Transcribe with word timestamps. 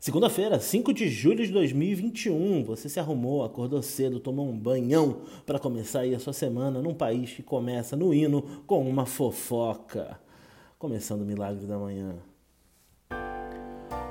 Segunda-feira, 0.00 0.58
5 0.58 0.94
de 0.94 1.10
julho 1.10 1.44
de 1.44 1.52
2021. 1.52 2.64
Você 2.64 2.88
se 2.88 2.98
arrumou, 2.98 3.44
acordou 3.44 3.82
cedo, 3.82 4.18
tomou 4.18 4.48
um 4.48 4.58
banhão 4.58 5.20
para 5.44 5.58
começar 5.58 6.00
aí 6.00 6.14
a 6.14 6.18
sua 6.18 6.32
semana 6.32 6.80
num 6.80 6.94
país 6.94 7.34
que 7.34 7.42
começa 7.42 7.94
no 7.94 8.14
hino 8.14 8.62
com 8.66 8.88
uma 8.88 9.04
fofoca. 9.04 10.18
Começando 10.78 11.20
o 11.20 11.26
Milagre 11.26 11.66
da 11.66 11.76
Manhã. 11.76 12.14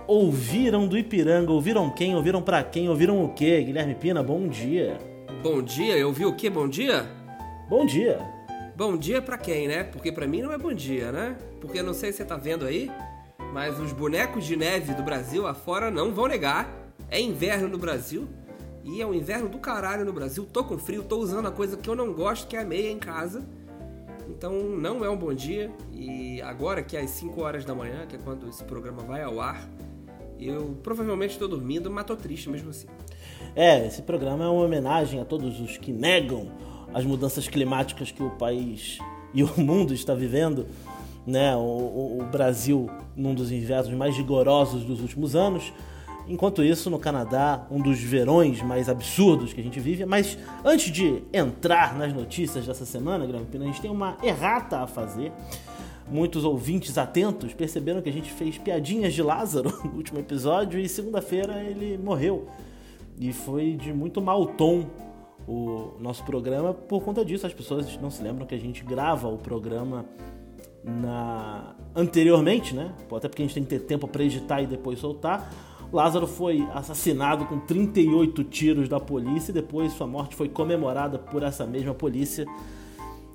Ouviram 0.05 0.87
do 0.87 0.95
Ipiranga? 0.95 1.51
Ouviram 1.51 1.89
quem? 1.89 2.15
Ouviram 2.15 2.43
para 2.43 2.63
quem? 2.63 2.87
Ouviram 2.87 3.25
o 3.25 3.33
quê? 3.33 3.63
Guilherme 3.63 3.95
Pina, 3.95 4.21
bom 4.21 4.47
dia. 4.47 4.95
Bom 5.41 5.59
dia, 5.59 5.97
eu 5.97 6.13
vi 6.13 6.23
o 6.23 6.35
quê? 6.35 6.51
Bom 6.51 6.69
dia? 6.69 7.03
Bom 7.67 7.83
dia. 7.83 8.19
Bom 8.75 8.95
dia 8.95 9.23
para 9.23 9.39
quem, 9.39 9.67
né? 9.67 9.85
Porque 9.85 10.11
para 10.11 10.27
mim 10.27 10.43
não 10.43 10.51
é 10.51 10.57
bom 10.59 10.71
dia, 10.71 11.11
né? 11.11 11.35
Porque 11.59 11.79
eu 11.79 11.83
não 11.83 11.95
sei 11.95 12.11
se 12.11 12.19
você 12.19 12.25
tá 12.25 12.37
vendo 12.37 12.67
aí, 12.67 12.91
mas 13.53 13.79
os 13.79 13.91
bonecos 13.91 14.45
de 14.45 14.55
neve 14.55 14.93
do 14.93 15.03
Brasil 15.03 15.47
afora 15.47 15.89
não 15.89 16.13
vão 16.13 16.27
negar. 16.27 16.69
É 17.09 17.19
inverno 17.19 17.67
no 17.67 17.77
Brasil. 17.77 18.27
E 18.83 19.01
é 19.01 19.05
um 19.05 19.13
inverno 19.13 19.49
do 19.49 19.57
caralho 19.57 20.05
no 20.05 20.13
Brasil. 20.13 20.45
Tô 20.51 20.63
com 20.63 20.77
frio, 20.77 21.03
tô 21.03 21.17
usando 21.17 21.47
a 21.47 21.51
coisa 21.51 21.77
que 21.77 21.89
eu 21.89 21.95
não 21.95 22.13
gosto, 22.13 22.47
que 22.47 22.55
é 22.55 22.61
a 22.61 22.65
meia 22.65 22.91
em 22.91 22.99
casa. 22.99 23.43
Então 24.29 24.53
não 24.53 25.03
é 25.03 25.09
um 25.09 25.17
bom 25.17 25.33
dia. 25.33 25.71
E 25.91 26.41
agora 26.41 26.83
que 26.83 26.95
é 26.95 27.01
às 27.01 27.09
5 27.11 27.41
horas 27.41 27.65
da 27.65 27.73
manhã, 27.73 28.05
que 28.07 28.15
é 28.15 28.19
quando 28.19 28.47
esse 28.47 28.63
programa 28.63 29.01
vai 29.03 29.23
ao 29.23 29.39
ar, 29.41 29.67
eu 30.39 30.77
provavelmente 30.81 31.31
estou 31.31 31.47
dormindo, 31.47 31.91
mas 31.91 32.05
tô 32.05 32.15
triste 32.15 32.49
mesmo 32.49 32.69
assim. 32.69 32.87
É, 33.55 33.85
esse 33.85 34.01
programa 34.01 34.45
é 34.45 34.47
uma 34.47 34.63
homenagem 34.63 35.19
a 35.19 35.25
todos 35.25 35.59
os 35.59 35.77
que 35.77 35.91
negam 35.91 36.51
as 36.93 37.03
mudanças 37.03 37.47
climáticas 37.47 38.11
que 38.11 38.23
o 38.23 38.29
país 38.31 38.99
e 39.33 39.43
o 39.43 39.49
mundo 39.59 39.93
está 39.93 40.13
vivendo 40.13 40.67
né, 41.29 41.55
o, 41.55 42.19
o 42.19 42.27
Brasil 42.31 42.89
num 43.15 43.33
dos 43.33 43.51
invernos 43.51 43.93
mais 43.93 44.15
rigorosos 44.15 44.83
dos 44.83 45.01
últimos 45.01 45.35
anos. 45.35 45.71
Enquanto 46.27 46.63
isso, 46.63 46.89
no 46.89 46.99
Canadá, 46.99 47.65
um 47.71 47.81
dos 47.81 47.99
verões 47.99 48.61
mais 48.61 48.87
absurdos 48.87 49.51
que 49.51 49.59
a 49.59 49.63
gente 49.63 49.79
vive. 49.79 50.05
Mas 50.05 50.37
antes 50.63 50.91
de 50.91 51.23
entrar 51.33 51.97
nas 51.97 52.13
notícias 52.13 52.67
dessa 52.67 52.85
semana, 52.85 53.25
Grande 53.25 53.45
Pina, 53.45 53.63
a 53.63 53.67
gente 53.67 53.81
tem 53.81 53.89
uma 53.89 54.15
errata 54.21 54.79
a 54.79 54.87
fazer. 54.87 55.31
Muitos 56.07 56.43
ouvintes 56.43 56.97
atentos 56.97 57.53
perceberam 57.53 58.01
que 58.01 58.09
a 58.09 58.13
gente 58.13 58.31
fez 58.31 58.57
piadinhas 58.57 59.13
de 59.13 59.23
Lázaro 59.23 59.71
no 59.83 59.95
último 59.95 60.19
episódio 60.19 60.79
e 60.79 60.87
segunda-feira 60.87 61.63
ele 61.63 61.97
morreu. 61.97 62.47
E 63.19 63.33
foi 63.33 63.73
de 63.73 63.91
muito 63.91 64.21
mau 64.21 64.45
tom 64.45 64.85
o 65.47 65.93
nosso 65.99 66.23
programa 66.23 66.75
por 66.75 67.01
conta 67.01 67.25
disso. 67.25 67.47
As 67.47 67.53
pessoas 67.53 67.99
não 67.99 68.11
se 68.11 68.21
lembram 68.21 68.45
que 68.45 68.53
a 68.53 68.59
gente 68.59 68.83
grava 68.83 69.27
o 69.27 69.37
programa 69.37 70.05
na 70.83 71.75
anteriormente, 71.95 72.75
né? 72.75 72.93
Até 73.15 73.27
porque 73.27 73.41
a 73.41 73.45
gente 73.45 73.53
tem 73.55 73.63
que 73.63 73.69
ter 73.69 73.79
tempo 73.79 74.07
para 74.07 74.23
editar 74.23 74.61
e 74.61 74.67
depois 74.67 74.99
soltar. 74.99 75.51
Lázaro 75.91 76.27
foi 76.27 76.67
assassinado 76.73 77.45
com 77.45 77.59
38 77.59 78.43
tiros 78.43 78.87
da 78.87 78.99
polícia 78.99 79.51
e 79.51 79.53
depois 79.53 79.91
sua 79.93 80.05
morte 80.05 80.35
foi 80.35 80.47
comemorada 80.47 81.17
por 81.17 81.41
essa 81.41 81.65
mesma 81.65 81.93
polícia. 81.93 82.45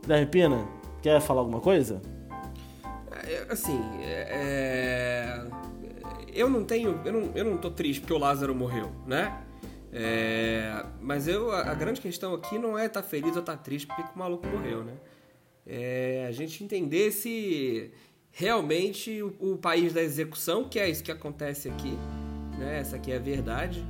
Guilherme 0.03 0.27
Pina, 0.27 0.69
quer 1.03 1.21
falar 1.21 1.41
alguma 1.41 1.61
coisa? 1.61 2.01
É, 3.11 3.47
assim, 3.51 3.81
é... 3.97 5.45
eu 6.33 6.49
não 6.49 6.65
tenho, 6.65 7.01
eu 7.05 7.13
não, 7.13 7.31
eu 7.35 7.45
não 7.45 7.57
tô 7.57 7.71
triste 7.71 8.01
porque 8.01 8.13
o 8.13 8.19
Lázaro 8.19 8.55
morreu, 8.55 8.91
né? 9.07 9.43
É... 9.93 10.85
Mas 11.01 11.27
eu, 11.27 11.51
a 11.51 11.75
grande 11.75 12.01
questão 12.01 12.35
aqui 12.35 12.59
não 12.59 12.79
é 12.79 12.87
estar 12.87 13.03
tá 13.03 13.09
feliz 13.09 13.33
ou 13.35 13.41
estar 13.41 13.57
tá 13.57 13.63
triste 13.63 13.87
porque 13.87 14.03
o 14.15 14.19
maluco 14.19 14.47
morreu, 14.47 14.85
né? 14.85 14.93
É, 15.67 16.27
a 16.29 16.33
gente 16.33 16.63
entender 16.63 17.11
se 17.11 17.91
realmente 18.31 19.23
o, 19.23 19.35
o, 19.41 19.57
país 19.57 19.93
da 19.93 20.03
execução, 20.03 20.65
que 20.65 20.79
é 20.79 20.89
isso 20.89 21.03
que 21.03 21.13
acontece 21.13 21.69
aqui, 21.69 21.97
né? 22.59 22.81
essa 22.81 22.97
aqui 22.97 23.13
é 23.13 23.17
a 23.17 23.21
verdade, 23.21 23.85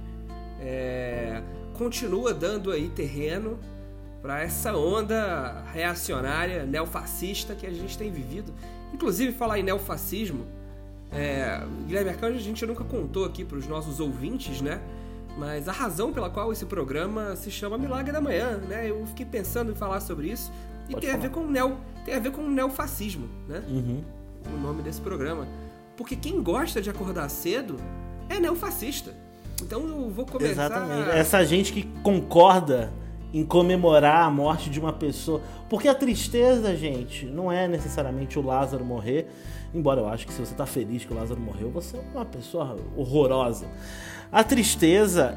é, 0.60 1.42
continua 1.74 2.32
dando 2.32 2.70
aí 2.70 2.88
terreno 2.88 3.58
para 4.22 4.42
essa 4.42 4.74
onda 4.74 5.64
reacionária, 5.72 6.64
neofascista 6.64 7.54
que 7.54 7.66
a 7.66 7.70
gente 7.70 7.98
tem 7.98 8.10
vivido. 8.10 8.54
Inclusive, 8.92 9.32
falar 9.32 9.58
em 9.58 9.62
neofascismo, 9.62 10.46
é, 11.12 11.62
Guilherme 11.86 12.10
Arcanjo, 12.10 12.38
a 12.38 12.42
gente 12.42 12.64
nunca 12.64 12.84
contou 12.84 13.24
aqui 13.24 13.44
para 13.44 13.58
os 13.58 13.66
nossos 13.66 14.00
ouvintes, 14.00 14.60
né? 14.60 14.80
Mas 15.36 15.68
a 15.68 15.72
razão 15.72 16.12
pela 16.12 16.30
qual 16.30 16.52
esse 16.52 16.64
programa 16.64 17.36
se 17.36 17.50
chama 17.50 17.76
Milagre 17.76 18.12
da 18.12 18.20
Manhã, 18.20 18.56
né? 18.56 18.88
Eu 18.88 19.04
fiquei 19.06 19.26
pensando 19.26 19.72
em 19.72 19.74
falar 19.74 20.00
sobre 20.00 20.28
isso. 20.28 20.50
E 20.88 20.92
Pode 20.92 21.06
tem 21.06 21.10
falar. 21.10 21.24
a 21.24 21.28
ver 21.28 21.30
com 21.30 21.46
neo, 21.46 21.76
tem 22.04 22.14
a 22.14 22.18
ver 22.18 22.30
com 22.30 22.42
o 22.42 22.50
neofascismo, 22.50 23.28
né? 23.48 23.62
Uhum. 23.68 24.02
O 24.54 24.60
nome 24.60 24.82
desse 24.82 25.00
programa. 25.00 25.46
Porque 25.96 26.16
quem 26.16 26.42
gosta 26.42 26.82
de 26.82 26.90
acordar 26.90 27.28
cedo 27.28 27.76
é 28.28 28.38
neofascista. 28.40 29.14
Então 29.62 29.86
eu 29.86 30.10
vou 30.10 30.26
começar. 30.26 30.66
Exatamente. 30.66 31.10
Essa 31.10 31.44
gente 31.44 31.72
que 31.72 31.84
concorda 32.02 32.92
em 33.32 33.44
comemorar 33.44 34.22
a 34.24 34.30
morte 34.30 34.70
de 34.70 34.78
uma 34.78 34.92
pessoa. 34.92 35.40
Porque 35.68 35.88
a 35.88 35.94
tristeza, 35.94 36.76
gente, 36.76 37.26
não 37.26 37.50
é 37.50 37.66
necessariamente 37.66 38.38
o 38.38 38.42
Lázaro 38.42 38.84
morrer. 38.84 39.26
Embora 39.74 40.00
eu 40.00 40.08
acho 40.08 40.24
que 40.24 40.32
se 40.32 40.38
você 40.38 40.54
tá 40.54 40.64
feliz 40.64 41.04
que 41.04 41.12
o 41.12 41.16
Lázaro 41.16 41.40
morreu, 41.40 41.68
você 41.68 41.96
é 41.96 42.00
uma 42.14 42.24
pessoa 42.24 42.76
horrorosa. 42.96 43.66
A 44.30 44.44
tristeza 44.44 45.36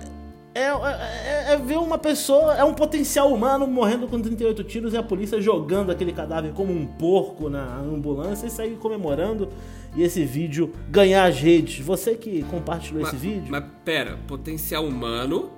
é, 0.58 1.50
é, 1.50 1.54
é, 1.54 1.58
ver 1.58 1.78
uma 1.78 1.98
pessoa, 1.98 2.56
é 2.56 2.64
um 2.64 2.74
potencial 2.74 3.32
humano 3.32 3.68
morrendo 3.68 4.08
com 4.08 4.20
38 4.20 4.64
tiros 4.64 4.94
e 4.94 4.98
a 4.98 5.04
polícia 5.04 5.42
jogando 5.42 5.92
aquele 5.92 6.12
cadáver 6.12 6.52
como 6.54 6.74
um 6.74 6.86
porco 6.86 7.50
na 7.50 7.78
ambulância 7.80 8.48
e 8.48 8.50
sair 8.50 8.76
comemorando 8.78 9.50
e 9.96 10.04
esse 10.04 10.26
vídeo 10.26 10.74
ganhar 10.90 11.26
as 11.26 11.40
redes. 11.40 11.80
Você 11.86 12.16
que 12.16 12.44
compartilhou 12.44 13.02
mas, 13.02 13.14
esse 13.14 13.18
vídeo. 13.18 13.48
Mas 13.50 13.64
pera, 13.86 14.18
potencial 14.28 14.86
humano, 14.86 15.52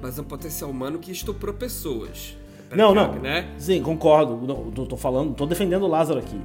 mas 0.00 0.18
é 0.18 0.22
um 0.22 0.24
potencial 0.24 0.70
humano 0.70 0.98
que 0.98 1.10
estuprou 1.10 1.54
pessoas. 1.54 2.36
não, 2.74 2.94
não. 2.94 3.14
Né? 3.14 3.52
Sim, 3.58 3.82
concordo. 3.82 4.36
Não, 4.46 4.70
tô, 4.70 4.86
tô 4.86 4.96
falando, 4.96 5.34
tô 5.34 5.46
defendendo 5.46 5.82
o 5.82 5.88
Lázaro 5.88 6.20
aqui. 6.20 6.40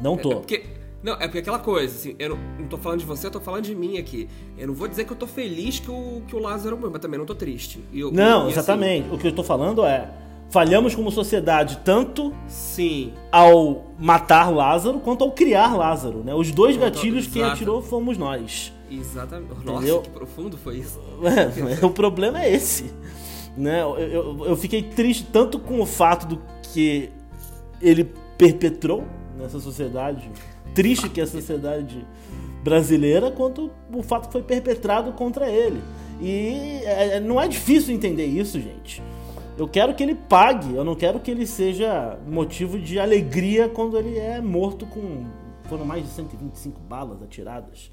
Não 0.00 0.16
tô. 0.16 0.30
É, 0.30 0.32
é 0.32 0.36
porque 0.36 0.64
não, 1.04 1.12
é 1.12 1.26
porque 1.26 1.40
aquela 1.40 1.58
coisa, 1.58 1.94
assim, 1.94 2.16
eu 2.18 2.30
não, 2.30 2.38
não 2.60 2.66
tô 2.66 2.78
falando 2.78 3.00
de 3.00 3.04
você, 3.04 3.26
eu 3.26 3.30
tô 3.30 3.38
falando 3.38 3.64
de 3.64 3.74
mim 3.74 3.98
aqui. 3.98 4.26
Eu 4.56 4.68
não 4.68 4.74
vou 4.74 4.88
dizer 4.88 5.04
que 5.04 5.12
eu 5.12 5.16
tô 5.16 5.26
feliz 5.26 5.78
que 5.78 5.90
o, 5.90 6.22
que 6.26 6.34
o 6.34 6.38
Lázaro 6.38 6.76
morreu, 6.76 6.92
mas 6.92 7.02
também 7.02 7.18
não 7.18 7.26
tô 7.26 7.34
triste. 7.34 7.84
Eu, 7.92 8.10
não, 8.10 8.44
assim, 8.44 8.52
exatamente. 8.52 9.06
Assim, 9.08 9.14
o 9.14 9.18
que 9.18 9.28
eu 9.28 9.32
tô 9.32 9.44
falando 9.44 9.84
é. 9.84 10.10
Falhamos 10.48 10.94
como 10.94 11.10
sociedade 11.10 11.80
tanto 11.84 12.32
sim 12.46 13.12
ao 13.30 13.86
matar 13.98 14.50
Lázaro 14.50 15.00
quanto 15.00 15.24
ao 15.24 15.32
criar 15.32 15.74
Lázaro, 15.76 16.22
né? 16.24 16.32
Os 16.32 16.52
dois 16.52 16.76
gatilhos 16.76 17.26
quem 17.26 17.42
atirou 17.42 17.82
fomos 17.82 18.16
nós. 18.16 18.72
Exatamente. 18.90 19.52
Nossa, 19.64 19.78
Entendeu? 19.78 20.00
que 20.00 20.10
profundo 20.10 20.56
foi 20.56 20.78
isso. 20.78 21.00
É, 21.22 21.84
o 21.84 21.90
problema 21.90 22.42
é 22.42 22.54
esse. 22.54 22.90
Né? 23.56 23.82
Eu, 23.82 23.98
eu, 23.98 24.46
eu 24.46 24.56
fiquei 24.56 24.82
triste 24.82 25.26
tanto 25.30 25.58
com 25.58 25.80
o 25.80 25.86
fato 25.86 26.26
do 26.26 26.40
que 26.72 27.10
ele 27.82 28.10
perpetrou 28.38 29.04
nessa 29.36 29.58
sociedade 29.58 30.30
triste 30.74 31.08
que 31.08 31.20
é 31.20 31.24
a 31.24 31.26
sociedade 31.26 32.06
brasileira 32.62 33.30
quanto 33.30 33.70
o 33.92 34.02
fato 34.02 34.26
que 34.26 34.32
foi 34.32 34.42
perpetrado 34.42 35.12
contra 35.12 35.48
ele. 35.48 35.80
E 36.20 36.80
é, 36.84 37.20
não 37.20 37.40
é 37.40 37.46
difícil 37.46 37.94
entender 37.94 38.26
isso, 38.26 38.60
gente. 38.60 39.02
Eu 39.56 39.68
quero 39.68 39.94
que 39.94 40.02
ele 40.02 40.14
pague, 40.14 40.74
eu 40.74 40.82
não 40.82 40.96
quero 40.96 41.20
que 41.20 41.30
ele 41.30 41.46
seja 41.46 42.18
motivo 42.26 42.78
de 42.78 42.98
alegria 42.98 43.68
quando 43.68 43.98
ele 43.98 44.18
é 44.18 44.40
morto 44.40 44.86
com. 44.86 45.24
Foram 45.68 45.84
mais 45.84 46.02
de 46.02 46.10
125 46.10 46.80
balas 46.80 47.22
atiradas. 47.22 47.90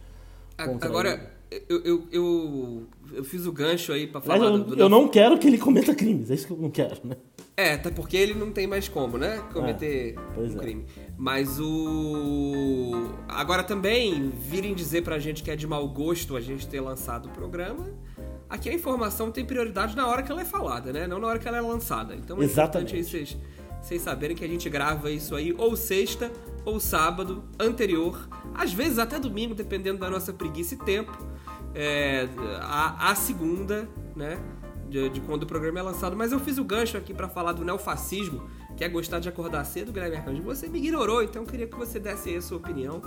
Agora, 0.57 1.31
eu, 1.69 1.81
eu, 1.83 2.07
eu, 2.11 2.87
eu, 3.13 3.23
fiz 3.23 3.45
o 3.45 3.51
gancho 3.51 3.91
aí 3.91 4.07
pra 4.07 4.21
falar. 4.21 4.45
eu, 4.45 4.57
do, 4.59 4.75
do... 4.75 4.81
eu 4.81 4.89
não 4.89 5.07
quero 5.07 5.37
que 5.37 5.47
ele 5.47 5.57
cometa 5.57 5.93
crimes, 5.93 6.31
é 6.31 6.33
isso 6.33 6.47
que 6.47 6.53
eu 6.53 6.57
não 6.57 6.69
quero, 6.69 6.99
né? 7.03 7.15
É, 7.57 7.73
até 7.73 7.91
porque 7.91 8.17
ele 8.17 8.33
não 8.33 8.51
tem 8.51 8.65
mais 8.65 8.87
como, 8.87 9.17
né? 9.17 9.43
Cometer 9.53 10.15
é, 10.15 10.39
um 10.39 10.45
é. 10.45 11.10
Mas 11.21 11.59
o. 11.59 13.13
Agora 13.27 13.61
também, 13.61 14.31
virem 14.31 14.73
dizer 14.73 15.03
pra 15.03 15.19
gente 15.19 15.43
que 15.43 15.51
é 15.51 15.55
de 15.55 15.67
mau 15.67 15.87
gosto 15.87 16.35
a 16.35 16.41
gente 16.41 16.67
ter 16.67 16.81
lançado 16.81 17.27
o 17.27 17.29
programa. 17.29 17.85
Aqui 18.49 18.67
a 18.71 18.73
informação 18.73 19.31
tem 19.31 19.45
prioridade 19.45 19.95
na 19.95 20.07
hora 20.07 20.23
que 20.23 20.31
ela 20.31 20.41
é 20.41 20.45
falada, 20.45 20.91
né? 20.91 21.05
Não 21.05 21.19
na 21.19 21.27
hora 21.27 21.37
que 21.37 21.47
ela 21.47 21.57
é 21.57 21.61
lançada. 21.61 22.15
Então 22.15 22.41
é 22.41 22.43
Exatamente. 22.43 22.95
importante 22.95 22.95
aí 22.95 23.03
vocês, 23.03 23.37
vocês 23.79 24.01
saberem 24.01 24.35
que 24.35 24.43
a 24.43 24.47
gente 24.47 24.67
grava 24.67 25.11
isso 25.11 25.35
aí 25.35 25.53
ou 25.55 25.75
sexta 25.75 26.31
ou 26.65 26.79
sábado 26.79 27.43
anterior, 27.59 28.27
às 28.55 28.73
vezes 28.73 28.97
até 28.97 29.19
domingo, 29.19 29.53
dependendo 29.53 29.99
da 29.99 30.09
nossa 30.09 30.33
preguiça 30.33 30.73
e 30.73 30.77
tempo. 30.77 31.15
É, 31.75 32.27
a, 32.63 33.11
a 33.11 33.15
segunda, 33.15 33.87
né? 34.15 34.39
de, 34.91 35.09
de, 35.09 35.21
quando 35.21 35.43
o 35.43 35.47
programa 35.47 35.79
é 35.79 35.81
lançado, 35.81 36.17
mas 36.17 36.33
eu 36.33 36.39
fiz 36.39 36.57
o 36.57 36.63
gancho 36.63 36.97
aqui 36.97 37.13
para 37.13 37.29
falar 37.29 37.53
do 37.53 37.63
neofascismo, 37.63 38.43
que 38.81 38.85
é 38.85 38.89
gostar 38.89 39.19
de 39.19 39.29
acordar 39.29 39.63
cedo, 39.63 39.91
Guilherme 39.91 40.15
Arcanjo. 40.15 40.41
Você 40.41 40.67
me 40.67 40.79
ignorou, 40.79 41.21
então 41.21 41.43
eu 41.43 41.47
queria 41.47 41.67
que 41.67 41.77
você 41.77 41.99
desse 41.99 42.29
aí 42.29 42.37
a 42.37 42.41
sua 42.41 42.57
opinião 42.57 42.99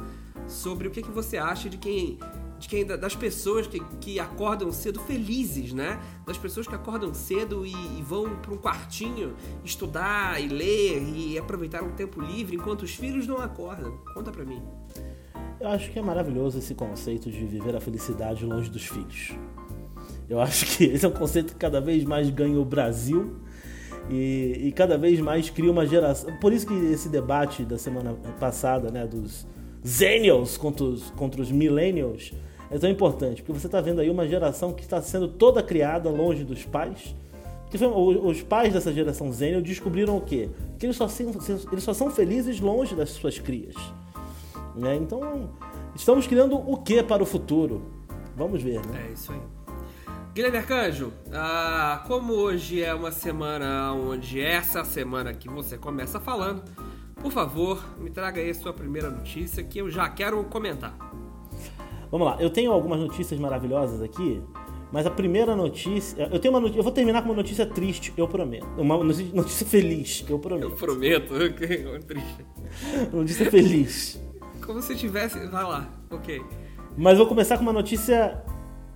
sobre 0.46 0.86
o 0.86 0.90
que, 0.92 1.02
que 1.02 1.10
você 1.10 1.36
acha 1.36 1.68
de 1.68 1.78
quem. 1.78 2.16
De 2.60 2.68
quem, 2.68 2.86
das 2.86 3.16
pessoas 3.16 3.66
que, 3.66 3.80
que 4.00 4.20
acordam 4.20 4.70
cedo 4.70 5.00
felizes, 5.00 5.72
né? 5.72 6.00
Das 6.24 6.38
pessoas 6.38 6.68
que 6.68 6.74
acordam 6.76 7.12
cedo 7.12 7.66
e, 7.66 7.72
e 7.72 8.02
vão 8.02 8.36
para 8.36 8.54
um 8.54 8.56
quartinho 8.56 9.34
estudar 9.64 10.40
e 10.40 10.46
ler 10.46 11.02
e 11.02 11.36
aproveitar 11.36 11.82
um 11.82 11.90
tempo 11.90 12.20
livre 12.20 12.54
enquanto 12.54 12.82
os 12.84 12.94
filhos 12.94 13.26
não 13.26 13.38
acordam. 13.38 13.98
Conta 14.14 14.30
pra 14.30 14.44
mim. 14.44 14.62
Eu 15.58 15.68
acho 15.70 15.90
que 15.90 15.98
é 15.98 16.02
maravilhoso 16.02 16.56
esse 16.56 16.76
conceito 16.76 17.28
de 17.32 17.44
viver 17.44 17.74
a 17.74 17.80
felicidade 17.80 18.46
longe 18.46 18.70
dos 18.70 18.86
filhos. 18.86 19.32
Eu 20.28 20.40
acho 20.40 20.66
que 20.66 20.84
esse 20.94 21.04
é 21.04 21.08
um 21.08 21.12
conceito 21.12 21.52
que 21.52 21.58
cada 21.58 21.80
vez 21.80 22.04
mais 22.04 22.30
ganha 22.30 22.60
o 22.60 22.64
Brasil 22.64 23.40
e, 24.10 24.68
e, 24.68 24.72
cada 24.72 24.98
vez 24.98 25.18
mais 25.20 25.48
cria 25.48 25.70
uma 25.70 25.86
geração. 25.86 26.34
Por 26.36 26.52
isso 26.52 26.66
que 26.66 26.74
esse 26.74 27.08
debate 27.08 27.64
da 27.64 27.78
semana 27.78 28.14
passada, 28.38 28.90
né, 28.90 29.06
dos 29.06 29.46
Zenials 29.86 30.56
contra 30.56 30.84
os, 30.84 31.10
contra 31.10 31.40
os 31.40 31.50
Millennials, 31.50 32.32
é 32.70 32.78
tão 32.78 32.90
importante, 32.90 33.42
porque 33.42 33.58
você 33.58 33.66
está 33.66 33.80
vendo 33.80 34.00
aí 34.00 34.10
uma 34.10 34.26
geração 34.26 34.72
que 34.72 34.82
está 34.82 35.00
sendo 35.00 35.28
toda 35.28 35.62
criada 35.62 36.10
longe 36.10 36.44
dos 36.44 36.64
pais. 36.64 37.14
Que 37.70 37.78
foi, 37.78 37.88
os 37.88 38.42
pais 38.42 38.72
dessa 38.72 38.92
geração 38.92 39.32
Zenial 39.32 39.60
descobriram 39.60 40.16
o 40.16 40.20
quê? 40.20 40.48
Que 40.78 40.86
eles 40.86 40.96
só, 40.96 41.08
eles 41.72 41.82
só 41.82 41.92
são 41.92 42.10
felizes 42.10 42.60
longe 42.60 42.94
das 42.94 43.10
suas 43.10 43.38
crias. 43.38 43.74
Né? 44.76 44.96
Então, 44.96 45.50
estamos 45.94 46.26
criando 46.26 46.56
o 46.56 46.76
que 46.76 47.02
para 47.02 47.22
o 47.22 47.26
futuro? 47.26 47.82
Vamos 48.36 48.62
ver, 48.62 48.84
né? 48.86 49.06
É 49.08 49.12
isso 49.12 49.32
aí. 49.32 49.53
Guilherme 50.34 50.58
Arcanjo, 50.58 51.12
ah, 51.32 52.02
como 52.08 52.32
hoje 52.32 52.82
é 52.82 52.92
uma 52.92 53.12
semana 53.12 53.92
onde 53.92 54.40
essa 54.40 54.82
semana 54.82 55.32
que 55.32 55.48
você 55.48 55.78
começa 55.78 56.18
falando, 56.18 56.64
por 57.22 57.30
favor, 57.30 57.80
me 58.00 58.10
traga 58.10 58.40
aí 58.40 58.50
a 58.50 58.54
sua 58.54 58.72
primeira 58.72 59.08
notícia 59.08 59.62
que 59.62 59.78
eu 59.78 59.88
já 59.88 60.08
quero 60.08 60.42
comentar. 60.42 60.92
Vamos 62.10 62.26
lá, 62.26 62.36
eu 62.40 62.50
tenho 62.50 62.72
algumas 62.72 62.98
notícias 62.98 63.38
maravilhosas 63.38 64.02
aqui, 64.02 64.42
mas 64.90 65.06
a 65.06 65.10
primeira 65.10 65.54
notícia. 65.54 66.28
Eu 66.32 66.40
tenho 66.40 66.52
uma 66.52 66.58
notícia. 66.60 66.80
Eu 66.80 66.82
vou 66.82 66.92
terminar 66.92 67.22
com 67.22 67.28
uma 67.28 67.36
notícia 67.36 67.64
triste, 67.64 68.12
eu 68.16 68.26
prometo. 68.26 68.66
Uma 68.76 68.96
notícia 68.96 69.64
feliz, 69.64 70.24
eu 70.28 70.40
prometo. 70.40 70.68
Eu 70.68 70.70
prometo, 70.72 71.30
ok, 71.46 72.00
triste. 72.08 72.46
notícia 73.12 73.48
feliz. 73.48 74.20
Como 74.66 74.82
se 74.82 74.96
tivesse. 74.96 75.38
Vai 75.46 75.62
lá, 75.62 75.88
ok. 76.10 76.42
Mas 76.96 77.18
vou 77.18 77.26
começar 77.28 77.56
com 77.56 77.62
uma 77.62 77.72
notícia 77.72 78.42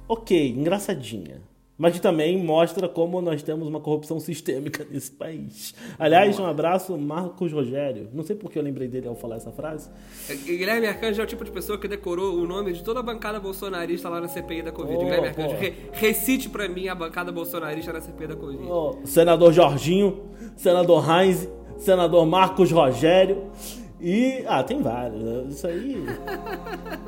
ok, 0.09 0.51
engraçadinha. 0.51 1.41
Mas 1.79 1.95
que 1.95 2.01
também 2.01 2.37
mostra 2.37 2.89
como 2.89 3.23
nós 3.23 3.41
temos 3.41 3.69
uma 3.69 3.79
corrupção 3.79 4.19
sistêmica 4.19 4.85
nesse 4.91 5.13
país. 5.13 5.73
Aliás, 5.97 6.37
um 6.41 6.45
abraço, 6.45 6.99
Marcos 6.99 7.53
Rogério. 7.53 8.09
Não 8.13 8.25
sei 8.25 8.35
por 8.35 8.51
que 8.51 8.59
eu 8.59 8.63
lembrei 8.65 8.89
dele 8.89 9.07
ao 9.07 9.15
falar 9.15 9.37
essa 9.37 9.53
frase. 9.53 9.89
É, 10.29 10.35
Guilherme 10.35 10.89
Arcanjo 10.89 11.21
é 11.21 11.25
o 11.25 11.27
tipo 11.27 11.45
de 11.45 11.53
pessoa 11.53 11.79
que 11.79 11.87
decorou 11.87 12.35
o 12.35 12.49
nome 12.49 12.73
de 12.73 12.83
toda 12.83 12.99
a 12.99 13.03
bancada 13.03 13.39
bolsonarista 13.39 14.09
lá 14.09 14.21
na 14.21 14.27
CPI 14.27 14.63
da 14.63 14.73
Covid. 14.73 14.97
Oh, 14.97 15.05
Guilherme 15.05 15.29
Arcanjo, 15.29 15.55
re 15.55 15.75
recite 15.93 16.49
para 16.49 16.69
mim 16.69 16.89
a 16.89 16.97
bancada 16.97 17.31
bolsonarista 17.31 17.93
na 17.93 18.01
CPI 18.01 18.27
da 18.27 18.35
Covid. 18.35 18.65
Oh, 18.65 18.99
senador 19.05 19.53
Jorginho, 19.53 20.21
senador 20.57 21.05
Heinz, 21.09 21.49
senador 21.79 22.27
Marcos 22.27 22.73
Rogério. 22.73 23.53
E. 24.01 24.45
Ah, 24.47 24.63
tem 24.63 24.81
vários. 24.81 25.53
Isso 25.53 25.67
aí. 25.67 26.05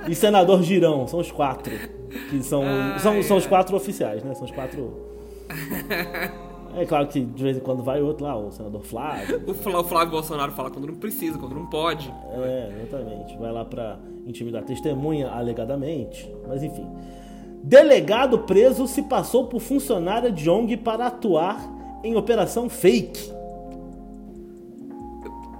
E 0.08 0.14
senador 0.14 0.62
Girão, 0.62 1.06
são 1.06 1.20
os 1.20 1.30
quatro. 1.30 1.72
Que 2.28 2.42
são. 2.42 2.62
Ah, 2.64 2.98
são, 2.98 3.14
é. 3.14 3.22
são 3.22 3.36
os 3.36 3.46
quatro 3.46 3.76
oficiais, 3.76 4.22
né? 4.24 4.34
São 4.34 4.44
os 4.44 4.50
quatro. 4.50 5.08
É 6.76 6.86
claro 6.86 7.08
que 7.08 7.20
de 7.20 7.42
vez 7.42 7.56
em 7.56 7.60
quando 7.60 7.82
vai 7.82 8.00
outro 8.00 8.24
lá, 8.24 8.36
o 8.36 8.52
senador 8.52 8.82
Flávio. 8.82 9.42
O 9.46 9.54
Flávio 9.54 10.10
Bolsonaro 10.10 10.52
fala 10.52 10.70
quando 10.70 10.86
não 10.86 10.94
precisa, 10.94 11.36
quando 11.36 11.54
não 11.54 11.66
pode. 11.66 12.12
É, 12.32 12.82
exatamente. 12.86 13.36
Vai 13.38 13.50
lá 13.50 13.64
pra 13.64 13.98
intimidar 14.24 14.62
testemunha, 14.62 15.30
alegadamente. 15.30 16.30
Mas 16.46 16.62
enfim. 16.62 16.86
Delegado 17.62 18.38
preso 18.38 18.86
se 18.86 19.02
passou 19.02 19.46
por 19.46 19.60
funcionária 19.60 20.30
de 20.30 20.48
ONG 20.48 20.76
para 20.76 21.08
atuar 21.08 21.60
em 22.04 22.16
operação 22.16 22.70
fake. 22.70 23.32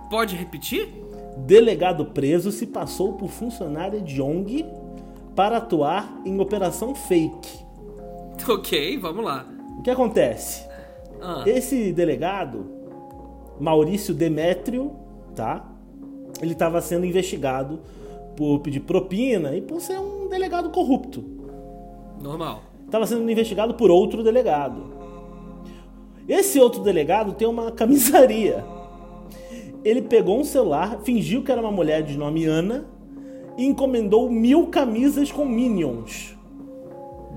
Pode 0.08 0.34
repetir? 0.34 0.99
Delegado 1.46 2.06
preso 2.06 2.50
se 2.50 2.66
passou 2.66 3.14
por 3.14 3.28
funcionária 3.28 4.00
de 4.00 4.20
ONG 4.20 4.66
para 5.34 5.58
atuar 5.58 6.20
em 6.24 6.38
operação 6.40 6.94
fake. 6.94 7.70
Ok, 8.48 8.96
vamos 8.96 9.22
lá. 9.22 9.46
O 9.78 9.82
que 9.82 9.90
acontece? 9.90 10.66
Ah. 11.20 11.44
Esse 11.46 11.92
delegado, 11.92 12.64
Maurício 13.60 14.14
Demétrio, 14.14 14.92
tá? 15.36 15.70
Ele 16.40 16.52
estava 16.52 16.80
sendo 16.80 17.04
investigado 17.04 17.80
por 18.34 18.60
pedir 18.60 18.80
propina 18.80 19.54
e 19.54 19.60
por 19.60 19.78
ser 19.82 20.00
um 20.00 20.26
delegado 20.26 20.70
corrupto. 20.70 21.22
Normal. 22.18 22.62
Estava 22.86 23.06
sendo 23.06 23.30
investigado 23.30 23.74
por 23.74 23.90
outro 23.90 24.22
delegado. 24.22 24.94
Esse 26.26 26.58
outro 26.58 26.82
delegado 26.82 27.34
tem 27.34 27.46
uma 27.46 27.70
camisaria 27.70 28.64
ele 29.84 30.02
pegou 30.02 30.38
um 30.38 30.44
celular, 30.44 31.00
fingiu 31.02 31.42
que 31.42 31.50
era 31.50 31.60
uma 31.60 31.72
mulher 31.72 32.02
de 32.02 32.16
nome 32.16 32.44
Ana 32.44 32.84
e 33.56 33.64
encomendou 33.64 34.30
mil 34.30 34.66
camisas 34.66 35.30
com 35.30 35.44
Minions 35.44 36.36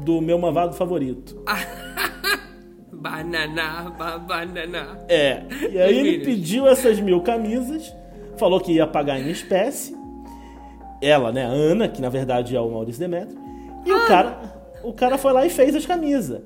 do 0.04 0.22
meu 0.22 0.38
mavado 0.38 0.75
favorito. 0.75 1.42
banana, 2.92 3.90
banana. 4.28 5.00
É. 5.10 5.44
E 5.72 5.80
aí 5.80 5.98
ele 5.98 6.25
pediu 6.25 6.68
essas 6.68 7.00
mil 7.00 7.22
camisas, 7.22 7.94
falou 8.38 8.60
que 8.60 8.74
ia 8.74 8.88
pagar 8.88 9.19
em 9.19 9.30
espécie. 9.30 9.96
Ela, 11.01 11.31
né, 11.34 11.44
Ana, 11.44 11.88
que 11.88 12.01
na 12.01 12.10
verdade 12.10 12.56
é 12.56 12.62
o 12.62 12.69
Maurício 12.69 13.00
Demetrio. 13.00 13.38
E 13.86 13.92
ah. 13.92 13.96
o 13.96 14.07
cara, 14.07 14.54
o 14.84 14.94
cara 14.94 15.18
foi 15.18 15.34
lá 15.34 15.46
e 15.46 15.50
fez 15.50 15.75
as 15.75 15.86
camisas. 15.86 16.42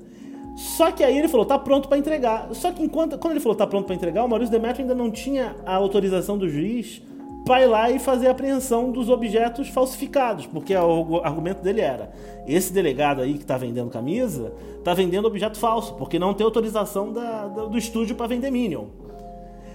Só 0.58 0.90
que 0.90 1.04
aí 1.04 1.16
ele 1.16 1.28
falou, 1.28 1.46
tá 1.46 1.56
pronto 1.56 1.88
para 1.88 1.96
entregar. 1.96 2.48
Só 2.52 2.72
que 2.72 2.82
enquanto, 2.82 3.16
quando 3.16 3.34
ele 3.34 3.40
falou, 3.40 3.54
tá 3.54 3.64
pronto 3.64 3.86
para 3.86 3.94
entregar, 3.94 4.24
o 4.24 4.28
Maurício 4.28 4.50
Demetrio 4.50 4.82
ainda 4.82 4.94
não 4.94 5.08
tinha 5.08 5.54
a 5.64 5.76
autorização 5.76 6.36
do 6.36 6.48
juiz 6.48 7.00
para 7.44 7.62
ir 7.62 7.66
lá 7.66 7.88
e 7.92 8.00
fazer 8.00 8.26
a 8.26 8.32
apreensão 8.32 8.90
dos 8.90 9.08
objetos 9.08 9.68
falsificados, 9.68 10.46
porque 10.46 10.74
o 10.74 11.20
argumento 11.22 11.62
dele 11.62 11.80
era: 11.80 12.10
esse 12.44 12.72
delegado 12.72 13.22
aí 13.22 13.34
que 13.34 13.44
está 13.44 13.56
vendendo 13.56 13.88
camisa, 13.88 14.52
está 14.76 14.92
vendendo 14.94 15.28
objeto 15.28 15.56
falso, 15.56 15.94
porque 15.94 16.18
não 16.18 16.34
tem 16.34 16.44
autorização 16.44 17.12
da, 17.12 17.46
do 17.46 17.78
estúdio 17.78 18.16
para 18.16 18.26
vender 18.26 18.50
Minion. 18.50 18.86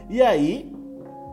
E 0.10 0.22
aí, 0.22 0.70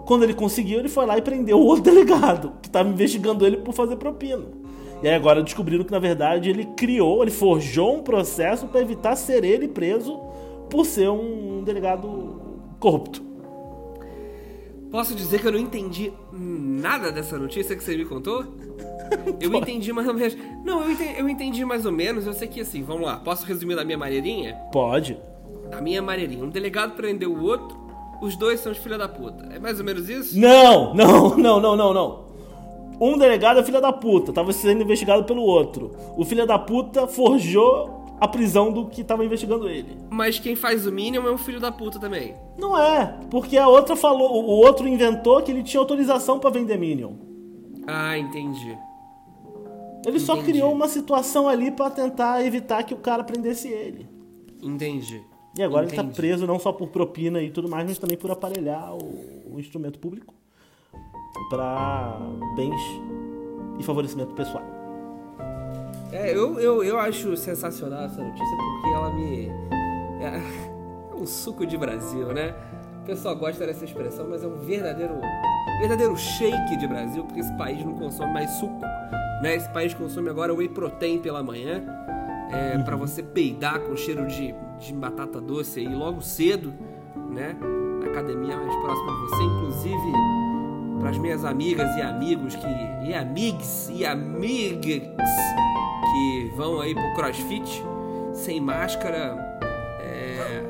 quando 0.07 0.23
ele 0.23 0.33
conseguiu, 0.33 0.79
ele 0.79 0.89
foi 0.89 1.07
lá 1.07 1.19
e 1.19 1.23
prendeu 1.23 1.59
o 1.59 1.67
outro 1.67 1.83
delegado, 1.93 2.53
que 2.63 2.69
estava 2.69 2.89
investigando 2.89 3.45
ele 3.45 3.57
por 3.57 3.75
fazer 3.75 3.97
propina. 3.97 4.60
E 5.03 5.09
aí 5.09 5.15
agora 5.15 5.43
descobriram 5.43 5.85
que 5.85 5.93
na 5.93 5.99
verdade 5.99 6.51
ele 6.51 6.67
criou, 6.77 7.23
ele 7.23 7.31
forjou 7.31 7.97
um 7.97 8.03
processo 8.03 8.67
para 8.67 8.81
evitar 8.81 9.17
ser 9.17 9.45
ele 9.45 9.67
preso 9.67 10.19
por 10.69 10.85
ser 10.85 11.09
um 11.09 11.63
delegado 11.65 12.41
corrupto. 12.79 13.23
Posso 14.91 15.15
dizer 15.15 15.41
que 15.41 15.47
eu 15.47 15.53
não 15.53 15.59
entendi 15.59 16.13
nada 16.33 17.13
dessa 17.13 17.39
notícia 17.39 17.77
que 17.77 17.83
você 17.83 17.97
me 17.97 18.05
contou? 18.05 18.45
Eu 19.41 19.53
entendi 19.55 19.93
mais 19.93 20.07
ou 20.07 20.15
menos. 20.15 20.37
Não, 20.65 20.85
eu 20.85 20.91
entendi, 20.93 21.19
eu 21.19 21.29
entendi, 21.29 21.65
mais 21.65 21.85
ou 21.85 21.91
menos. 21.91 22.27
Eu 22.27 22.33
sei 22.33 22.47
que 22.47 22.61
assim, 22.61 22.85
vamos 22.85 23.03
lá. 23.03 23.17
Posso 23.17 23.45
resumir 23.45 23.75
da 23.75 23.85
minha 23.85 23.99
maneirinha? 23.99 24.55
Pode. 24.73 25.19
Da 25.69 25.81
minha 25.81 26.01
maneirinha. 26.01 26.45
Um 26.45 26.49
delegado 26.49 26.95
prendeu 26.95 27.33
o 27.33 27.43
outro, 27.43 27.77
os 28.23 28.37
dois 28.37 28.61
são 28.61 28.71
os 28.71 28.79
filha 28.79 28.97
da 28.97 29.09
puta. 29.09 29.49
É 29.53 29.59
mais 29.59 29.81
ou 29.81 29.85
menos 29.85 30.09
isso? 30.09 30.39
Não, 30.39 30.95
não, 30.95 31.35
não, 31.37 31.61
não, 31.61 31.77
não, 31.77 31.93
não. 31.93 32.30
Um 33.01 33.17
delegado 33.17 33.59
é 33.59 33.63
filho 33.63 33.81
da 33.81 33.93
puta, 33.93 34.31
tava 34.31 34.53
sendo 34.53 34.83
investigado 34.83 35.25
pelo 35.25 35.43
outro. 35.43 35.93
O 36.19 36.25
filho 36.25 36.47
da 36.47 36.59
puta 36.59 37.07
forjou 37.07 38.01
a 38.21 38.29
prisão 38.29 38.71
do 38.71 38.87
que 38.87 39.03
tava 39.03 39.25
investigando 39.25 39.67
ele. 39.67 39.97
Mas 40.11 40.39
quem 40.39 40.55
faz 40.55 40.87
o 40.87 40.93
Minion 40.93 41.27
é 41.27 41.33
um 41.33 41.39
filho 41.39 41.59
da 41.59 41.73
puta 41.73 41.99
também. 41.99 42.35
Não 42.59 42.77
é, 42.77 43.19
porque 43.31 43.57
a 43.57 43.67
outra 43.67 43.97
falou, 43.97 44.45
o 44.45 44.51
outro 44.51 44.87
inventou 44.87 45.43
que 45.43 45.51
ele 45.51 45.63
tinha 45.63 45.81
autorização 45.81 46.39
para 46.39 46.51
vender 46.51 46.77
Minion. 46.77 47.13
Ah, 47.87 48.19
entendi. 48.19 48.69
Ele 48.69 50.17
entendi. 50.17 50.21
só 50.21 50.37
criou 50.37 50.71
uma 50.71 50.87
situação 50.87 51.49
ali 51.49 51.71
para 51.71 51.89
tentar 51.91 52.45
evitar 52.45 52.83
que 52.83 52.93
o 52.93 52.99
cara 52.99 53.25
prendesse 53.25 53.69
ele. 53.69 54.07
Entendi. 54.63 55.23
E 55.59 55.63
agora 55.63 55.87
entendi. 55.87 56.01
ele 56.01 56.09
tá 56.09 56.15
preso 56.15 56.47
não 56.47 56.59
só 56.59 56.71
por 56.71 56.89
propina 56.89 57.43
e 57.43 57.51
tudo 57.51 57.67
mais, 57.67 57.89
mas 57.89 57.99
também 57.99 58.19
por 58.19 58.31
aparelhar 58.31 58.95
o, 58.95 59.55
o 59.55 59.59
instrumento 59.59 59.99
público 59.99 60.35
para 61.49 62.19
bens 62.57 62.81
e 63.79 63.83
favorecimento 63.83 64.35
pessoal. 64.35 64.65
É, 66.13 66.35
eu, 66.35 66.59
eu, 66.59 66.83
eu 66.83 66.99
acho 66.99 67.37
sensacional 67.37 68.05
essa 68.05 68.23
notícia 68.23 68.57
porque 68.57 68.89
ela 68.89 69.13
me. 69.13 69.49
É, 70.21 70.41
é 71.11 71.15
um 71.15 71.27
suco 71.27 71.65
de 71.65 71.79
Brasil, 71.79 72.27
né? 72.33 72.55
O 73.03 73.07
pessoal 73.07 73.37
gosta 73.37 73.67
dessa 73.67 73.85
expressão, 73.85 74.27
mas 74.29 74.43
é 74.43 74.47
um 74.47 74.59
verdadeiro, 74.59 75.15
verdadeiro 75.81 76.17
shake 76.17 76.77
de 76.77 76.87
Brasil, 76.87 77.25
porque 77.25 77.41
esse 77.41 77.53
país 77.57 77.85
não 77.85 77.95
consome 77.95 78.33
mais 78.33 78.51
suco. 78.53 78.81
Né? 79.43 79.57
Esse 79.57 79.69
país 79.71 79.95
consome 79.95 80.29
agora 80.29 80.53
whey 80.53 80.69
protein 80.69 81.19
pela 81.19 81.43
manhã, 81.43 81.83
é, 82.51 82.77
uhum. 82.77 82.85
para 82.85 82.97
você 82.97 83.23
peidar 83.23 83.81
com 83.81 83.97
cheiro 83.97 84.27
de, 84.27 84.55
de 84.79 84.93
batata 84.93 85.41
doce 85.41 85.81
aí 85.81 85.89
logo 85.89 86.21
cedo, 86.21 86.75
né? 87.31 87.57
Na 88.01 88.07
academia 88.11 88.57
mais 88.57 88.75
próxima 88.77 89.13
de 89.13 89.19
você, 89.21 89.43
inclusive 89.43 90.13
para 91.01 91.11
as 91.11 91.19
minhas 91.19 91.45
amigas 91.45 91.97
e 91.97 92.03
amigos 92.03 92.55
que 92.55 92.67
e 93.09 93.15
amigs 93.15 93.91
e 93.93 94.05
amigas 94.05 95.03
que 96.13 96.53
vão 96.55 96.81
aí 96.81 96.95
pro 96.95 97.15
CrossFit 97.15 97.83
sem 98.35 98.61
máscara, 98.61 99.59
é, 100.01 100.63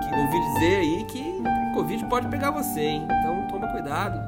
que 0.00 0.20
ouvi 0.20 0.40
dizer 0.54 0.76
aí 0.76 1.04
que 1.04 1.42
a 1.46 1.74
Covid 1.74 2.06
pode 2.06 2.28
pegar 2.28 2.50
você, 2.50 2.80
hein? 2.80 3.02
Então 3.04 3.48
toma 3.48 3.68
cuidado, 3.68 4.20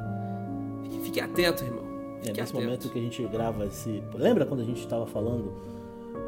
fique, 0.82 1.00
fique 1.00 1.20
atento, 1.20 1.64
irmão, 1.64 1.84
É, 2.26 2.32
nesse 2.32 2.54
momento 2.54 2.88
que 2.88 2.98
a 2.98 3.02
gente 3.02 3.22
grava 3.26 3.66
esse. 3.66 4.02
Lembra 4.14 4.46
quando 4.46 4.60
a 4.60 4.64
gente 4.64 4.80
estava 4.80 5.06
falando 5.06 5.52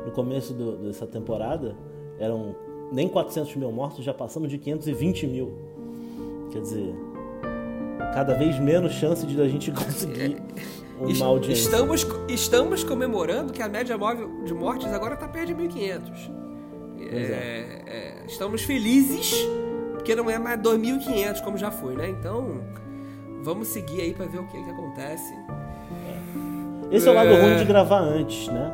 no 0.05 0.13
começo 0.13 0.53
do, 0.53 0.77
dessa 0.77 1.07
temporada? 1.07 1.75
Eram 2.19 2.55
nem 2.93 3.09
400 3.09 3.57
mil 3.57 3.73
mortos, 3.73 4.05
já 4.05 4.15
passamos 4.15 4.51
de 4.51 4.59
520 4.59 5.27
mil. 5.27 5.53
Quer 6.53 6.61
dizer, 6.61 6.95
cada 8.15 8.35
vez 8.35 8.59
menos 8.59 8.93
chance 8.93 9.27
de 9.27 9.41
a 9.41 9.49
gente 9.49 9.71
conseguir 9.73 10.37
é. 10.99 11.01
uma 11.01 11.27
audiência. 11.27 11.63
Estamos, 11.63 12.07
estamos 12.29 12.85
comemorando 12.85 13.53
que 13.53 13.63
a 13.63 13.69
média 13.69 13.97
móvel 13.97 14.45
de 14.45 14.55
mortes 14.55 14.93
agora 14.93 15.15
está 15.15 15.29
perto 15.29 15.49
de 15.49 15.55
1.500. 15.55 16.31
É, 16.99 17.17
é. 17.17 17.83
É, 17.87 18.15
estamos 18.27 18.63
felizes 18.63 19.47
porque 19.93 20.15
não 20.15 20.31
é 20.31 20.39
mais 20.39 20.61
2.500 20.61 21.43
como 21.43 21.59
já 21.59 21.71
foi, 21.71 21.97
né? 21.97 22.09
Então, 22.09 22.63
vamos 23.43 23.69
seguir 23.69 24.01
aí 24.01 24.15
para 24.15 24.27
ver 24.27 24.39
o 24.39 24.47
que, 24.47 24.63
que 24.63 24.71
acontece. 24.71 25.35
Esse 26.93 27.09
é 27.09 27.11
o 27.11 27.15
lado 27.15 27.31
é. 27.31 27.43
ruim 27.43 27.57
de 27.57 27.65
gravar 27.65 28.01
antes, 28.01 28.47
né? 28.49 28.73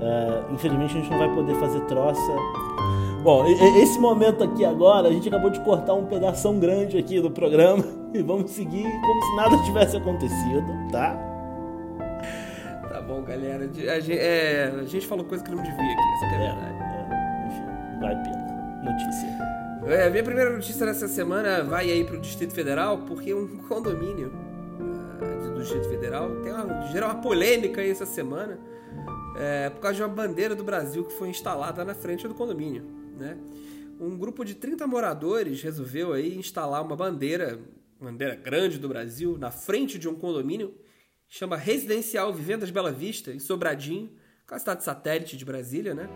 É, 0.00 0.52
infelizmente 0.52 0.96
a 0.96 1.00
gente 1.00 1.10
não 1.10 1.18
vai 1.18 1.32
poder 1.34 1.54
fazer 1.60 1.80
troça. 1.82 2.32
Bom, 3.22 3.44
esse 3.46 3.98
momento 3.98 4.44
aqui 4.44 4.64
agora, 4.64 5.08
a 5.08 5.12
gente 5.12 5.28
acabou 5.28 5.50
de 5.50 5.60
cortar 5.60 5.94
um 5.94 6.06
pedaço 6.06 6.52
grande 6.52 6.96
aqui 6.96 7.20
do 7.20 7.30
programa 7.30 7.84
e 8.14 8.22
vamos 8.22 8.52
seguir 8.52 8.84
como 8.84 9.22
se 9.24 9.36
nada 9.36 9.64
tivesse 9.64 9.96
acontecido, 9.96 10.66
tá? 10.92 11.16
Tá 12.88 13.00
bom, 13.02 13.22
galera. 13.22 13.64
A 13.64 14.00
gente, 14.00 14.18
é, 14.18 14.72
a 14.80 14.84
gente 14.84 15.06
falou 15.06 15.24
coisa 15.24 15.42
que 15.42 15.50
não 15.50 15.62
devia 15.62 15.74
aqui, 15.74 16.02
essa 16.14 16.24
é 16.24 16.28
a 16.28 16.32
é, 16.32 16.38
verdade. 16.38 16.78
É, 16.82 17.46
enfim, 17.48 18.00
vai 18.00 18.22
pena. 18.22 18.48
Notícia. 18.84 19.48
É, 19.88 20.10
minha 20.10 20.22
primeira 20.22 20.50
notícia 20.50 20.86
dessa 20.86 21.08
semana 21.08 21.64
vai 21.64 21.90
aí 21.90 22.04
pro 22.04 22.20
Distrito 22.20 22.54
Federal, 22.54 22.98
porque 22.98 23.34
um 23.34 23.58
condomínio 23.68 24.32
uh, 24.80 25.54
do 25.54 25.60
Distrito 25.60 25.88
Federal 25.88 26.30
tem 26.42 26.52
uma, 26.52 26.82
gerou 26.88 27.08
uma 27.08 27.20
polêmica 27.20 27.80
aí 27.80 27.90
essa 27.90 28.06
semana 28.06 28.58
é, 29.38 29.70
por 29.70 29.80
causa 29.80 29.96
de 29.96 30.02
uma 30.02 30.08
bandeira 30.08 30.54
do 30.54 30.64
Brasil 30.64 31.04
que 31.04 31.12
foi 31.12 31.28
instalada 31.28 31.84
na 31.84 31.94
frente 31.94 32.26
do 32.26 32.34
condomínio, 32.34 32.82
né? 33.18 33.36
Um 34.00 34.16
grupo 34.16 34.44
de 34.44 34.54
30 34.54 34.86
moradores 34.86 35.60
resolveu 35.60 36.12
aí 36.12 36.36
instalar 36.36 36.82
uma 36.82 36.94
bandeira, 36.94 37.60
uma 38.00 38.10
bandeira 38.10 38.36
grande 38.36 38.78
do 38.78 38.88
Brasil, 38.88 39.36
na 39.36 39.50
frente 39.50 39.98
de 39.98 40.08
um 40.08 40.14
condomínio, 40.14 40.74
chama 41.28 41.56
Residencial 41.56 42.32
Vivendas 42.32 42.70
Bela 42.70 42.92
Vista, 42.92 43.32
em 43.32 43.38
Sobradinho, 43.38 44.10
com 44.46 44.54
a 44.54 44.58
cidade 44.58 44.84
satélite 44.84 45.36
de 45.36 45.44
Brasília, 45.44 45.94
né? 45.94 46.08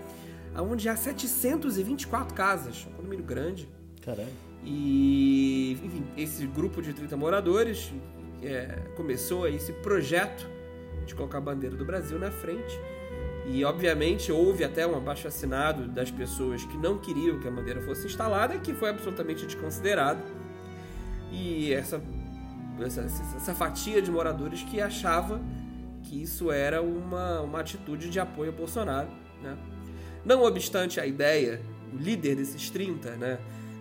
onde 0.60 0.88
há 0.88 0.96
724 0.96 2.34
casas, 2.34 2.86
um 2.86 2.92
condomínio 2.92 3.24
grande. 3.24 3.68
Caramba. 4.02 4.30
E, 4.64 5.78
enfim, 5.82 6.04
esse 6.16 6.46
grupo 6.46 6.80
de 6.80 6.92
30 6.92 7.16
moradores 7.16 7.92
é, 8.42 8.66
começou 8.96 9.48
esse 9.48 9.72
projeto 9.72 10.48
de 11.06 11.14
colocar 11.14 11.38
a 11.38 11.40
bandeira 11.40 11.76
do 11.76 11.84
Brasil 11.84 12.18
na 12.18 12.30
frente. 12.30 12.78
E, 13.46 13.64
obviamente, 13.64 14.30
houve 14.30 14.62
até 14.62 14.86
um 14.86 14.96
abaixo 14.96 15.26
assinado 15.26 15.88
das 15.88 16.10
pessoas 16.10 16.64
que 16.64 16.76
não 16.76 16.98
queriam 16.98 17.40
que 17.40 17.48
a 17.48 17.50
bandeira 17.50 17.82
fosse 17.82 18.06
instalada, 18.06 18.58
que 18.58 18.72
foi 18.72 18.90
absolutamente 18.90 19.44
desconsiderado. 19.44 20.22
E 21.32 21.72
essa, 21.72 22.00
essa, 22.80 23.00
essa 23.00 23.54
fatia 23.54 24.00
de 24.00 24.10
moradores 24.10 24.62
que 24.62 24.80
achava 24.80 25.40
que 26.02 26.22
isso 26.22 26.52
era 26.52 26.82
uma, 26.82 27.40
uma 27.40 27.60
atitude 27.60 28.08
de 28.10 28.20
apoio 28.20 28.50
a 28.50 28.54
Bolsonaro, 28.54 29.08
né? 29.42 29.56
Não 30.24 30.44
obstante 30.44 31.00
a 31.00 31.06
ideia, 31.06 31.60
o 31.92 31.96
líder 31.96 32.36
desses 32.36 32.70
30, 32.70 33.16
né? 33.16 33.38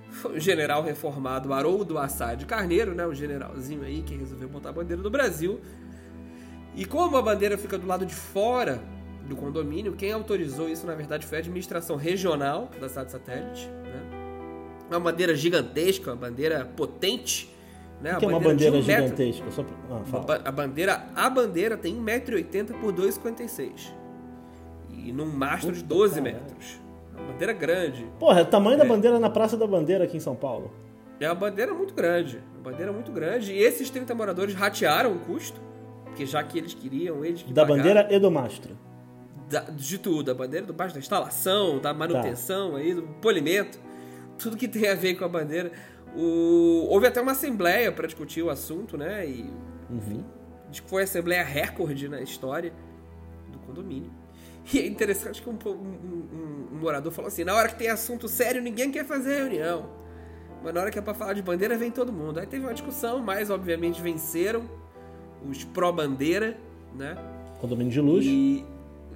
Foi 0.10 0.38
o 0.38 0.40
general 0.40 0.82
reformado 0.82 1.54
Haroldo 1.54 1.98
Assad 1.98 2.44
Carneiro, 2.46 2.96
né? 2.96 3.06
O 3.06 3.14
generalzinho 3.14 3.84
aí 3.84 4.02
que 4.02 4.16
resolveu 4.16 4.50
botar 4.50 4.70
a 4.70 4.74
bandeira 4.74 5.02
do 5.02 5.10
Brasil. 5.10 5.62
E 6.76 6.86
como 6.86 7.16
a 7.16 7.22
bandeira 7.22 7.58
fica 7.58 7.78
do 7.78 7.86
lado 7.86 8.06
de 8.06 8.16
fora 8.16 8.82
do 9.28 9.36
condomínio, 9.36 9.94
quem 9.94 10.12
autorizou 10.12 10.70
isso, 10.70 10.86
na 10.86 10.96
verdade, 10.96 11.26
foi 11.26 11.38
a 11.38 11.42
administração 11.42 11.96
regional 11.96 12.70
da 12.80 12.90
cidade 12.90 13.12
satélite, 13.12 13.68
né? 13.68 14.02
Uma 14.90 15.00
bandeira 15.00 15.36
gigantesca, 15.36 16.12
uma 16.12 16.18
bandeira 16.18 16.66
potente, 16.66 17.50
né? 18.02 18.16
O 18.16 18.20
que 18.20 18.26
é 18.26 18.28
uma 18.28 18.40
bandeira 18.40 18.78
um 18.78 18.82
gigantesca? 18.82 19.52
Só... 19.52 19.66
Ah, 19.90 20.42
a 20.46 20.52
bandeira, 20.52 21.06
a 21.16 21.30
bandeira 21.30 21.78
tem 21.78 21.96
1,80m 21.96 22.80
por 22.80 22.94
2,56m 22.94 24.02
e 25.06 25.12
num 25.12 25.26
mastro 25.26 25.72
de 25.72 25.84
12 25.84 26.22
cara. 26.22 26.24
metros. 26.24 26.82
Uma 27.16 27.32
bandeira 27.32 27.54
grande. 27.54 28.06
Porra, 28.20 28.40
é 28.40 28.44
o 28.44 28.46
tamanho 28.46 28.76
é. 28.76 28.78
da 28.78 28.86
bandeira 28.86 29.20
na 29.20 29.30
Praça 29.30 29.58
da 29.58 29.68
Bandeira 29.68 30.04
aqui 30.04 30.18
em 30.18 30.20
São 30.20 30.36
Paulo. 30.36 30.72
É 31.20 31.28
uma 31.28 31.36
bandeira 31.36 31.74
muito 31.74 31.94
grande. 31.94 32.42
Uma 32.56 32.72
bandeira 32.72 32.92
muito 32.92 33.12
grande. 33.12 33.54
E 33.54 33.60
esses 33.60 33.90
30 33.90 34.14
moradores 34.16 34.56
ratearam 34.56 35.14
o 35.14 35.20
custo, 35.20 35.62
porque 36.06 36.26
já 36.26 36.42
que 36.44 36.58
eles 36.58 36.74
queriam, 36.74 37.24
eles 37.24 37.44
que 37.44 37.54
Da 37.54 37.62
pagaram. 37.62 37.78
bandeira 37.78 38.08
e 38.14 38.20
do 38.20 38.32
mastro. 38.32 38.76
Da, 39.52 39.60
de 39.62 39.98
tudo, 39.98 40.24
da 40.24 40.34
bandeira, 40.34 40.66
do 40.66 40.74
mastro, 40.74 40.94
da 40.94 41.00
instalação, 41.00 41.80
da 41.80 41.94
manutenção 41.94 42.72
tá. 42.72 42.78
aí, 42.78 42.94
do 42.94 43.04
polimento, 43.22 43.78
tudo 44.38 44.56
que 44.56 44.68
tem 44.68 44.88
a 44.88 44.96
ver 44.96 45.16
com 45.16 45.26
a 45.26 45.28
bandeira. 45.28 45.72
O... 46.16 46.88
Houve 46.90 47.08
até 47.08 47.22
uma 47.22 47.34
assembleia 47.34 47.92
para 47.92 48.08
discutir 48.08 48.42
o 48.42 48.50
assunto, 48.50 48.98
né? 48.98 49.28
E, 49.28 49.42
enfim, 49.90 50.16
uhum. 50.18 50.88
foi 50.88 51.02
a 51.02 51.04
assembleia 51.04 51.44
recorde 51.44 52.08
na 52.08 52.22
história 52.22 52.74
do 53.52 53.60
condomínio. 53.60 54.12
E 54.74 54.80
é 54.80 54.88
interessante 54.88 55.42
que 55.42 55.50
um, 55.50 55.58
um, 55.66 55.70
um, 55.70 56.68
um, 56.74 56.80
morador 56.80 57.12
falou 57.12 57.28
assim: 57.28 57.44
na 57.44 57.54
hora 57.54 57.68
que 57.68 57.76
tem 57.76 57.90
assunto 57.90 58.28
sério, 58.28 58.62
ninguém 58.62 58.92
quer 58.92 59.06
fazer 59.06 59.38
reunião. 59.38 59.90
Mas 60.64 60.74
na 60.74 60.82
hora 60.82 60.92
que 60.92 61.00
é 61.00 61.02
pra 61.02 61.14
falar 61.14 61.34
de 61.34 61.42
bandeira, 61.42 61.76
vem 61.76 61.90
todo 61.90 62.12
mundo. 62.14 62.40
Aí 62.40 62.46
teve 62.46 62.64
uma 62.64 62.74
discussão, 62.74 63.20
mas 63.20 63.50
obviamente 63.50 64.02
venceram 64.02 64.70
os 65.50 65.64
pró-bandeira, 65.64 66.58
né? 66.96 67.18
Condomínio 67.60 67.92
de 67.92 68.00
luxo. 68.00 68.30
E, 68.30 68.64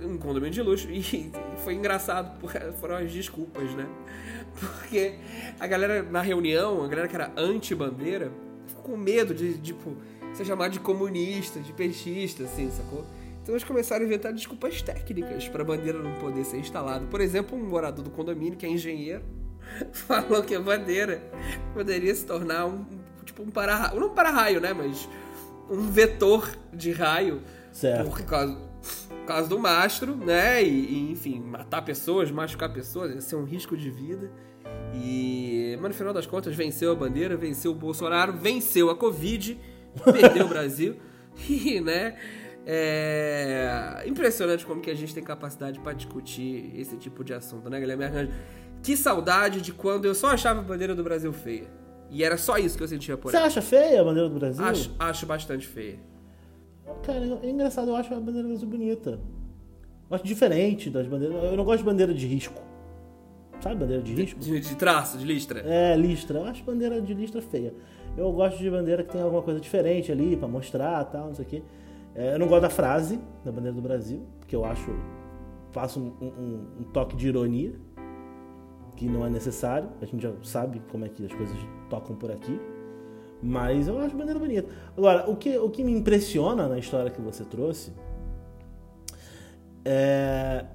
um 0.02 0.18
condomínio 0.18 0.52
de 0.52 0.62
luxo. 0.62 0.90
E 0.90 1.32
foi 1.64 1.74
engraçado, 1.74 2.38
porque 2.40 2.60
foram 2.80 2.98
as 2.98 3.12
desculpas, 3.12 3.70
né? 3.72 3.88
Porque 4.56 5.16
a 5.60 5.68
galera 5.68 6.02
na 6.02 6.22
reunião, 6.22 6.82
a 6.82 6.88
galera 6.88 7.10
que 7.10 7.16
era 7.16 7.30
anti-bandeira, 7.36 8.32
ficou 8.68 8.84
com 8.84 8.96
medo 8.96 9.34
de, 9.34 9.58
tipo, 9.58 9.98
ser 10.34 10.46
chamado 10.46 10.72
de 10.72 10.80
comunista, 10.80 11.60
de 11.60 11.74
peixista, 11.74 12.44
assim, 12.44 12.72
sacou? 12.72 13.06
Então 13.42 13.54
eles 13.54 13.66
começaram 13.66 14.04
a 14.04 14.08
inventar 14.08 14.32
desculpas 14.32 14.82
técnicas 14.82 15.48
para 15.50 15.62
a 15.62 15.66
bandeira 15.66 16.00
não 16.00 16.14
poder 16.16 16.46
ser 16.46 16.58
instalada. 16.58 17.06
Por 17.06 17.20
exemplo, 17.20 17.58
um 17.58 17.64
morador 17.64 18.04
do 18.04 18.10
condomínio, 18.10 18.58
que 18.58 18.66
é 18.66 18.70
engenheiro, 18.70 19.24
falou 19.92 20.42
que 20.42 20.56
a 20.56 20.60
bandeira 20.60 21.22
poderia 21.74 22.16
se 22.16 22.26
tornar 22.26 22.66
um 22.66 22.86
tipo 23.26 23.44
um 23.44 23.52
para-raio, 23.52 24.00
não 24.00 24.08
um 24.08 24.14
para-raio, 24.14 24.62
né, 24.62 24.74
mas 24.74 25.10
um 25.70 25.90
vetor 25.92 26.50
de 26.74 26.92
raio 26.92 27.42
certo. 27.72 28.10
por 28.10 28.22
causa, 28.24 28.58
por 29.10 29.26
causa 29.26 29.50
do 29.50 29.58
mastro, 29.58 30.16
né, 30.16 30.64
e, 30.64 30.68
e, 30.68 31.12
enfim, 31.12 31.40
matar 31.40 31.82
pessoas, 31.82 32.30
machucar 32.32 32.72
pessoas, 32.72 33.14
ia 33.14 33.22
ser 33.22 33.36
um 33.36 33.44
risco 33.44 33.76
de 33.76 33.90
vida. 33.90 34.32
E, 34.94 35.78
mas 35.82 35.90
no 35.90 35.94
final 35.96 36.14
das 36.14 36.26
contas, 36.26 36.56
venceu 36.56 36.92
a 36.92 36.96
bandeira, 36.96 37.36
venceu 37.36 37.72
o 37.72 37.76
Bolsonaro, 37.76 38.34
venceu 38.34 38.90
a 38.90 38.96
Covid, 38.96 39.60
perdeu 40.04 40.46
o 40.46 40.50
Brasil, 40.50 40.98
e, 41.50 41.82
né, 41.82 42.16
é 42.66 44.04
impressionante 44.08 44.66
como 44.66 44.82
que 44.82 44.90
a 44.90 44.96
gente 44.96 45.14
tem 45.14 45.24
capacidade 45.24 45.80
para 45.80 45.94
discutir 45.94 46.72
esse 46.76 46.98
tipo 46.98 47.24
de 47.24 47.34
assunto, 47.34 47.70
né, 47.70 47.80
Guilherme 47.80 48.06
Arcanjo? 48.06 48.32
Que 48.82 48.96
saudade 48.96 49.62
de 49.62 49.72
quando 49.74 50.06
eu 50.06 50.16
só 50.16 50.30
achava 50.30 50.60
a 50.60 50.64
bandeira 50.64 50.94
do 50.94 51.04
Brasil 51.04 51.34
feia. 51.34 51.68
E 52.10 52.24
era 52.24 52.38
só 52.38 52.58
isso 52.58 52.78
que 52.78 52.84
eu 52.84 52.88
sentia 52.88 53.18
por 53.18 53.32
Você 53.32 53.38
acha 53.38 53.62
feia 53.62 54.02
a 54.02 54.04
bandeira 54.04 54.30
do 54.30 54.40
Brasil? 54.40 54.64
Acho, 54.64 54.96
acho 55.00 55.26
bastante 55.26 55.66
feia. 55.66 56.00
Cara, 57.04 57.40
é 57.44 57.50
engraçado, 57.50 57.90
eu 57.90 57.96
acho 57.96 58.14
a 58.14 58.20
bandeira 58.20 58.44
do 58.44 58.50
Brasil 58.50 58.68
bonita. 58.68 59.20
Eu 60.10 60.16
acho 60.16 60.24
diferente 60.24 60.90
das 60.90 61.08
bandeiras. 61.08 61.44
Eu 61.44 61.58
não 61.58 61.64
gosto 61.64 61.80
de 61.80 61.86
bandeira 61.86 62.14
de 62.14 62.28
risco. 62.28 62.62
Sabe 63.60 63.76
bandeira 63.76 64.04
de 64.04 64.14
risco? 64.14 64.40
De, 64.40 64.60
de 64.60 64.76
traço, 64.76 65.18
de 65.18 65.26
listra. 65.26 65.62
É, 65.62 65.96
listra. 65.96 66.40
Eu 66.40 66.46
acho 66.46 66.64
bandeira 66.64 67.02
de 67.02 67.14
listra 67.14 67.42
feia. 67.42 67.74
Eu 68.16 68.32
gosto 68.32 68.60
de 68.60 68.70
bandeira 68.70 69.04
que 69.04 69.12
tem 69.12 69.22
alguma 69.22 69.42
coisa 69.42 69.60
diferente 69.60 70.12
ali 70.12 70.38
para 70.38 70.48
mostrar 70.48 71.04
tal, 71.06 71.28
não 71.28 71.34
sei 71.34 71.46
o 71.46 71.48
quê. 71.48 71.64
É, 72.14 72.36
eu 72.36 72.40
não 72.40 72.48
gosto 72.48 72.62
da 72.62 72.70
frase 72.70 73.20
da 73.44 73.52
bandeira 73.52 73.76
do 73.76 73.82
Brasil, 73.82 74.22
porque 74.40 74.56
eu 74.56 74.64
acho. 74.64 74.90
faço 75.72 76.00
um, 76.00 76.26
um, 76.26 76.68
um, 76.82 76.84
toque 76.94 77.16
de 77.16 77.28
ironia, 77.28 77.74
que 78.96 79.08
não 79.08 79.26
é 79.26 79.30
necessário. 79.30 79.90
A 80.02 80.06
gente 80.06 80.22
já 80.22 80.32
sabe 80.44 80.82
como 80.92 81.04
é 81.04 81.10
que 81.10 81.26
as 81.26 81.34
coisas 81.34 81.58
tocam 81.90 82.16
por 82.16 82.32
aqui. 82.32 82.60
Mas 83.42 83.88
eu 83.88 84.00
acho 84.00 84.16
a 84.16 84.18
bandeira 84.18 84.40
bonita. 84.40 84.70
Agora, 84.98 85.30
o 85.30 85.36
que, 85.36 85.58
o 85.58 85.70
que 85.70 85.84
me 85.84 85.92
impressiona 85.92 86.68
na 86.68 86.80
história 86.80 87.12
que 87.12 87.22
você 87.22 87.44
trouxe 87.44 87.92
é 89.84 90.66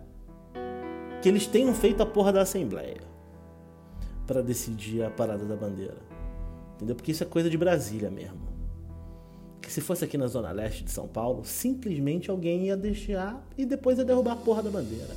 que 1.20 1.28
eles 1.28 1.46
tenham 1.46 1.74
feito 1.74 2.02
a 2.02 2.06
porra 2.06 2.32
da 2.32 2.42
Assembleia 2.42 3.00
para 4.26 4.42
decidir 4.42 5.02
a 5.02 5.10
parada 5.10 5.44
da 5.44 5.56
bandeira. 5.56 5.98
Entendeu? 6.76 6.94
Porque 6.94 7.10
isso 7.10 7.22
é 7.22 7.26
coisa 7.26 7.50
de 7.50 7.58
Brasília 7.58 8.10
mesmo 8.10 8.50
que 9.70 9.74
se 9.74 9.80
fosse 9.80 10.04
aqui 10.04 10.18
na 10.18 10.26
zona 10.26 10.50
leste 10.50 10.82
de 10.82 10.90
São 10.90 11.06
Paulo, 11.06 11.44
simplesmente 11.44 12.28
alguém 12.28 12.66
ia 12.66 12.76
deixar 12.76 13.40
e 13.56 13.64
depois 13.64 13.98
ia 13.98 14.04
derrubar 14.04 14.32
a 14.32 14.36
porra 14.36 14.64
da 14.64 14.70
bandeira. 14.70 15.14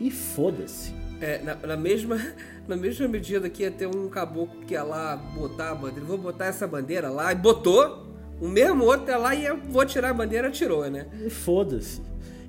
E 0.00 0.10
foda-se. 0.10 0.94
É, 1.20 1.38
na, 1.42 1.54
na, 1.54 1.76
mesma, 1.76 2.18
na 2.66 2.76
mesma 2.76 3.06
medida 3.06 3.48
que 3.48 3.62
ia 3.62 3.70
ter 3.70 3.86
um 3.86 4.08
caboclo 4.08 4.60
que 4.66 4.74
ia 4.74 4.82
lá 4.82 5.16
botar 5.16 5.70
a 5.70 5.74
bandeira, 5.74 6.04
vou 6.04 6.18
botar 6.18 6.46
essa 6.46 6.66
bandeira 6.66 7.10
lá, 7.10 7.32
e 7.32 7.34
botou, 7.34 8.06
O 8.40 8.48
mesmo 8.48 8.84
outro 8.84 9.10
é 9.10 9.16
lá 9.16 9.34
e 9.34 9.44
eu 9.44 9.58
vou 9.68 9.84
tirar 9.84 10.10
a 10.10 10.14
bandeira, 10.14 10.50
tirou, 10.50 10.88
né? 10.90 11.06
Foda-se. 11.28 12.00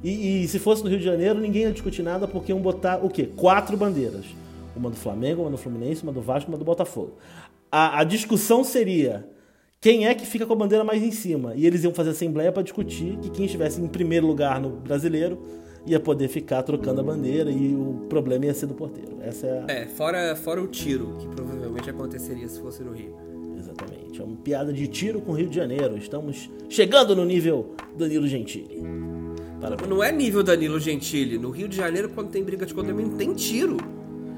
E, 0.04 0.44
e, 0.44 0.48
se 0.48 0.58
fosse 0.58 0.84
no 0.84 0.90
Rio 0.90 0.98
de 0.98 1.06
Janeiro, 1.06 1.40
ninguém 1.40 1.64
ia 1.64 1.72
discutir 1.72 2.02
nada 2.02 2.28
porque 2.28 2.52
iam 2.52 2.60
botar 2.60 3.04
o 3.04 3.10
quê? 3.10 3.30
Quatro 3.36 3.78
bandeiras. 3.78 4.26
Uma 4.76 4.90
do 4.90 4.96
Flamengo, 4.96 5.42
uma 5.42 5.52
do 5.52 5.58
Fluminense, 5.58 6.02
uma 6.02 6.14
do 6.14 6.22
Vasco, 6.22 6.50
uma 6.50 6.58
do 6.58 6.66
Botafogo. 6.66 7.18
A, 7.70 8.00
a 8.00 8.04
discussão 8.04 8.64
seria 8.64 9.28
quem 9.80 10.08
é 10.08 10.16
que 10.16 10.26
fica 10.26 10.46
com 10.46 10.54
a 10.54 10.56
bandeira 10.56 10.84
mais 10.84 11.04
em 11.04 11.12
cima. 11.12 11.54
E 11.56 11.68
eles 11.68 11.84
iam 11.84 11.94
fazer 11.94 12.12
assembleia 12.12 12.52
para 12.52 12.64
discutir 12.64 13.18
que 13.18 13.30
quem 13.30 13.46
estivesse 13.46 13.82
em 13.82 13.88
primeiro 13.88 14.26
lugar 14.26 14.60
no 14.62 14.70
brasileiro 14.70 15.46
ia 15.86 16.00
poder 16.00 16.28
ficar 16.28 16.64
trocando 16.64 17.02
a 17.02 17.04
bandeira 17.04 17.50
e 17.50 17.74
o 17.76 18.06
problema 18.08 18.46
ia 18.46 18.54
ser 18.54 18.68
do 18.68 18.74
porteiro. 18.74 19.18
Essa 19.22 19.48
é 19.48 19.60
a... 19.60 19.72
É, 19.72 19.88
fora, 19.88 20.36
fora 20.36 20.62
o 20.62 20.68
tiro, 20.68 21.16
que 21.20 21.28
provavelmente 21.28 21.90
aconteceria 21.90 22.48
se 22.48 22.60
fosse 22.60 22.84
no 22.84 22.92
Rio. 22.92 23.16
Exatamente. 23.58 24.22
É 24.22 24.24
uma 24.24 24.36
piada 24.38 24.72
de 24.72 24.88
tiro 24.88 25.22
com 25.22 25.32
o 25.32 25.36
Rio 25.36 25.48
de 25.48 25.56
Janeiro. 25.56 25.98
Estamos 25.98 26.50
chegando 26.70 27.16
no 27.16 27.26
nível 27.26 27.76
Danilo 27.96 28.28
Gentili. 28.28 28.84
Parabéns. 29.60 29.90
Não 29.90 30.04
é 30.04 30.12
nível 30.12 30.44
Danilo 30.44 30.80
Gentili. 30.80 31.38
No 31.38 31.52
Rio 31.52 31.68
de 31.68 31.78
Janeiro, 31.78 32.10
quando 32.10 32.30
tem 32.30 32.44
briga 32.44 32.66
de 32.66 32.74
condomínio, 32.74 33.16
tem 33.16 33.34
tiro. 33.34 33.78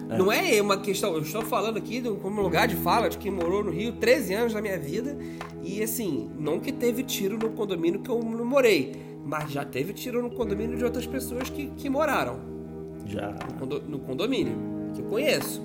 É. 0.10 0.18
Não 0.18 0.32
é 0.32 0.62
uma 0.62 0.78
questão. 0.78 1.14
Eu 1.14 1.22
estou 1.22 1.42
falando 1.42 1.78
aqui 1.78 2.02
como 2.22 2.42
lugar 2.42 2.68
de 2.68 2.76
fala 2.76 3.10
de 3.10 3.18
quem 3.18 3.32
morou 3.32 3.64
no 3.64 3.72
Rio 3.72 3.94
13 3.94 4.34
anos 4.34 4.54
da 4.54 4.62
minha 4.62 4.78
vida. 4.78 5.18
E 5.64 5.82
assim, 5.82 6.30
não 6.38 6.60
que 6.60 6.72
teve 6.72 7.04
tiro 7.04 7.38
no 7.38 7.50
condomínio 7.52 8.02
que 8.02 8.10
eu 8.10 8.20
não 8.20 8.46
morei, 8.46 8.94
mas 9.26 9.52
já 9.52 9.64
teve 9.64 9.94
tiro 9.94 10.22
no 10.22 10.30
condomínio 10.30 10.78
de 10.78 10.84
outras 10.84 11.08
pessoas 11.08 11.50
que, 11.50 11.68
que 11.78 11.90
moraram. 11.90 12.40
Já. 13.06 13.34
No, 13.60 13.80
no 13.80 14.00
condomínio, 14.00 14.56
que 14.94 15.02
eu 15.02 15.06
conheço. 15.06 15.62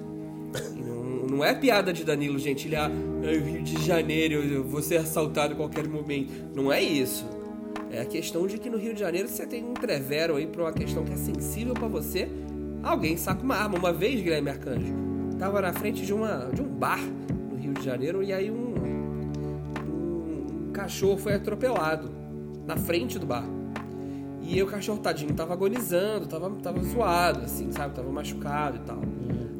Não, 0.77 1.27
não, 1.27 1.45
é 1.45 1.55
piada 1.55 1.93
de 1.93 2.05
Danilo 2.05 2.39
Gentili, 2.39 2.77
ah, 2.77 2.91
Rio 3.23 3.63
de 3.63 3.85
Janeiro, 3.85 4.43
eu 4.43 4.65
vou 4.65 4.81
ser 4.81 4.97
assaltado 4.99 5.53
a 5.55 5.57
qualquer 5.57 5.87
momento. 5.87 6.33
Não 6.55 6.73
é 6.73 6.81
isso. 6.81 7.27
É 7.91 8.01
a 8.01 8.05
questão 8.05 8.47
de 8.47 8.59
que 8.59 8.71
no 8.71 8.79
Rio 8.79 8.95
de 8.95 9.01
Janeiro 9.01 9.29
você 9.29 9.47
tem 9.47 9.65
um 9.65 9.75
trevero 9.75 10.37
aí 10.37 10.47
pra 10.47 10.63
uma 10.63 10.73
questão 10.73 11.05
que 11.05 11.13
é 11.13 11.17
sensível 11.17 11.75
para 11.75 11.89
você. 11.89 12.29
Alguém 12.83 13.17
saca 13.17 13.43
uma 13.43 13.57
arma. 13.57 13.79
Uma 13.79 13.93
vez, 13.93 14.21
Guilherme 14.21 14.51
Arcanjo, 14.51 14.95
tava 15.39 15.61
na 15.61 15.73
frente 15.73 16.05
de, 16.05 16.13
uma, 16.13 16.51
de 16.53 16.63
um 16.63 16.69
bar 16.69 17.01
no 17.51 17.57
Rio 17.57 17.75
de 17.75 17.85
Janeiro 17.85 18.23
e 18.23 18.33
aí 18.33 18.51
um, 18.51 18.75
um, 19.85 20.69
um 20.69 20.73
cachorro 20.73 21.19
foi 21.19 21.35
atropelado 21.35 22.18
na 22.69 22.77
frente 22.77 23.19
do 23.19 23.27
bar. 23.27 23.49
E 24.43 24.63
o 24.63 24.67
cachorro 24.67 24.99
tadinho 24.99 25.35
tava 25.35 25.55
agonizando, 25.55 26.27
tava, 26.27 26.51
tava 26.63 26.83
zoado, 26.85 27.41
assim, 27.45 27.73
sabe? 27.73 27.95
Tava 27.95 28.11
machucado 28.13 28.77
e 28.77 28.81
tal. 28.81 29.01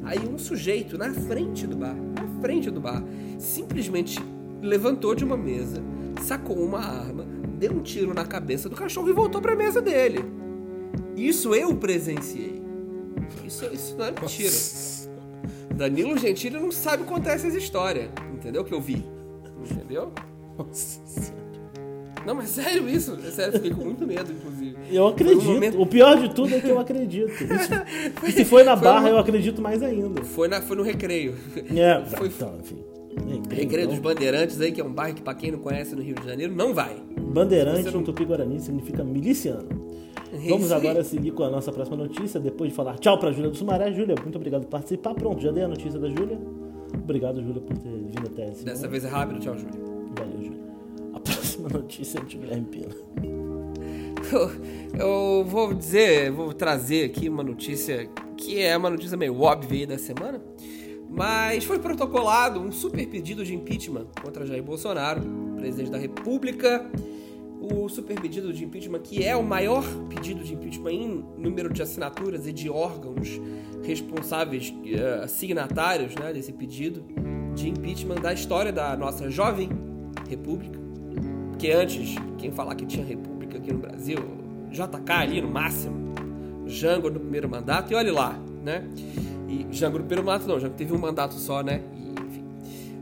Aí 0.03 0.19
um 0.19 0.37
sujeito 0.37 0.97
na 0.97 1.11
frente 1.11 1.67
do 1.67 1.75
bar, 1.75 1.95
na 1.95 2.41
frente 2.41 2.69
do 2.69 2.79
bar, 2.79 3.03
simplesmente 3.37 4.19
levantou 4.61 5.13
de 5.15 5.23
uma 5.23 5.35
mesa, 5.35 5.81
sacou 6.21 6.57
uma 6.57 6.79
arma, 6.79 7.25
deu 7.57 7.73
um 7.73 7.81
tiro 7.81 8.13
na 8.13 8.25
cabeça 8.25 8.69
do 8.69 8.75
cachorro 8.75 9.09
e 9.09 9.13
voltou 9.13 9.41
para 9.41 9.53
a 9.53 9.55
mesa 9.55 9.81
dele. 9.81 10.23
Isso 11.15 11.53
eu 11.53 11.75
presenciei. 11.75 12.61
Isso, 13.43 13.65
isso 13.73 13.95
não 13.97 14.05
é 14.05 14.11
mentira. 14.11 14.55
Danilo 15.75 16.17
Gentili 16.17 16.59
não 16.59 16.71
sabe 16.71 17.03
contar 17.03 17.33
essas 17.33 17.53
histórias, 17.55 18.09
entendeu? 18.33 18.63
Que 18.63 18.73
eu 18.73 18.81
vi. 18.81 19.05
Entendeu? 19.69 20.11
Nossa 20.57 21.39
Não, 22.29 22.35
mas 22.35 22.49
sério 22.49 22.87
isso. 22.87 23.17
É 23.25 23.31
sério, 23.31 23.53
fiquei 23.53 23.71
com 23.71 23.83
muito 23.85 24.05
medo, 24.05 24.31
inclusive. 24.31 24.77
Eu 24.91 25.07
acredito. 25.07 25.41
Um 25.41 25.53
momento... 25.55 25.81
O 25.81 25.85
pior 25.87 26.15
de 26.15 26.31
tudo 26.31 26.53
é 26.53 26.59
que 26.59 26.69
eu 26.69 26.79
acredito. 26.79 27.31
Isso... 27.31 27.71
e 28.23 28.31
se 28.31 28.45
foi 28.45 28.63
na 28.63 28.75
barra, 28.75 29.01
foi 29.01 29.11
eu 29.11 29.17
acredito 29.17 29.59
mais 29.59 29.81
ainda. 29.81 30.23
Foi, 30.23 30.47
na, 30.47 30.61
foi 30.61 30.77
no 30.77 30.83
recreio. 30.83 31.35
É, 31.75 32.05
foi... 32.15 32.27
então, 32.27 32.55
enfim. 32.59 32.83
Recreio 33.49 33.87
dos 33.87 33.97
Bandeirantes 33.97 34.61
aí, 34.61 34.71
que 34.71 34.79
é 34.79 34.85
um 34.85 34.93
bairro 34.93 35.15
que 35.15 35.23
pra 35.23 35.33
quem 35.33 35.49
não 35.49 35.57
conhece 35.57 35.95
no 35.95 36.03
Rio 36.03 36.13
de 36.13 36.23
Janeiro, 36.23 36.53
não 36.53 36.71
vai. 36.71 36.97
Bandeirante 37.19 37.89
não... 37.89 38.01
em 38.01 38.03
Tupi-Guarani 38.03 38.59
significa 38.59 39.03
miliciano. 39.03 39.67
Vamos 40.47 40.71
agora 40.71 41.03
seguir 41.03 41.31
com 41.31 41.43
a 41.43 41.49
nossa 41.49 41.71
próxima 41.71 41.97
notícia, 41.97 42.39
depois 42.39 42.69
de 42.69 42.75
falar 42.75 42.99
tchau 42.99 43.17
pra 43.17 43.31
Júlia 43.31 43.49
do 43.49 43.57
Sumaré. 43.57 43.91
Júlia, 43.91 44.13
muito 44.21 44.35
obrigado 44.35 44.61
por 44.61 44.69
participar. 44.69 45.15
Pronto, 45.15 45.41
já 45.41 45.51
dei 45.51 45.63
a 45.63 45.67
notícia 45.67 45.99
da 45.99 46.07
Júlia. 46.07 46.39
Obrigado, 46.93 47.41
Júlia, 47.41 47.59
por 47.59 47.75
ter 47.75 47.89
vindo 47.89 48.27
até 48.27 48.51
esse 48.51 48.63
Dessa 48.63 48.87
vez 48.87 49.03
é 49.03 49.07
rápido, 49.07 49.39
tchau, 49.39 49.57
Júlia. 49.57 49.79
Valeu, 50.15 50.43
Júlia. 50.43 50.58
Notícia 51.73 52.19
de 52.21 52.37
Guilherme 52.37 52.65
Pina. 52.65 52.95
Eu 54.97 55.43
vou 55.45 55.73
dizer, 55.73 56.31
vou 56.31 56.53
trazer 56.53 57.05
aqui 57.05 57.29
uma 57.29 57.43
notícia 57.43 58.09
que 58.37 58.59
é 58.59 58.75
uma 58.75 58.89
notícia 58.89 59.17
meio 59.17 59.39
óbvia 59.39 59.87
da 59.87 59.97
semana. 59.97 60.41
Mas 61.09 61.63
foi 61.63 61.79
protocolado 61.79 62.59
um 62.59 62.71
super 62.71 63.05
pedido 63.07 63.43
de 63.43 63.55
impeachment 63.55 64.07
contra 64.21 64.45
Jair 64.45 64.63
Bolsonaro, 64.63 65.21
presidente 65.57 65.91
da 65.91 65.97
República. 65.97 66.85
O 67.59 67.89
super 67.89 68.19
pedido 68.19 68.53
de 68.53 68.63
impeachment, 68.63 68.99
que 68.99 69.23
é 69.23 69.35
o 69.35 69.43
maior 69.43 69.83
pedido 70.07 70.43
de 70.43 70.53
impeachment 70.53 70.91
em 70.91 71.25
número 71.37 71.73
de 71.73 71.81
assinaturas 71.81 72.47
e 72.47 72.53
de 72.53 72.69
órgãos 72.69 73.41
responsáveis, 73.83 74.69
uh, 74.69 75.27
signatários 75.27 76.15
né, 76.15 76.31
desse 76.31 76.53
pedido 76.53 77.03
de 77.55 77.67
impeachment 77.67 78.21
da 78.21 78.31
história 78.31 78.71
da 78.71 78.95
nossa 78.95 79.29
jovem 79.29 79.69
República. 80.29 80.78
Porque 81.59 81.73
antes, 81.73 82.15
quem 82.37 82.51
falar 82.51 82.73
que 82.73 82.85
tinha 82.85 83.05
República 83.05 83.57
aqui 83.57 83.73
no 83.73 83.79
Brasil, 83.79 84.17
JK 84.71 85.11
ali 85.11 85.41
no 85.41 85.49
máximo, 85.49 86.15
Jango 86.65 87.09
no 87.09 87.19
primeiro 87.19 87.49
mandato, 87.49 87.91
e 87.91 87.95
olhe 87.95 88.11
lá, 88.11 88.39
né? 88.63 88.87
E 89.45 89.67
Jango 89.69 89.97
no 89.97 90.05
primeiro 90.05 90.25
mandato 90.25 90.47
não, 90.47 90.57
Jango 90.57 90.75
teve 90.75 90.93
um 90.93 90.97
mandato 90.97 91.33
só, 91.33 91.61
né? 91.61 91.81
E, 91.93 92.11
enfim. 92.25 92.45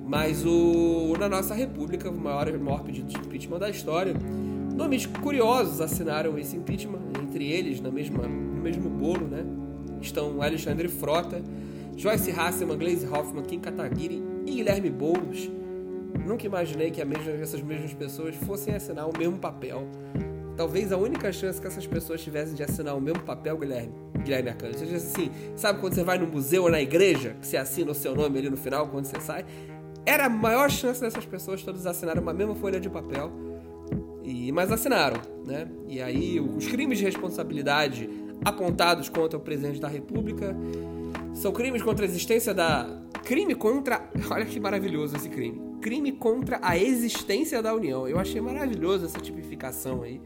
Mas 0.08 0.43
o 0.43 1.13
na 1.20 1.30
nossa 1.30 1.54
república, 1.54 2.10
o 2.10 2.17
maior, 2.17 2.52
maior 2.58 2.82
pedido 2.82 3.08
de 3.08 3.15
impeachment 3.15 3.60
da 3.60 3.70
história, 3.70 4.15
nomes 4.76 5.06
curiosos 5.06 5.80
assinaram 5.80 6.36
esse 6.39 6.58
impeachment, 6.58 7.02
entre 7.22 7.46
eles, 7.46 7.80
na 7.80 7.91
mesma, 7.91 8.24
no 8.24 8.60
mesmo 8.63 8.89
bolo, 8.89 9.28
né? 9.28 9.46
Estão 10.02 10.41
Alexandre 10.41 10.88
Frota, 10.88 11.43
Joyce 11.96 12.32
Hasselman, 12.32 12.80
Glaze 12.80 13.06
Hoffman, 13.06 13.43
Kim 13.43 13.60
Kataguiri 13.60 14.20
e 14.48 14.52
Guilherme 14.52 14.89
Boulos. 14.89 15.48
Nunca 16.26 16.46
imaginei 16.46 16.91
que 16.91 17.04
mesma, 17.04 17.32
essas 17.32 17.62
mesmas 17.62 17.93
pessoas 17.93 18.36
fossem 18.36 18.74
assinar 18.76 19.08
o 19.08 19.17
mesmo 19.17 19.38
papel 19.38 19.88
Talvez 20.58 20.91
a 20.91 20.98
única 20.98 21.32
chance 21.32 21.62
que 21.62 21.67
essas 21.67 21.86
pessoas 21.86 22.20
tivessem 22.20 22.56
de 22.56 22.63
assinar 22.63 22.98
o 22.98 23.00
mesmo 23.00 23.22
papel, 23.22 23.56
Guilherme, 23.60 23.93
Guilherme 24.24 24.50
Arcanjo, 24.50 24.80
seja 24.80 24.96
assim, 24.96 25.30
sabe 25.56 25.80
quando 25.80 25.93
você 25.93 26.04
vai 26.04 26.17
no 26.17 26.26
museu 26.26 26.63
ou 26.63 26.72
na 26.72 26.82
igreja, 26.82 27.36
que 27.39 27.46
você 27.46 27.58
assina 27.58 27.91
o 27.91 27.93
seu 27.93 28.15
nome 28.15 28.39
ali 28.39 28.50
no 28.50 28.58
final, 28.58 28.88
quando 28.88 29.06
você 29.06 29.20
sai? 29.20 29.46
Era 30.04 30.26
a 30.26 30.30
maior 30.30 30.72
chance 30.72 31.00
dessas 31.00 31.28
pessoas 31.28 31.62
todas 31.62 31.86
assinarem 31.86 32.24
uma 32.24 32.34
mesma 32.34 32.56
folha 32.56 32.80
de 32.80 32.89
papel. 32.89 33.32
E, 34.24 34.52
mas 34.52 34.72
assinaram, 34.72 35.22
né? 35.46 35.67
E 35.88 36.02
aí 36.02 36.39
os 36.39 36.67
crimes 36.67 36.98
de 36.98 37.06
responsabilidade 37.06 38.10
apontados 38.43 39.10
contra 39.10 39.38
o 39.38 39.41
presidente 39.41 39.80
da 39.80 39.88
República 39.88 40.56
são 41.34 41.52
crimes 41.52 41.82
contra 41.82 42.06
a 42.06 42.08
existência 42.08 42.54
da. 42.54 42.88
Crime 43.24 43.56
contra. 43.56 44.10
Olha 44.30 44.46
que 44.46 44.60
maravilhoso 44.60 45.16
esse 45.16 45.30
crime. 45.30 45.80
Crime 45.82 46.12
contra 46.13 46.60
a 46.62 46.78
existência 46.78 47.62
da 47.62 47.74
União. 47.74 48.08
Eu 48.08 48.20
achei 48.20 48.42
maravilhoso 48.42 49.06
essa 49.06 49.20
tipificação 49.20 50.02
aí. 50.02 50.20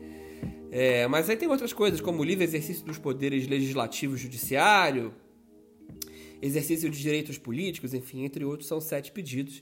É, 0.72 1.06
mas 1.08 1.30
aí 1.30 1.36
tem 1.36 1.50
outras 1.50 1.74
coisas, 1.74 2.00
como 2.00 2.22
o 2.22 2.24
livre 2.24 2.46
exercício 2.46 2.86
dos 2.86 2.98
poderes 2.98 3.46
legislativo 3.46 4.16
e 4.16 4.18
judiciário, 4.18 5.14
exercício 6.42 6.90
de 6.90 6.98
direitos 6.98 7.38
políticos, 7.38 7.94
enfim, 7.94 8.24
entre 8.24 8.46
outros, 8.46 8.70
são 8.70 8.80
sete 8.80 9.12
pedidos. 9.12 9.62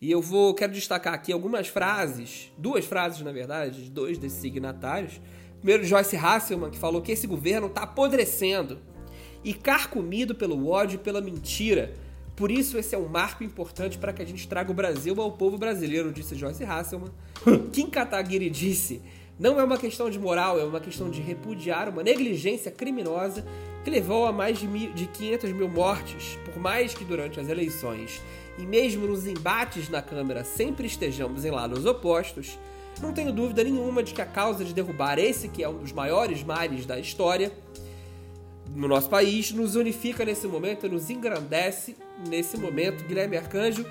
E 0.00 0.10
eu 0.10 0.20
vou 0.20 0.52
quero 0.54 0.72
destacar 0.72 1.14
aqui 1.14 1.32
algumas 1.32 1.68
frases, 1.68 2.52
duas 2.58 2.84
frases, 2.84 3.20
na 3.20 3.32
verdade, 3.32 3.84
de 3.84 3.90
dois 3.90 4.18
desses 4.18 4.40
signatários. 4.40 5.20
Primeiro, 5.58 5.84
Joyce 5.84 6.16
Hasselman, 6.16 6.70
que 6.70 6.78
falou 6.78 7.02
que 7.02 7.12
esse 7.12 7.26
governo 7.26 7.68
está 7.68 7.82
apodrecendo 7.82 8.80
e 9.44 9.54
carcomido 9.54 10.34
pelo 10.34 10.68
ódio 10.68 10.96
e 10.96 10.98
pela 10.98 11.20
mentira. 11.20 11.94
Por 12.36 12.50
isso, 12.50 12.78
esse 12.78 12.94
é 12.94 12.98
um 12.98 13.08
marco 13.08 13.42
importante 13.42 13.98
para 13.98 14.12
que 14.12 14.22
a 14.22 14.24
gente 14.24 14.46
traga 14.46 14.70
o 14.70 14.74
Brasil 14.74 15.20
ao 15.20 15.32
povo 15.32 15.58
brasileiro, 15.58 16.12
disse 16.12 16.36
Joyce 16.36 16.64
Hasselman. 16.64 17.10
Kim 17.72 17.90
Kataguiri 17.90 18.48
disse 18.48 19.02
não 19.38 19.60
é 19.60 19.62
uma 19.62 19.78
questão 19.78 20.10
de 20.10 20.18
moral, 20.18 20.58
é 20.58 20.64
uma 20.64 20.80
questão 20.80 21.08
de 21.08 21.20
repudiar 21.20 21.88
uma 21.88 22.02
negligência 22.02 22.72
criminosa 22.72 23.46
que 23.84 23.90
levou 23.90 24.26
a 24.26 24.32
mais 24.32 24.58
de, 24.58 24.66
mil, 24.66 24.92
de 24.92 25.06
500 25.06 25.52
mil 25.52 25.68
mortes, 25.68 26.36
por 26.44 26.60
mais 26.60 26.92
que 26.92 27.04
durante 27.04 27.38
as 27.38 27.48
eleições 27.48 28.20
e 28.58 28.66
mesmo 28.66 29.06
nos 29.06 29.28
embates 29.28 29.88
na 29.88 30.02
Câmara 30.02 30.42
sempre 30.42 30.88
estejamos 30.88 31.44
em 31.44 31.52
lados 31.52 31.86
opostos, 31.86 32.58
não 33.00 33.12
tenho 33.12 33.32
dúvida 33.32 33.62
nenhuma 33.62 34.02
de 34.02 34.12
que 34.12 34.20
a 34.20 34.26
causa 34.26 34.64
de 34.64 34.74
derrubar 34.74 35.20
esse 35.20 35.46
que 35.46 35.62
é 35.62 35.68
um 35.68 35.78
dos 35.78 35.92
maiores 35.92 36.42
mares 36.42 36.84
da 36.84 36.98
história 36.98 37.52
no 38.74 38.88
nosso 38.88 39.08
país 39.08 39.52
nos 39.52 39.76
unifica 39.76 40.24
nesse 40.24 40.46
momento, 40.46 40.88
nos 40.88 41.10
engrandece 41.10 41.96
nesse 42.28 42.56
momento. 42.56 43.04
Guilherme 43.04 43.36
Arcanjo 43.36 43.84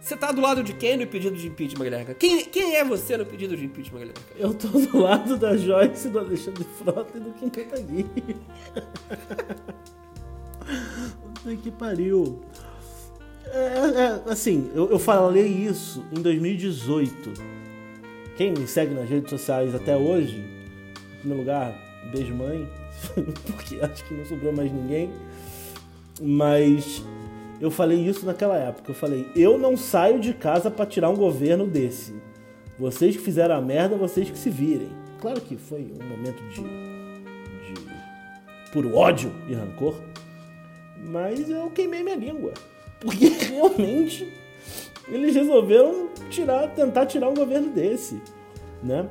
você 0.00 0.16
tá 0.16 0.30
do 0.32 0.40
lado 0.40 0.62
de 0.62 0.72
quem 0.72 0.96
no 0.96 1.06
pedido 1.06 1.36
de 1.36 1.48
impeachment, 1.48 1.84
Guilherme? 1.84 2.14
Quem, 2.14 2.44
quem 2.44 2.76
é 2.76 2.84
você 2.84 3.16
no 3.16 3.26
pedido 3.26 3.56
de 3.56 3.64
impeachment, 3.64 3.98
Guilherme? 3.98 4.22
Eu 4.36 4.54
tô 4.54 4.68
do 4.68 4.98
lado 4.98 5.36
da 5.36 5.56
Joyce, 5.56 6.08
do 6.08 6.20
Alexandre 6.20 6.64
Frota 6.78 7.16
e 7.16 7.20
do 7.20 7.30
Kim 7.32 7.48
Kataguiri. 7.50 8.06
Puta 11.34 11.56
que 11.56 11.70
pariu. 11.70 12.40
É, 13.46 13.58
é, 13.58 14.22
assim, 14.30 14.70
eu, 14.74 14.90
eu 14.90 14.98
falei 14.98 15.46
isso 15.46 16.04
em 16.12 16.20
2018. 16.22 17.32
quem 18.36 18.52
me 18.52 18.66
segue 18.66 18.94
nas 18.94 19.08
redes 19.08 19.30
sociais 19.30 19.74
até 19.74 19.96
hoje, 19.96 20.36
em 20.36 21.18
primeiro 21.18 21.40
lugar, 21.40 21.74
beijo 22.12 22.34
mãe, 22.34 22.68
porque 23.46 23.78
acho 23.80 24.04
que 24.04 24.14
não 24.14 24.24
sobrou 24.24 24.52
mais 24.52 24.72
ninguém. 24.72 25.10
Mas 26.20 27.02
eu 27.60 27.70
falei 27.70 27.98
isso 27.98 28.26
naquela 28.26 28.56
época. 28.56 28.90
Eu 28.90 28.94
falei, 28.94 29.26
eu 29.34 29.58
não 29.58 29.76
saio 29.76 30.20
de 30.20 30.32
casa 30.32 30.70
para 30.70 30.86
tirar 30.86 31.10
um 31.10 31.16
governo 31.16 31.66
desse. 31.66 32.14
Vocês 32.78 33.16
que 33.16 33.22
fizeram 33.22 33.56
a 33.56 33.60
merda, 33.60 33.96
vocês 33.96 34.30
que 34.30 34.38
se 34.38 34.50
virem. 34.50 34.90
Claro 35.20 35.40
que 35.40 35.56
foi 35.56 35.92
um 36.00 36.08
momento 36.08 36.40
de, 36.50 36.62
de 36.62 37.88
puro 38.72 38.94
ódio 38.94 39.32
e 39.48 39.54
rancor, 39.54 40.00
mas 41.08 41.50
eu 41.50 41.68
queimei 41.70 42.04
minha 42.04 42.16
língua. 42.16 42.52
Porque 43.00 43.26
realmente 43.50 44.32
eles 45.08 45.34
resolveram 45.34 46.08
tirar, 46.30 46.68
tentar 46.68 47.06
tirar 47.06 47.28
um 47.28 47.34
governo 47.34 47.70
desse, 47.70 48.20
né? 48.82 49.08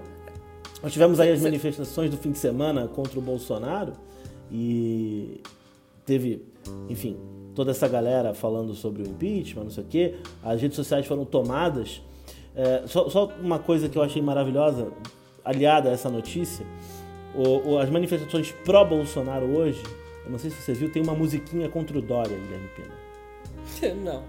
Nós 0.82 0.94
tivemos 0.94 1.20
aí 1.20 1.32
as 1.32 1.42
manifestações 1.42 2.12
do 2.12 2.18
fim 2.18 2.32
de 2.32 2.38
semana 2.38 2.88
contra 2.88 3.18
o 3.18 3.22
Bolsonaro 3.22 3.94
e 4.52 5.42
teve, 6.06 6.46
enfim, 6.88 7.18
toda 7.56 7.72
essa 7.72 7.88
galera 7.88 8.34
falando 8.34 8.74
sobre 8.76 9.02
o 9.02 9.08
impeachment, 9.08 9.64
não 9.64 9.72
sei 9.72 9.84
o 9.84 9.88
quê. 9.88 10.16
As 10.44 10.62
redes 10.62 10.76
sociais 10.76 11.06
foram 11.06 11.26
tomadas. 11.26 12.02
É, 12.56 12.84
só, 12.86 13.10
só, 13.10 13.32
uma 13.42 13.60
coisa 13.60 13.90
que 13.90 13.98
eu 13.98 14.04
achei 14.04 14.22
maravilhosa, 14.22 14.92
aliada 15.44 15.90
a 15.90 15.92
essa 15.92 16.10
notícia, 16.10 16.66
o, 17.36 17.72
o, 17.72 17.80
as 17.80 17.90
manifestações 17.90 18.52
pró-Bolsonaro 18.64 19.46
hoje, 19.46 19.82
eu 20.26 20.32
não 20.32 20.40
sei 20.40 20.50
se 20.50 20.62
você 20.62 20.74
viu, 20.74 20.92
tem 20.92 21.02
uma 21.02 21.14
musiquinha 21.14 21.70
contra 21.70 21.98
o 21.98 22.02
Dória, 22.02 22.38
Guilherme 22.38 22.70
Pena. 22.76 23.96
Não. 24.04 24.24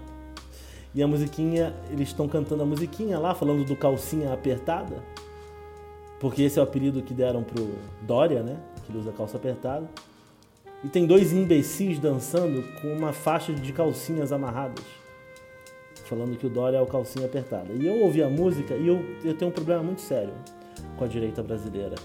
E 0.93 1.03
a 1.03 1.07
musiquinha, 1.07 1.73
eles 1.91 2.09
estão 2.09 2.27
cantando 2.27 2.63
a 2.63 2.65
musiquinha 2.65 3.19
lá, 3.19 3.35
falando 3.35 3.63
do 3.63 3.75
calcinha 3.75 4.33
apertada, 4.33 5.03
porque 6.19 6.43
esse 6.43 6.59
é 6.59 6.61
o 6.61 6.65
apelido 6.65 7.01
que 7.01 7.13
deram 7.13 7.43
pro 7.43 7.75
Dória, 8.01 8.43
né? 8.43 8.57
Que 8.85 8.91
ele 8.91 8.99
usa 8.99 9.11
calça 9.11 9.37
apertada. 9.37 9.89
E 10.83 10.87
tem 10.87 11.05
dois 11.05 11.31
imbecis 11.31 11.99
dançando 11.99 12.63
com 12.81 12.93
uma 12.93 13.13
faixa 13.13 13.53
de 13.53 13.71
calcinhas 13.71 14.31
amarradas. 14.31 14.83
Falando 16.05 16.37
que 16.37 16.45
o 16.45 16.49
Dória 16.49 16.77
é 16.77 16.81
o 16.81 16.85
calcinha 16.85 17.25
apertada. 17.25 17.71
E 17.73 17.85
eu 17.85 18.03
ouvi 18.03 18.21
a 18.21 18.29
música 18.29 18.73
e 18.75 18.87
eu, 18.87 18.99
eu 19.23 19.33
tenho 19.33 19.49
um 19.51 19.53
problema 19.53 19.83
muito 19.83 20.01
sério 20.01 20.33
com 20.97 21.05
a 21.05 21.07
direita 21.07 21.41
brasileira. 21.41 21.95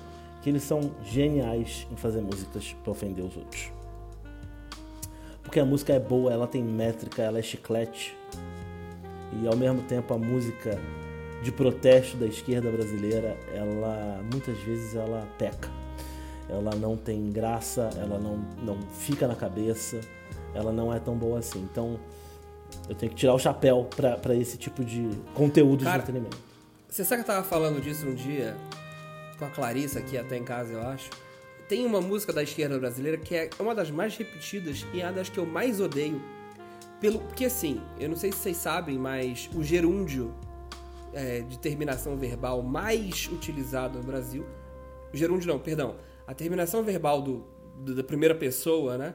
Que 0.43 0.51
eles 0.51 0.63
são 0.63 0.93
geniais 1.03 1.87
em 1.91 1.97
fazer 1.97 2.21
músicas 2.21 2.75
para 2.83 2.93
ofender 2.93 3.25
os 3.25 3.37
outros. 3.37 3.73
Porque 5.43 5.59
a 5.59 5.65
música 5.65 5.93
é 5.93 6.01
boa, 6.01 6.33
ela 6.33 6.47
tem 6.47 6.63
métrica, 6.63 7.23
ela 7.23 7.39
é 7.39 7.43
chiclete. 7.43 8.17
E 9.43 9.47
ao 9.47 9.57
mesmo 9.57 9.83
tempo 9.83 10.13
a 10.15 10.19
música 10.19 10.79
de 11.45 11.53
protesto 11.53 12.17
da 12.17 12.27
esquerda 12.27 12.71
brasileira, 12.71 13.37
ela 13.55 14.21
muitas 14.33 14.59
vezes 14.59 14.95
ela 14.95 15.29
peca 15.39 15.71
ela 16.49 16.75
não 16.75 16.97
tem 16.97 17.31
graça, 17.31 17.91
ela 17.97 18.19
não, 18.19 18.37
não 18.63 18.79
fica 18.99 19.27
na 19.27 19.35
cabeça, 19.35 20.01
ela 20.55 20.73
não 20.73 20.93
é 20.93 20.99
tão 20.99 21.17
boa 21.17 21.39
assim. 21.39 21.61
Então 21.71 21.99
eu 22.89 22.95
tenho 22.95 23.11
que 23.11 23.17
tirar 23.17 23.35
o 23.35 23.39
chapéu 23.39 23.89
para 24.23 24.35
esse 24.35 24.57
tipo 24.57 24.85
de 24.85 25.09
conteúdo 25.35 25.85
Cara, 25.85 25.99
de 25.99 26.03
entretenimento. 26.03 26.39
Você 26.89 27.05
sabe 27.05 27.25
que 27.25 27.31
eu 27.31 27.35
tava 27.35 27.47
falando 27.47 27.81
disso 27.81 28.07
um 28.07 28.15
dia 28.15 28.57
com 29.39 29.47
a 29.47 29.51
Clarissa 29.51 29.99
aqui 29.99 30.17
até 30.17 30.37
em 30.37 30.45
casa, 30.45 30.73
eu 30.73 30.83
acho. 30.83 31.11
Tem 31.69 31.87
uma 31.87 32.01
música 32.01 32.33
da 32.33 32.43
esquerda 32.43 32.79
brasileira 32.79 33.17
que 33.17 33.35
é 33.35 33.51
uma 33.59 33.75
das 33.75 33.91
mais 33.91 34.17
repetidas 34.17 34.87
e 34.93 35.01
é 35.01 35.05
uma 35.05 35.15
das 35.15 35.29
que 35.29 35.39
eu 35.39 35.47
mais 35.47 35.81
odeio. 35.81 36.23
Pelo, 37.01 37.19
porque 37.21 37.47
assim, 37.47 37.81
eu 37.99 38.09
não 38.09 38.17
sei 38.17 38.31
se 38.31 38.39
vocês 38.39 38.57
sabem, 38.57 38.99
mas 38.99 39.51
o 39.55 39.65
gerúndio 39.65 40.33
é, 41.15 41.41
de 41.41 41.59
terminação 41.59 42.17
verbal 42.17 42.63
mais 42.63 43.29
utilizado 43.33 43.99
no 43.99 44.05
Brasil. 44.05 44.45
Gerúndio 45.13 45.49
não, 45.49 45.59
perdão 45.59 45.97
a 46.27 46.35
terminação 46.35 46.83
verbal 46.83 47.23
do, 47.23 47.45
do, 47.85 47.95
da 47.95 48.03
primeira 48.05 48.35
pessoa, 48.35 48.97
né, 48.97 49.15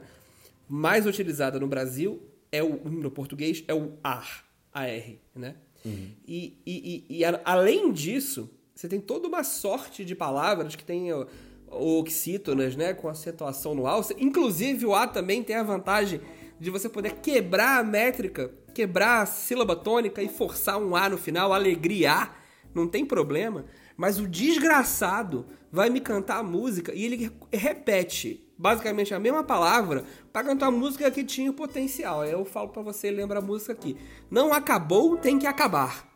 mais 0.68 1.06
utilizada 1.06 1.58
no 1.58 1.66
Brasil 1.66 2.22
é 2.52 2.62
o 2.62 2.88
no 2.88 3.10
português 3.10 3.64
é 3.68 3.74
o 3.74 3.92
ar, 4.02 4.44
AR, 4.72 5.14
né? 5.34 5.56
Uhum. 5.84 6.10
E, 6.26 6.58
e, 6.66 7.06
e, 7.08 7.18
e 7.18 7.24
a, 7.24 7.40
além 7.44 7.92
disso, 7.92 8.50
você 8.74 8.88
tem 8.88 9.00
toda 9.00 9.28
uma 9.28 9.42
sorte 9.42 10.04
de 10.04 10.14
palavras 10.14 10.76
que 10.76 10.84
tem 10.84 11.12
o, 11.12 11.26
oxítonas, 11.70 12.74
né, 12.76 12.92
com 12.92 13.08
acentuação 13.08 13.74
no 13.74 13.86
alça. 13.86 14.14
Inclusive 14.18 14.84
o 14.86 14.94
A 14.94 15.06
também 15.06 15.42
tem 15.42 15.56
a 15.56 15.62
vantagem 15.62 16.20
de 16.58 16.68
você 16.70 16.88
poder 16.88 17.14
quebrar 17.20 17.78
a 17.78 17.84
métrica, 17.84 18.52
quebrar 18.70 19.22
a 19.22 19.26
sílaba 19.26 19.76
tônica 19.76 20.22
e 20.22 20.28
forçar 20.28 20.78
um 20.78 20.94
A 20.96 21.08
no 21.08 21.18
final, 21.18 21.52
alegria, 21.52 22.30
não 22.74 22.86
tem 22.86 23.04
problema. 23.04 23.64
Mas 23.96 24.18
o 24.18 24.26
desgraçado 24.26 25.46
vai 25.70 25.90
me 25.90 26.00
cantar 26.00 26.38
a 26.38 26.42
música 26.42 26.92
e 26.94 27.04
ele 27.04 27.30
repete 27.52 28.46
basicamente 28.56 29.14
a 29.14 29.18
mesma 29.18 29.42
palavra 29.42 30.04
para 30.32 30.44
cantar 30.44 30.66
a 30.66 30.70
música 30.70 31.10
que 31.10 31.24
tinha 31.24 31.52
potencial. 31.52 32.24
Eu 32.24 32.44
falo 32.44 32.68
para 32.68 32.82
você, 32.82 33.10
lembra 33.10 33.38
a 33.38 33.42
música 33.42 33.72
aqui. 33.72 33.96
Não 34.30 34.52
acabou, 34.52 35.16
tem 35.16 35.38
que 35.38 35.46
acabar. 35.46 36.08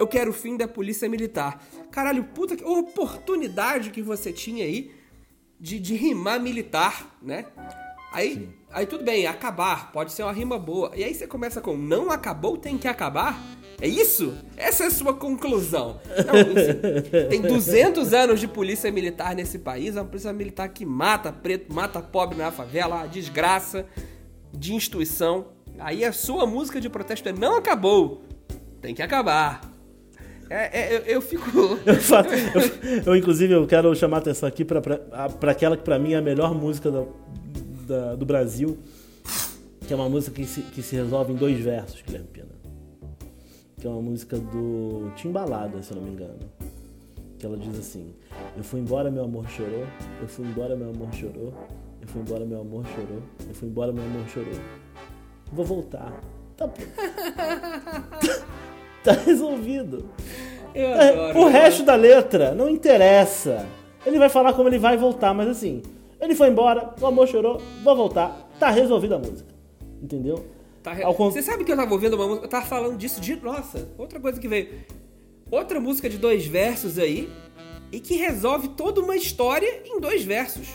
Eu 0.00 0.06
quero 0.08 0.30
o 0.30 0.34
fim 0.34 0.56
da 0.56 0.66
polícia 0.66 1.08
militar. 1.08 1.64
Caralho, 1.90 2.24
puta 2.24 2.56
que 2.56 2.64
oportunidade 2.64 3.90
que 3.90 4.02
você 4.02 4.32
tinha 4.32 4.64
aí 4.64 4.92
de, 5.60 5.78
de 5.78 5.94
rimar 5.94 6.40
militar, 6.40 7.16
né? 7.22 7.46
Aí, 8.12 8.48
aí 8.72 8.86
tudo 8.86 9.04
bem, 9.04 9.26
acabar, 9.26 9.92
pode 9.92 10.12
ser 10.12 10.22
uma 10.22 10.32
rima 10.32 10.58
boa. 10.58 10.90
E 10.94 11.04
aí 11.04 11.14
você 11.14 11.26
começa 11.26 11.60
com 11.60 11.76
não 11.76 12.10
acabou, 12.10 12.56
tem 12.56 12.78
que 12.78 12.88
acabar. 12.88 13.40
É 13.80 13.88
isso? 13.88 14.34
Essa 14.56 14.84
é 14.84 14.86
a 14.86 14.90
sua 14.90 15.12
conclusão. 15.12 16.00
Não, 16.26 17.28
tem 17.28 17.42
200 17.42 18.12
anos 18.12 18.38
de 18.38 18.46
polícia 18.46 18.90
militar 18.92 19.34
nesse 19.34 19.58
país, 19.58 19.96
é 19.96 20.00
uma 20.00 20.06
polícia 20.06 20.32
militar 20.32 20.68
que 20.68 20.86
mata 20.86 21.32
preto, 21.32 21.72
mata 21.72 22.00
pobre 22.00 22.38
na 22.38 22.52
favela, 22.52 23.06
desgraça 23.06 23.84
de 24.52 24.74
instituição. 24.74 25.48
Aí 25.78 26.04
a 26.04 26.12
sua 26.12 26.46
música 26.46 26.80
de 26.80 26.88
protesto 26.88 27.28
é 27.28 27.32
não 27.32 27.56
acabou, 27.56 28.22
tem 28.80 28.94
que 28.94 29.02
acabar. 29.02 29.60
É, 30.48 30.80
é, 30.80 30.96
eu, 30.96 31.00
eu, 31.14 31.22
fico. 31.22 31.50
Eu, 31.86 31.94
eu, 31.94 33.02
eu, 33.06 33.16
inclusive, 33.16 33.54
eu 33.54 33.66
quero 33.66 33.94
chamar 33.96 34.18
a 34.18 34.20
atenção 34.20 34.46
aqui 34.46 34.66
para 34.66 34.82
aquela 35.50 35.78
que 35.78 35.82
para 35.82 35.98
mim 35.98 36.12
é 36.12 36.16
a 36.16 36.20
melhor 36.20 36.54
música 36.54 36.90
da, 36.90 37.04
da, 37.82 38.14
do 38.14 38.24
Brasil, 38.24 38.78
que 39.86 39.92
é 39.92 39.96
uma 39.96 40.08
música 40.08 40.34
que 40.34 40.46
se, 40.46 40.62
que 40.62 40.82
se 40.82 40.96
resolve 40.96 41.32
em 41.32 41.36
dois 41.36 41.58
versos, 41.58 42.00
Guilherme 42.02 42.28
Pina 42.28 42.62
que 43.82 43.88
é 43.88 43.90
uma 43.90 44.00
música 44.00 44.38
do 44.38 45.10
Timbalada, 45.16 45.82
se 45.82 45.90
eu 45.90 45.96
não 45.96 46.04
me 46.04 46.12
engano. 46.12 46.38
Que 47.36 47.44
ela 47.44 47.56
diz 47.56 47.76
assim: 47.76 48.14
Eu 48.56 48.62
fui 48.62 48.78
embora, 48.78 49.10
meu 49.10 49.24
amor 49.24 49.48
chorou. 49.48 49.84
Eu 50.20 50.28
fui 50.28 50.46
embora, 50.46 50.76
meu 50.76 50.90
amor 50.90 51.12
chorou. 51.12 51.52
Eu 52.00 52.06
fui 52.06 52.20
embora, 52.20 52.44
meu 52.44 52.60
amor 52.60 52.86
chorou. 52.94 53.20
Eu 53.48 53.52
fui 53.52 53.68
embora, 53.68 53.92
meu 53.92 54.04
amor 54.04 54.24
chorou. 54.28 54.54
Vou 55.52 55.64
voltar. 55.64 56.12
Tá 56.56 56.70
tá 59.02 59.12
resolvido. 59.14 60.08
Eu 60.72 60.94
adoro, 60.94 61.40
o 61.40 61.48
resto 61.48 61.82
da 61.82 61.96
letra 61.96 62.54
não 62.54 62.70
interessa. 62.70 63.66
Ele 64.06 64.16
vai 64.16 64.28
falar 64.28 64.52
como 64.52 64.68
ele 64.68 64.78
vai 64.78 64.96
voltar, 64.96 65.34
mas 65.34 65.48
assim, 65.48 65.82
ele 66.22 66.36
foi 66.36 66.48
embora, 66.48 66.94
o 67.00 67.06
amor 67.06 67.26
chorou, 67.26 67.60
vou 67.82 67.96
voltar. 67.96 68.48
Tá 68.58 68.70
resolvida 68.70 69.16
a 69.16 69.18
música. 69.18 69.52
Entendeu? 70.00 70.46
Tá 70.80 70.92
re... 70.92 71.04
Você 71.04 71.42
sabe 71.42 71.64
que 71.64 71.72
eu 71.72 71.76
tava 71.76 71.92
ouvindo 71.92 72.14
uma 72.14 72.28
música, 72.28 72.46
eu 72.46 72.50
tava 72.50 72.64
falando 72.64 72.96
disso 72.96 73.20
de. 73.20 73.34
Nossa, 73.36 73.88
outra 73.98 74.20
coisa 74.20 74.40
que 74.40 74.46
veio. 74.46 74.68
Outra 75.50 75.80
música 75.80 76.08
de 76.08 76.18
dois 76.18 76.46
versos 76.46 76.96
aí, 76.96 77.28
e 77.90 77.98
que 77.98 78.14
resolve 78.14 78.68
toda 78.68 79.00
uma 79.00 79.16
história 79.16 79.82
em 79.84 80.00
dois 80.00 80.22
versos. 80.22 80.68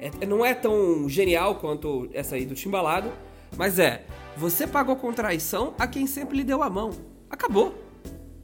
É, 0.00 0.26
não 0.26 0.44
é 0.44 0.52
tão 0.52 1.08
genial 1.08 1.54
quanto 1.54 2.08
essa 2.12 2.34
aí 2.34 2.44
do 2.44 2.54
Timbalado, 2.56 3.10
mas 3.56 3.78
é. 3.78 4.04
Você 4.36 4.66
pagou 4.66 4.96
com 4.96 5.12
traição 5.12 5.74
a 5.78 5.86
quem 5.86 6.08
sempre 6.08 6.36
lhe 6.36 6.44
deu 6.44 6.62
a 6.62 6.68
mão. 6.68 6.90
Acabou. 7.30 7.72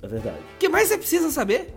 É 0.00 0.06
verdade. 0.06 0.38
O 0.54 0.58
que 0.58 0.68
mais 0.68 0.88
você 0.88 0.96
precisa 0.96 1.30
saber? 1.30 1.74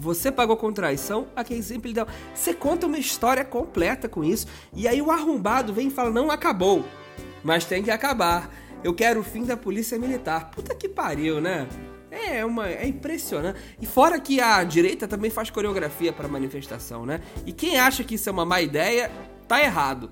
Você 0.00 0.32
pagou 0.32 0.56
com 0.56 0.72
traição 0.72 1.28
a 1.36 1.44
quem 1.44 1.62
sempre 1.62 1.88
lhe 1.88 1.94
deu. 1.94 2.06
Você 2.34 2.54
conta 2.54 2.86
uma 2.86 2.98
história 2.98 3.44
completa 3.44 4.08
com 4.08 4.24
isso. 4.24 4.46
E 4.74 4.88
aí 4.88 5.00
o 5.00 5.10
arrombado 5.10 5.72
vem 5.72 5.88
e 5.88 5.90
fala: 5.90 6.10
não 6.10 6.30
acabou 6.30 6.84
mas 7.42 7.64
tem 7.64 7.82
que 7.82 7.90
acabar. 7.90 8.50
Eu 8.82 8.94
quero 8.94 9.20
o 9.20 9.22
fim 9.22 9.44
da 9.44 9.56
polícia 9.56 9.98
militar. 9.98 10.50
Puta 10.50 10.74
que 10.74 10.88
pariu, 10.88 11.40
né? 11.40 11.66
É 12.10 12.44
uma 12.44 12.68
é 12.68 12.86
impressionante. 12.86 13.60
E 13.80 13.86
fora 13.86 14.18
que 14.18 14.40
a 14.40 14.62
direita 14.64 15.06
também 15.06 15.30
faz 15.30 15.50
coreografia 15.50 16.12
para 16.12 16.26
manifestação, 16.28 17.06
né? 17.06 17.20
E 17.46 17.52
quem 17.52 17.78
acha 17.78 18.02
que 18.02 18.14
isso 18.14 18.28
é 18.28 18.32
uma 18.32 18.44
má 18.44 18.60
ideia, 18.60 19.10
tá 19.46 19.62
errado. 19.62 20.10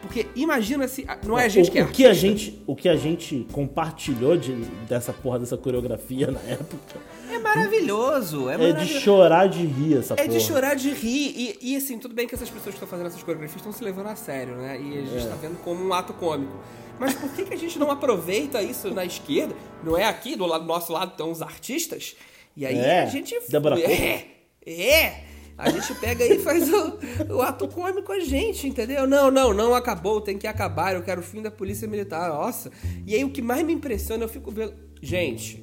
Porque 0.00 0.26
imagina 0.36 0.86
se 0.86 1.06
não 1.26 1.38
é 1.38 1.46
a 1.46 1.48
gente 1.48 1.70
o, 1.70 1.72
que 1.72 1.78
é 1.78 1.84
o 1.84 1.88
que 1.88 2.06
a 2.06 2.12
gente 2.12 2.62
O 2.66 2.76
que 2.76 2.88
a 2.88 2.96
gente 2.96 3.46
compartilhou 3.50 4.36
de, 4.36 4.52
dessa 4.86 5.12
porra 5.12 5.38
dessa 5.38 5.56
coreografia 5.56 6.30
na 6.30 6.40
época. 6.40 7.00
É 7.34 7.38
maravilhoso. 7.38 8.48
É, 8.48 8.70
é 8.70 8.72
de 8.72 8.86
chorar 8.86 9.46
de 9.46 9.64
rir 9.64 9.98
essa 9.98 10.14
é 10.14 10.16
porra. 10.16 10.28
É 10.28 10.30
de 10.30 10.40
chorar 10.40 10.74
de 10.74 10.90
rir. 10.90 11.34
E, 11.36 11.72
e, 11.72 11.76
assim, 11.76 11.98
tudo 11.98 12.14
bem 12.14 12.26
que 12.26 12.34
essas 12.34 12.48
pessoas 12.48 12.74
que 12.74 12.76
estão 12.76 12.88
fazendo 12.88 13.06
essas 13.06 13.22
coreografias 13.22 13.60
estão 13.60 13.72
se 13.72 13.82
levando 13.82 14.08
a 14.08 14.16
sério, 14.16 14.56
né? 14.56 14.80
E 14.80 14.98
a 14.98 15.02
gente 15.02 15.16
está 15.16 15.34
é. 15.34 15.38
vendo 15.38 15.58
como 15.62 15.84
um 15.84 15.92
ato 15.92 16.12
cômico. 16.14 16.58
Mas 16.98 17.14
por 17.14 17.28
que, 17.30 17.44
que 17.44 17.54
a 17.54 17.58
gente 17.58 17.78
não 17.78 17.90
aproveita 17.90 18.62
isso 18.62 18.90
na 18.92 19.04
esquerda? 19.04 19.54
Não 19.82 19.98
é 19.98 20.04
aqui, 20.04 20.36
do, 20.36 20.46
lado, 20.46 20.62
do 20.62 20.68
nosso 20.68 20.92
lado, 20.92 21.10
estão 21.10 21.30
os 21.30 21.42
artistas? 21.42 22.16
E 22.56 22.64
aí 22.64 22.76
É, 22.76 23.02
a 23.02 23.06
gente. 23.06 23.34
Débora 23.48 23.80
é, 23.80 24.26
é. 24.64 25.24
A 25.56 25.70
gente 25.70 25.94
pega 25.94 26.26
e 26.26 26.40
faz 26.40 26.68
o, 26.72 26.98
o 27.30 27.40
ato 27.40 27.68
cômico 27.68 28.10
a 28.10 28.18
gente, 28.18 28.66
entendeu? 28.66 29.06
Não, 29.06 29.30
não, 29.30 29.54
não 29.54 29.72
acabou, 29.72 30.20
tem 30.20 30.36
que 30.36 30.48
acabar, 30.48 30.94
eu 30.94 31.02
quero 31.02 31.20
o 31.20 31.24
fim 31.24 31.40
da 31.40 31.50
polícia 31.50 31.86
militar, 31.86 32.28
nossa. 32.28 32.72
E 33.06 33.14
aí 33.14 33.24
o 33.24 33.30
que 33.30 33.40
mais 33.40 33.64
me 33.64 33.72
impressiona, 33.72 34.24
eu 34.24 34.28
fico 34.28 34.50
vendo. 34.50 34.74
Gente, 35.00 35.60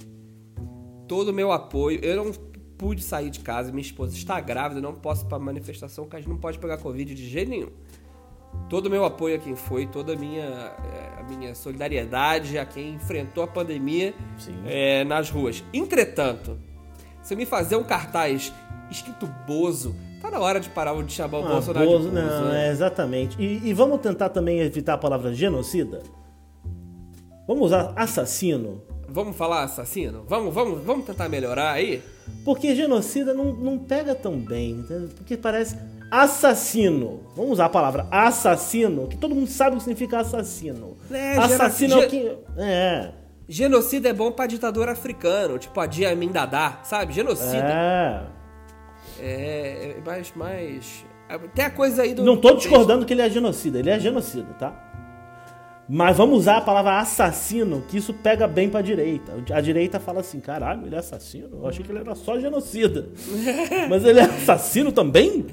todo 1.11 1.27
o 1.27 1.33
meu 1.33 1.51
apoio. 1.51 1.99
Eu 2.01 2.15
não 2.23 2.31
pude 2.77 3.03
sair 3.03 3.29
de 3.29 3.41
casa, 3.41 3.69
minha 3.69 3.81
esposa 3.81 4.15
está 4.15 4.39
grávida, 4.39 4.79
eu 4.79 4.81
não 4.81 4.93
posso 4.93 5.25
ir 5.25 5.27
pra 5.27 5.37
manifestação, 5.37 6.05
porque 6.05 6.15
a 6.15 6.19
gente 6.21 6.29
não 6.29 6.37
pode 6.37 6.57
pegar 6.57 6.77
Covid 6.77 7.13
de 7.13 7.27
jeito 7.29 7.49
nenhum. 7.49 7.67
Todo 8.69 8.85
o 8.85 8.89
meu 8.89 9.03
apoio 9.03 9.35
a 9.35 9.37
quem 9.37 9.53
foi, 9.53 9.85
toda 9.87 10.13
a 10.13 10.15
minha, 10.15 10.45
eh, 10.45 11.19
a 11.19 11.23
minha 11.23 11.53
solidariedade 11.53 12.57
a 12.57 12.65
quem 12.65 12.93
enfrentou 12.93 13.43
a 13.43 13.47
pandemia 13.47 14.13
eh, 14.65 15.03
nas 15.03 15.29
ruas. 15.29 15.61
Entretanto, 15.73 16.57
se 17.21 17.33
eu 17.33 17.37
me 17.37 17.45
fazer 17.45 17.75
um 17.75 17.83
cartaz 17.83 18.53
escrito 18.89 19.27
Bozo, 19.45 19.93
tá 20.21 20.31
na 20.31 20.39
hora 20.39 20.61
de 20.61 20.69
parar 20.69 20.93
de 21.03 21.11
chamar 21.11 21.39
o 21.39 21.45
Ah, 21.45 21.49
Bolsonaro 21.49 21.85
Bozo, 21.85 22.09
de 22.09 22.15
Bozo. 22.15 22.25
não, 22.25 22.45
né? 22.51 22.67
é 22.69 22.71
exatamente. 22.71 23.35
E, 23.37 23.67
e 23.69 23.73
vamos 23.73 23.99
tentar 23.99 24.29
também 24.29 24.59
evitar 24.61 24.93
a 24.93 24.97
palavra 24.97 25.33
genocida? 25.33 26.03
Vamos 27.45 27.65
usar 27.65 27.91
assassino? 27.97 28.81
Vamos 29.11 29.35
falar 29.35 29.63
assassino? 29.63 30.23
Vamos, 30.27 30.53
vamos, 30.53 30.83
vamos 30.83 31.05
tentar 31.05 31.27
melhorar 31.27 31.73
aí? 31.73 32.01
Porque 32.45 32.73
genocida 32.73 33.33
não, 33.33 33.53
não 33.53 33.77
pega 33.77 34.15
tão 34.15 34.39
bem, 34.39 34.85
porque 35.15 35.35
parece 35.35 35.77
assassino. 36.09 37.21
Vamos 37.35 37.53
usar 37.53 37.65
a 37.65 37.69
palavra 37.69 38.07
assassino, 38.09 39.07
que 39.07 39.17
todo 39.17 39.35
mundo 39.35 39.47
sabe 39.47 39.75
o 39.75 39.77
que 39.77 39.83
significa 39.83 40.19
assassino. 40.19 40.97
É, 41.11 41.37
assassino 41.37 42.01
é 42.01 42.05
o 42.05 42.09
que. 42.09 42.37
É. 42.57 43.11
Genocida 43.47 44.07
é 44.07 44.13
bom 44.13 44.31
pra 44.31 44.47
ditador 44.47 44.87
africano, 44.87 45.59
tipo 45.59 45.77
a 45.79 45.85
Dia 45.85 46.09
sabe? 46.83 47.13
Genocida. 47.13 47.67
É. 47.67 48.23
É, 49.19 49.95
é 49.97 50.01
mais, 50.05 50.33
mais... 50.35 51.05
Tem 51.53 51.65
a 51.65 51.69
coisa 51.69 52.03
aí 52.03 52.13
do... 52.13 52.23
Não 52.23 52.37
tô 52.37 52.55
discordando 52.55 53.05
que 53.05 53.13
ele 53.13 53.21
é 53.21 53.29
genocida, 53.29 53.79
ele 53.79 53.89
é 53.89 53.99
genocida, 53.99 54.47
tá? 54.57 54.90
Mas 55.93 56.15
vamos 56.15 56.37
usar 56.37 56.55
a 56.55 56.61
palavra 56.61 56.99
assassino, 56.99 57.83
que 57.89 57.97
isso 57.97 58.13
pega 58.13 58.47
bem 58.47 58.69
pra 58.69 58.81
direita. 58.81 59.33
A 59.53 59.59
direita 59.59 59.99
fala 59.99 60.21
assim: 60.21 60.39
caralho, 60.39 60.85
ele 60.85 60.95
é 60.95 60.99
assassino? 60.99 61.49
Eu 61.51 61.67
achei 61.67 61.83
que 61.83 61.91
ele 61.91 61.99
era 61.99 62.15
só 62.15 62.39
genocida. 62.39 63.09
Mas 63.89 64.05
ele 64.05 64.21
é 64.21 64.23
assassino 64.23 64.93
também? 64.93 65.45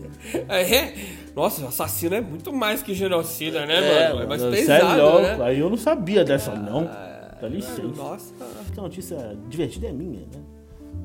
É, 0.48 0.94
nossa, 1.35 1.66
assassino 1.66 2.14
é 2.14 2.20
muito 2.20 2.53
mais 2.53 2.85
que 2.85 2.94
genocida, 2.94 3.66
né, 3.66 3.79
É, 3.79 4.09
mano? 4.11 4.22
É 4.22 4.27
mais 4.29 4.40
mano, 4.40 4.55
pesado, 4.55 4.81
sério, 4.85 5.38
né? 5.38 5.44
Aí 5.44 5.59
eu 5.59 5.68
não 5.68 5.77
sabia 5.77 6.24
dessa, 6.24 6.55
não. 6.55 6.85
Dá 6.85 7.48
licença. 7.48 7.83
Nossa. 7.83 8.33
Porque 8.64 8.79
a 8.79 8.83
notícia 8.85 9.37
divertida 9.48 9.88
é 9.88 9.92
minha, 9.92 10.20
né? 10.20 10.40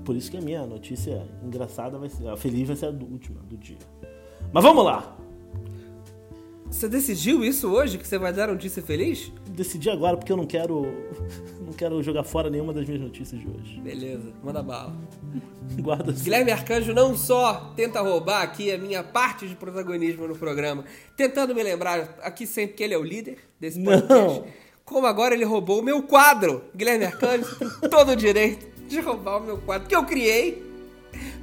Por 0.06 0.15
isso 0.15 0.30
que 0.30 0.38
a 0.38 0.41
minha 0.41 0.63
notícia 0.67 1.24
engraçada 1.43 1.98
vai 1.98 2.10
ser. 2.10 2.28
A 2.28 2.38
feliz 2.38 2.67
vai 2.67 2.76
ser 2.76 2.86
a 2.86 2.89
última 2.89 3.41
do 3.50 3.58
dia. 3.58 3.78
Mas 4.52 4.63
vamos 4.63 4.86
lá! 4.86 5.22
Você 6.73 6.89
decidiu 6.89 7.45
isso 7.45 7.71
hoje, 7.71 7.99
que 7.99 8.07
você 8.07 8.17
vai 8.17 8.33
dar 8.33 8.47
notícia 8.47 8.81
feliz? 8.81 9.31
Decidi 9.47 9.91
agora 9.91 10.17
porque 10.17 10.31
eu 10.31 10.38
não 10.38 10.47
quero. 10.47 10.83
Não 11.63 11.71
quero 11.77 12.03
jogar 12.03 12.23
fora 12.23 12.51
nenhuma 12.51 12.71
das 12.71 12.86
minhas 12.86 13.01
notícias 13.01 13.41
de 13.41 13.47
hoje. 13.47 13.81
Beleza, 13.81 14.31
manda 14.43 14.62
bala. 14.62 14.95
Guarda 15.81 16.12
assim. 16.12 16.25
Guilherme 16.25 16.51
Arcanjo 16.51 16.93
não 16.93 17.17
só 17.17 17.73
tenta 17.75 17.99
roubar 17.99 18.43
aqui 18.43 18.71
a 18.71 18.77
minha 18.77 19.01
parte 19.01 19.47
de 19.47 19.55
protagonismo 19.55 20.27
no 20.27 20.36
programa, 20.36 20.86
tentando 21.17 21.55
me 21.55 21.63
lembrar 21.63 22.19
aqui 22.21 22.45
sempre 22.45 22.75
que 22.75 22.83
ele 22.83 22.93
é 22.93 22.97
o 22.97 23.03
líder 23.03 23.39
desse 23.59 23.81
podcast, 23.83 24.41
Não. 24.41 24.45
como 24.86 25.07
agora 25.07 25.33
ele 25.33 25.45
roubou 25.45 25.79
o 25.79 25.83
meu 25.83 26.03
quadro. 26.03 26.63
Guilherme 26.75 27.05
Arcanjo 27.05 27.55
tem 27.57 27.89
todo 27.89 28.12
o 28.12 28.15
direito 28.15 28.67
de 28.88 28.99
roubar 28.99 29.38
o 29.38 29.43
meu 29.43 29.57
quadro, 29.57 29.88
que 29.88 29.95
eu 29.95 30.05
criei 30.05 30.62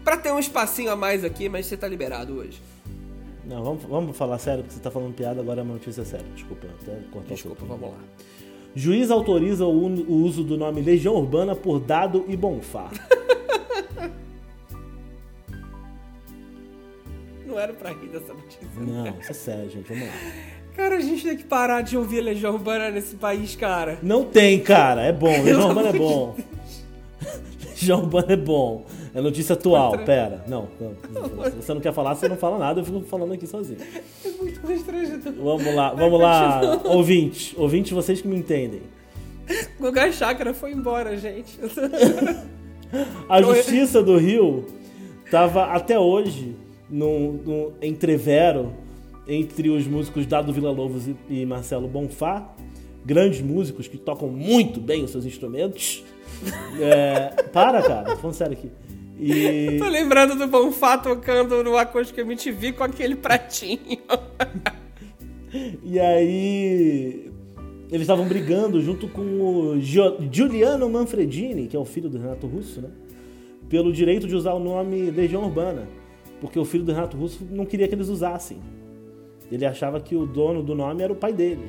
pra 0.05 0.17
ter 0.17 0.31
um 0.33 0.39
espacinho 0.39 0.93
a 0.93 0.97
mais 0.97 1.25
aqui, 1.25 1.49
mas 1.49 1.67
você 1.67 1.77
tá 1.77 1.89
liberado 1.89 2.35
hoje. 2.37 2.63
Não, 3.45 3.63
vamos, 3.65 3.83
vamos 3.85 4.17
falar 4.17 4.39
sério, 4.39 4.63
porque 4.63 4.75
você 4.75 4.81
tá 4.81 4.91
falando 4.91 5.15
piada, 5.15 5.41
agora 5.41 5.61
é 5.61 5.63
uma 5.63 5.75
notícia 5.75 6.05
séria. 6.05 6.27
Desculpa, 6.35 6.67
até 6.83 6.99
cortar 7.11 7.35
Desculpa, 7.35 7.65
vamos 7.65 7.91
lá. 7.91 7.99
Juiz 8.75 9.11
autoriza 9.11 9.65
o, 9.67 9.87
o 9.87 10.23
uso 10.23 10.45
do 10.45 10.57
nome 10.57 10.81
Legião 10.81 11.17
Urbana 11.17 11.57
por 11.57 11.81
Dado 11.81 12.25
e 12.29 12.37
Bonfá. 12.37 12.91
Não 17.47 17.59
era 17.59 17.73
pra 17.73 17.91
rir 17.91 18.09
dessa 18.09 18.33
notícia. 18.33 18.69
Não, 18.77 19.19
isso 19.19 19.31
é 19.31 19.35
sério, 19.35 19.69
gente. 19.71 19.89
Vamos 19.89 20.07
lá. 20.07 20.13
Cara, 20.77 20.97
a 20.97 21.01
gente 21.01 21.25
tem 21.25 21.37
que 21.37 21.43
parar 21.45 21.83
de 21.83 21.97
ouvir 21.97 22.21
Legião 22.21 22.55
Urbana 22.55 22.91
nesse 22.91 23.17
país, 23.17 23.57
cara. 23.57 23.99
Não 24.03 24.25
tem, 24.25 24.61
cara. 24.61 25.03
É 25.03 25.13
bom. 25.13 25.27
Legião 25.43 25.45
Pelo 25.45 25.69
Urbana 25.69 25.89
é 25.89 25.93
bom. 25.93 26.37
Legião 27.69 27.99
Urbana 28.01 28.33
é 28.33 28.37
bom. 28.37 28.87
É 29.15 29.21
notícia 29.21 29.55
atual. 29.55 29.99
Pera. 29.99 30.45
Não, 30.49 30.69
não. 30.81 31.45
Se 31.45 31.57
você 31.57 31.75
não 31.75 31.81
quer 31.81 31.93
falar, 31.93 32.15
você 32.15 32.29
não 32.29 32.37
fala 32.37 32.59
nada. 32.59 32.81
Eu 32.81 32.85
fico 32.85 33.01
falando 33.01 33.33
aqui 33.33 33.47
sozinho. 33.47 33.79
É 34.25 34.31
muito 34.31 34.61
constrangedor. 34.61 35.33
Vamos 35.33 35.75
lá, 35.75 35.93
vamos 35.93 36.21
lá. 36.21 36.81
Ouvintes. 36.85 37.55
Ouvintes, 37.57 37.93
vocês 37.93 38.21
que 38.21 38.29
me 38.29 38.37
entendem. 38.37 38.83
Guga 39.79 40.11
Chakra 40.13 40.55
foi 40.55 40.73
embora, 40.73 41.17
gente. 41.17 41.59
A 43.29 43.41
Justiça 43.43 44.03
do 44.03 44.17
Rio 44.17 44.67
estava 45.25 45.67
até 45.67 45.99
hoje 45.99 46.57
num, 46.89 47.33
num 47.33 47.73
entrevero 47.81 48.73
entre 49.29 49.71
os 49.71 49.87
músicos 49.87 50.27
Dado 50.27 50.53
Vila 50.53 50.73
Lobos 50.73 51.07
e, 51.07 51.17
e 51.29 51.47
Marcelo 51.47 51.87
Bonfá, 51.87 52.53
grandes 53.05 53.41
músicos 53.41 53.87
que 53.87 53.97
tocam 53.97 54.29
muito 54.29 54.81
bem 54.81 55.05
os 55.05 55.11
seus 55.11 55.25
instrumentos. 55.25 56.05
É, 56.81 57.43
para, 57.53 57.83
cara, 57.83 58.13
tô 58.13 58.17
falando 58.17 58.35
sério 58.35 58.55
aqui. 58.55 58.71
E 59.23 59.79
Tô 59.79 59.89
lembrando 59.89 60.35
do 60.35 60.47
Bonfá 60.47 60.97
tocando 60.97 61.63
no 61.63 61.77
Acústica 61.77 62.23
MTV 62.23 62.73
com 62.73 62.85
aquele 62.85 63.15
pratinho. 63.17 63.99
E 65.83 65.99
aí. 65.99 67.29
Eles 67.91 68.03
estavam 68.03 68.25
brigando 68.29 68.81
junto 68.81 69.09
com 69.09 69.21
o 69.21 69.81
Giuliano 69.81 70.89
Manfredini, 70.89 71.67
que 71.67 71.77
é 71.77 71.79
o 71.79 71.85
filho 71.85 72.09
do 72.09 72.19
Renato 72.19 72.47
Russo, 72.47 72.81
né? 72.81 72.89
Pelo 73.69 73.93
direito 73.93 74.29
de 74.29 74.37
usar 74.37 74.53
o 74.55 74.61
nome 74.61 75.11
Legião 75.11 75.43
Urbana. 75.43 75.89
Porque 76.41 76.57
o 76.57 76.65
filho 76.65 76.85
do 76.85 76.93
Renato 76.93 77.17
Russo 77.17 77.45
não 77.51 77.67
queria 77.67 77.89
que 77.89 77.95
eles 77.97 78.09
usassem. 78.09 78.59
Ele 79.51 79.67
achava 79.67 79.99
que 80.01 80.15
o 80.15 80.25
dono 80.25 80.63
do 80.63 80.73
nome 80.77 81.03
era 81.03 81.13
o 81.13 81.17
pai 81.17 81.33
dele. 81.33 81.69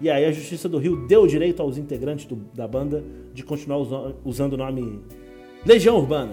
E 0.00 0.10
aí 0.10 0.24
a 0.24 0.32
Justiça 0.32 0.68
do 0.68 0.78
Rio 0.78 1.06
deu 1.06 1.22
o 1.22 1.28
direito 1.28 1.62
aos 1.62 1.78
integrantes 1.78 2.26
do- 2.26 2.34
da 2.52 2.66
banda 2.66 3.04
de 3.32 3.44
continuar 3.44 3.78
usa- 3.78 4.16
usando 4.24 4.54
o 4.54 4.56
nome 4.56 4.98
Legião 5.64 5.96
Urbana. 5.96 6.32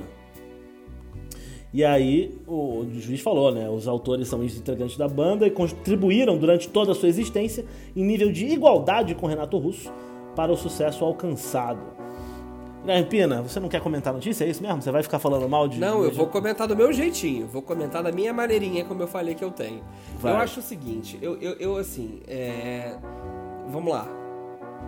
E 1.78 1.86
aí 1.86 2.36
o 2.48 2.88
juiz 2.92 3.22
falou, 3.22 3.52
né? 3.52 3.70
Os 3.70 3.88
autores 3.88 4.28
são 4.28 4.42
ex-integrantes 4.42 4.98
da 4.98 5.08
banda 5.08 5.46
e 5.46 5.52
contribuíram 5.52 6.36
durante 6.36 6.68
toda 6.68 6.92
a 6.92 6.96
sua 6.96 7.08
existência 7.08 7.64
em 7.96 8.04
nível 8.04 8.32
de 8.32 8.48
igualdade 8.48 9.14
com 9.14 9.28
Renato 9.28 9.60
Russo 9.60 9.94
para 10.36 10.52
o 10.52 10.58
sucesso 10.58 11.06
alcançado. 11.06 11.80
Guilherme 12.82 13.08
Pina, 13.08 13.44
você 13.44 13.60
não 13.60 13.70
quer 13.70 13.80
comentar 13.80 14.12
a 14.12 14.16
notícia? 14.16 14.44
É 14.44 14.50
isso 14.50 14.60
mesmo? 14.60 14.82
Você 14.82 14.90
vai 14.90 15.04
ficar 15.04 15.20
falando 15.20 15.48
mal 15.48 15.68
de. 15.68 15.80
Não, 15.80 16.04
eu 16.04 16.12
vou 16.12 16.26
comentar 16.26 16.68
do 16.68 16.76
meu 16.76 16.92
jeitinho. 16.92 17.46
Vou 17.46 17.62
comentar 17.62 18.02
da 18.02 18.12
minha 18.12 18.34
maneirinha, 18.34 18.84
como 18.84 19.04
eu 19.04 19.08
falei 19.08 19.36
que 19.36 19.44
eu 19.44 19.52
tenho. 19.52 19.84
Vai. 20.18 20.34
Eu 20.34 20.38
acho 20.38 20.62
o 20.62 20.64
seguinte, 20.64 21.20
eu, 21.22 21.38
eu, 21.40 21.54
eu, 21.60 21.78
assim, 21.78 22.22
é... 22.28 22.98
vamos 23.70 23.94
lá. 23.94 24.08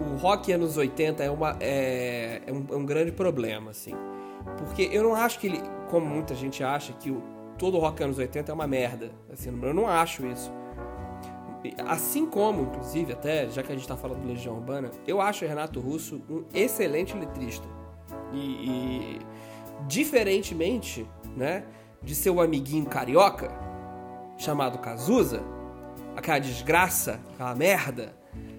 O 0.02 0.18
rock 0.18 0.52
anos 0.52 0.76
80 0.76 1.24
é, 1.24 1.30
uma, 1.30 1.56
é, 1.60 2.42
é, 2.48 2.52
um, 2.52 2.66
é 2.72 2.76
um 2.76 2.84
grande 2.84 3.12
problema, 3.12 3.70
assim. 3.70 3.94
Porque 4.58 4.90
eu 4.92 5.04
não 5.04 5.14
acho 5.14 5.38
que 5.38 5.46
ele, 5.46 5.62
como 5.90 6.06
muita 6.06 6.36
gente 6.36 6.64
acha, 6.64 6.94
que 6.94 7.12
o, 7.12 7.22
todo 7.58 7.78
o 7.78 7.80
rock 7.80 8.04
anos 8.04 8.18
80 8.18 8.52
é 8.52 8.54
uma 8.54 8.68
merda. 8.68 9.12
Assim, 9.32 9.50
eu 9.50 9.74
não 9.74 9.88
acho 9.88 10.26
isso. 10.26 10.52
Assim 11.86 12.26
como, 12.26 12.62
inclusive, 12.62 13.12
até, 13.12 13.50
já 13.50 13.62
que 13.62 13.72
a 13.72 13.76
gente 13.76 13.88
tá 13.88 13.98
falando 13.98 14.22
do 14.22 14.28
Legião 14.28 14.56
Urbana, 14.56 14.92
eu 15.06 15.20
acho 15.20 15.46
Renato 15.46 15.80
Russo 15.80 16.22
um 16.30 16.46
excelente 16.54 17.16
letrista. 17.16 17.68
E, 18.32 18.40
e 18.40 19.20
diferentemente, 19.88 21.06
né, 21.36 21.66
de 22.02 22.16
seu 22.16 22.40
amiguinho 22.40 22.86
carioca, 22.86 23.52
chamado 24.38 24.78
Cazuza, 24.78 25.44
aquela 26.16 26.40
desgraça, 26.40 27.20
aquela 27.34 27.54
merda, 27.56 28.16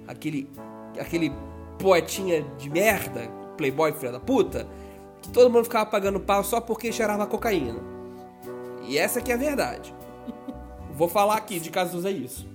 aquele, 0.07 0.51
aquele 0.99 1.33
poetinha 1.79 2.43
de 2.59 2.69
merda, 2.69 3.29
playboy 3.57 3.93
filha 3.93 4.13
da 4.13 4.21
puta, 4.21 4.67
que 5.23 5.29
todo 5.31 5.51
mundo 5.51 5.65
ficava 5.65 5.87
pagando 5.89 6.21
pau 6.21 6.43
só 6.45 6.61
porque 6.61 6.93
cheirava 6.93 7.27
cocaína. 7.27 7.81
E 8.83 8.99
essa 8.99 9.21
que 9.21 9.31
é 9.31 9.35
a 9.35 9.39
verdade. 9.39 9.95
Vou 10.95 11.09
falar 11.09 11.37
aqui 11.37 11.61
de 11.61 11.71
Cazuza 11.71 12.09
é 12.09 12.13
isso. 12.13 12.49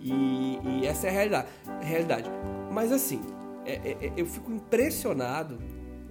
E, 0.00 0.58
e 0.64 0.86
essa 0.86 1.06
é 1.06 1.10
a 1.10 1.12
realidade. 1.12 1.48
realidade. 1.82 2.30
Mas 2.72 2.92
assim, 2.92 3.20
é- 3.66 3.74
é- 3.90 4.06
é- 4.06 4.12
eu 4.16 4.26
fico 4.26 4.50
impressionado, 4.52 5.58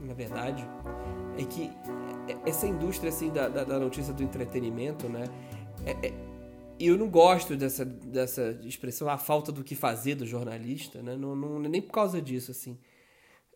na 0.02 0.14
verdade, 0.14 0.68
é 1.38 1.44
que 1.44 1.72
essa 2.46 2.68
indústria 2.68 3.10
assim 3.10 3.30
da, 3.30 3.48
da- 3.50 3.64
da 3.64 3.80
notícia 3.80 4.14
do 4.14 4.22
entretenimento, 4.24 5.08
né? 5.10 5.24
é- 5.86 6.08
é- 6.08 6.14
eu 6.80 6.98
não 6.98 7.10
gosto 7.10 7.58
dessa, 7.58 7.84
dessa 7.84 8.58
expressão, 8.64 9.10
a 9.10 9.18
falta 9.18 9.52
do 9.52 9.64
que 9.66 9.76
fazer 9.76 10.16
do 10.16 10.26
jornalista, 10.26 11.02
né? 11.02 11.16
Não, 11.18 11.36
não, 11.36 11.60
nem 11.60 11.82
por 11.82 11.92
causa 11.92 12.22
disso, 12.22 12.52
assim. 12.52 12.78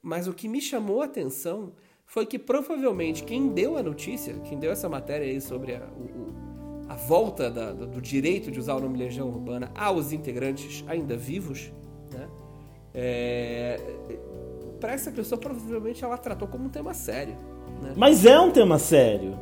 Mas 0.01 0.27
o 0.27 0.33
que 0.33 0.47
me 0.49 0.59
chamou 0.59 1.01
a 1.01 1.05
atenção 1.05 1.71
foi 2.13 2.27
que 2.27 2.37
provavelmente 2.37 3.23
quem 3.23 3.47
deu 3.47 3.75
a 3.75 3.81
notícia, 3.81 4.35
quem 4.47 4.59
deu 4.59 4.71
essa 4.71 4.87
matéria 4.87 5.25
aí 5.25 5.41
sobre 5.41 5.73
a, 5.73 5.79
o, 5.79 6.31
a 6.87 6.93
volta 6.93 7.49
da, 7.49 7.71
do 7.71 7.99
direito 7.99 8.51
de 8.51 8.59
usar 8.59 8.75
o 8.75 8.79
nome 8.79 8.99
Legião 8.99 9.27
Urbana 9.27 9.71
aos 9.75 10.11
integrantes 10.11 10.85
ainda 10.87 11.17
vivos, 11.17 11.73
né? 12.11 12.29
É, 12.93 13.79
para 14.79 14.91
essa 14.91 15.11
pessoa 15.11 15.41
provavelmente 15.41 16.03
ela 16.03 16.15
tratou 16.15 16.47
como 16.47 16.65
um 16.65 16.69
tema 16.69 16.93
sério. 16.93 17.35
Né? 17.81 17.93
Mas 17.97 18.27
é 18.27 18.39
um 18.39 18.51
tema 18.51 18.77
sério. 18.77 19.35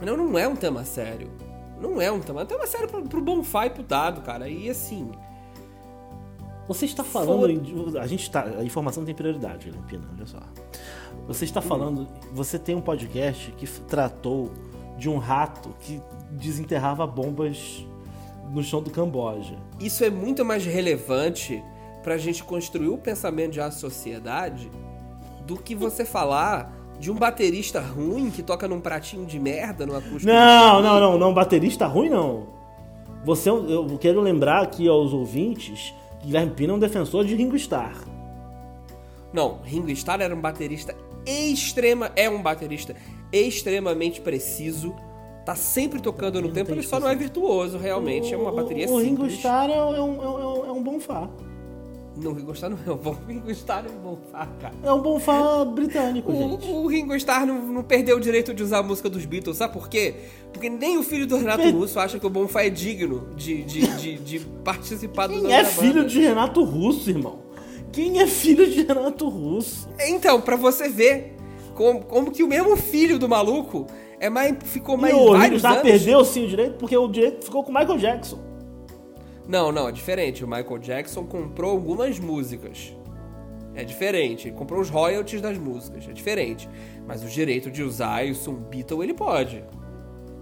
Não, 0.00 0.16
não 0.16 0.38
é 0.38 0.48
um 0.48 0.56
tema 0.56 0.82
sério. 0.82 1.30
Não 1.78 2.00
é 2.00 2.10
um 2.10 2.20
tema. 2.20 2.40
É 2.40 2.44
um 2.44 2.46
tema 2.46 2.66
sério 2.66 2.88
pro, 2.88 3.02
pro 3.02 3.20
Bonfá 3.20 3.66
e 3.66 3.70
pro 3.70 3.82
Dado, 3.82 4.22
cara. 4.22 4.48
E 4.48 4.70
assim. 4.70 5.10
Você 6.66 6.86
está 6.86 7.04
falando. 7.04 7.50
Em, 7.50 7.98
a 7.98 8.06
gente 8.06 8.30
tá. 8.30 8.44
A 8.44 8.64
informação 8.64 9.04
tem 9.04 9.14
prioridade, 9.14 9.70
Limpina, 9.70 10.08
olha 10.16 10.26
só. 10.26 10.38
Você 11.26 11.44
está 11.44 11.60
falando. 11.60 12.06
Você 12.32 12.58
tem 12.58 12.74
um 12.74 12.80
podcast 12.80 13.50
que 13.52 13.66
tratou 13.66 14.52
de 14.98 15.08
um 15.08 15.18
rato 15.18 15.74
que 15.80 16.00
desenterrava 16.30 17.06
bombas 17.06 17.86
no 18.52 18.62
chão 18.62 18.82
do 18.82 18.90
Camboja. 18.90 19.56
Isso 19.80 20.04
é 20.04 20.10
muito 20.10 20.44
mais 20.44 20.64
relevante 20.64 21.62
pra 22.02 22.18
gente 22.18 22.44
construir 22.44 22.88
o 22.88 22.98
pensamento 22.98 23.52
de 23.52 23.60
a 23.60 23.70
sociedade 23.70 24.70
do 25.46 25.56
que 25.56 25.74
você 25.74 26.04
falar 26.04 26.72
de 26.98 27.10
um 27.10 27.14
baterista 27.14 27.80
ruim 27.80 28.30
que 28.30 28.42
toca 28.42 28.68
num 28.68 28.80
pratinho 28.80 29.26
de 29.26 29.38
merda 29.38 29.86
no 29.86 29.96
acústico. 29.96 30.26
Não, 30.26 30.80
não, 30.80 31.00
não, 31.00 31.18
não, 31.18 31.34
baterista 31.34 31.86
ruim 31.86 32.10
não. 32.10 32.46
Você, 33.24 33.48
eu 33.48 33.98
quero 33.98 34.20
lembrar 34.20 34.62
aqui 34.62 34.86
aos 34.86 35.12
ouvintes 35.12 35.94
que 36.20 36.26
Guilherme 36.26 36.52
Pina 36.52 36.72
é 36.72 36.76
um 36.76 36.78
defensor 36.78 37.24
de 37.24 37.34
Ringo 37.34 37.56
Starr. 37.56 37.96
Não, 39.32 39.58
Ringo 39.64 39.90
Starr 39.90 40.20
era 40.20 40.34
um 40.34 40.40
baterista 40.40 40.94
extrema, 41.26 42.12
é 42.16 42.28
um 42.28 42.42
baterista 42.42 42.94
extremamente 43.32 44.20
preciso. 44.20 44.94
Tá 45.44 45.54
sempre 45.54 46.00
tocando 46.00 46.40
no 46.40 46.50
tempo, 46.50 46.72
ele 46.72 46.82
só 46.82 46.98
não 46.98 47.08
é 47.08 47.14
virtuoso, 47.14 47.76
realmente. 47.76 48.30
O, 48.30 48.34
é 48.34 48.36
uma 48.36 48.52
bateria 48.52 48.88
o, 48.88 48.96
o 48.96 49.00
simples. 49.00 49.18
O 49.18 49.22
Ringo 49.22 49.36
Starr 49.36 49.70
é, 49.70 49.74
é, 49.74 49.80
um, 49.80 50.64
é, 50.64 50.68
é 50.68 50.72
um 50.72 50.82
bom 50.82 50.98
fá. 50.98 51.28
Não, 52.16 52.30
o 52.30 52.34
Ringo 52.34 52.52
Starr 52.52 52.70
não 52.70 52.78
é 52.86 52.96
um 52.96 52.96
bom 52.96 53.16
Ringo 53.26 53.50
Starr 53.50 53.86
é 53.86 53.90
um 53.90 54.00
bom 54.00 54.16
fã, 54.30 54.48
cara. 54.60 54.74
É 54.82 54.92
um 54.92 55.02
bom 55.02 55.18
fã 55.18 55.66
britânico, 55.66 56.32
o, 56.32 56.34
gente. 56.36 56.70
O 56.70 56.86
Ringo 56.86 57.14
Starr 57.16 57.44
não, 57.44 57.60
não, 57.60 57.82
perdeu 57.82 58.16
o 58.16 58.20
direito 58.20 58.54
de 58.54 58.62
usar 58.62 58.78
a 58.78 58.82
música 58.82 59.10
dos 59.10 59.24
Beatles, 59.26 59.56
sabe 59.56 59.72
por 59.72 59.88
quê? 59.88 60.14
Porque 60.52 60.70
nem 60.70 60.96
o 60.96 61.02
filho 61.02 61.26
do 61.26 61.36
Renato. 61.36 61.68
Russo 61.70 61.98
acha 61.98 62.18
que 62.18 62.26
o 62.26 62.30
Bonfá 62.30 62.62
é 62.62 62.70
digno 62.70 63.28
de, 63.34 63.64
de, 63.64 63.86
de, 63.96 64.18
de 64.18 64.38
participar 64.62 65.28
Quem 65.28 65.40
do 65.40 65.50
é 65.50 65.64
filho 65.64 66.06
de 66.06 66.20
Renato 66.20 66.62
Russo, 66.62 67.10
irmão? 67.10 67.38
Quem 67.94 68.20
é 68.20 68.26
filho 68.26 68.68
de 68.68 68.82
Renato 68.82 69.28
Russo? 69.28 69.88
Então, 70.00 70.40
para 70.40 70.56
você 70.56 70.88
ver 70.88 71.36
como, 71.74 72.04
como 72.04 72.32
que 72.32 72.42
o 72.42 72.48
mesmo 72.48 72.76
filho 72.76 73.18
do 73.18 73.28
maluco 73.28 73.86
é 74.18 74.28
mais, 74.28 74.56
ficou 74.64 74.96
mais 74.96 75.14
e 75.14 75.16
o 75.16 75.32
Ringo 75.32 75.56
Starr 75.56 75.80
perdeu 75.80 76.24
sim 76.24 76.44
o 76.44 76.48
direito 76.48 76.76
porque 76.76 76.96
o 76.96 77.06
direito 77.06 77.44
ficou 77.44 77.62
com 77.62 77.70
o 77.70 77.74
Michael 77.74 77.98
Jackson. 77.98 78.38
Não, 79.46 79.70
não, 79.70 79.88
é 79.88 79.92
diferente. 79.92 80.44
O 80.44 80.48
Michael 80.48 80.78
Jackson 80.78 81.24
comprou 81.24 81.70
algumas 81.70 82.18
músicas. 82.18 82.96
É 83.74 83.84
diferente. 83.84 84.48
Ele 84.48 84.56
comprou 84.56 84.80
os 84.80 84.88
royalties 84.88 85.40
das 85.40 85.58
músicas. 85.58 86.08
É 86.08 86.12
diferente. 86.12 86.68
Mas 87.06 87.22
o 87.22 87.28
direito 87.28 87.70
de 87.70 87.82
usar 87.82 88.26
isso 88.26 88.50
um 88.50 88.54
Beatle 88.54 89.02
ele 89.02 89.14
pode. 89.14 89.62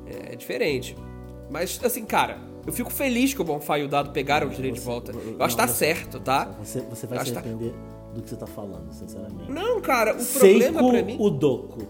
É, 0.07 0.33
é 0.33 0.37
diferente. 0.37 0.97
Mas, 1.51 1.81
assim, 1.85 2.05
cara, 2.05 2.39
eu 2.67 2.73
fico 2.73 2.91
feliz 2.93 3.35
que 3.35 3.41
o 3.41 3.45
Bonfá 3.45 3.79
e 3.79 3.85
o 3.85 3.89
Dado 3.89 4.11
pegaram 4.11 4.47
o 4.47 4.51
direito 4.51 4.77
você, 4.77 4.81
de 4.81 4.87
volta. 4.87 5.13
Eu 5.13 5.43
acho 5.43 5.57
que 5.57 5.63
tá 5.63 5.69
você, 5.69 5.75
certo, 5.75 6.21
tá? 6.21 6.51
Você, 6.63 6.81
você 6.81 7.07
vai 7.07 7.25
se 7.25 7.33
tá 7.33 7.41
arrepender 7.41 7.73
tá... 7.73 8.13
do 8.15 8.23
que 8.23 8.31
você 8.31 8.37
tá 8.37 8.47
falando, 8.47 8.93
sinceramente. 8.93 9.51
Não, 9.51 9.81
cara, 9.81 10.17
o 10.17 10.21
Seiko 10.21 10.73
problema 10.73 10.91
pra 10.91 11.03
mim... 11.03 11.17
Udoku. 11.21 11.83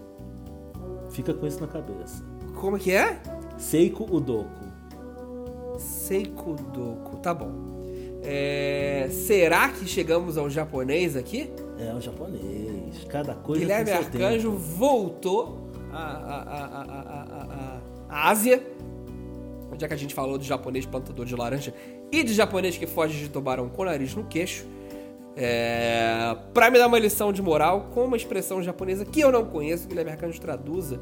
Fica 1.09 1.33
com 1.33 1.45
isso 1.45 1.59
na 1.61 1.67
cabeça. 1.67 2.23
Como 2.55 2.77
que 2.77 2.91
é? 2.91 3.21
Seiko 3.57 4.03
Udoku. 4.15 4.63
Seikudoku, 5.77 7.17
tá 7.17 7.33
bom. 7.33 7.51
É, 8.23 9.09
será 9.11 9.69
que 9.69 9.85
chegamos 9.85 10.37
ao 10.37 10.49
japonês 10.49 11.15
aqui? 11.17 11.51
É, 11.77 11.93
o 11.93 11.99
japonês. 11.99 13.03
Cada 13.09 13.35
coisa 13.35 13.61
Guilherme 13.61 13.91
Arcanjo 13.91 14.51
tempo. 14.51 14.61
voltou 14.61 15.69
à, 15.91 17.79
Ásia. 18.09 18.63
Já 19.77 19.87
que 19.87 19.93
a 19.93 19.97
gente 19.97 20.13
falou 20.13 20.37
de 20.37 20.47
japonês 20.47 20.85
plantador 20.85 21.25
de 21.25 21.35
laranja 21.35 21.73
e 22.11 22.23
de 22.23 22.33
japonês 22.33 22.77
que 22.77 22.87
foge 22.87 23.17
de 23.19 23.29
tubarão 23.29 23.69
com 23.69 23.83
nariz 23.83 24.15
no 24.15 24.23
queixo. 24.23 24.65
É, 25.35 26.35
para 26.53 26.69
me 26.69 26.77
dar 26.77 26.87
uma 26.87 26.99
lição 26.99 27.33
de 27.33 27.41
moral 27.41 27.89
com 27.93 28.05
uma 28.05 28.15
expressão 28.15 28.61
japonesa 28.61 29.03
que 29.03 29.19
eu 29.19 29.31
não 29.31 29.45
conheço, 29.45 29.87
Guilherme 29.87 30.11
Arcanjo 30.11 30.39
traduza 30.39 31.01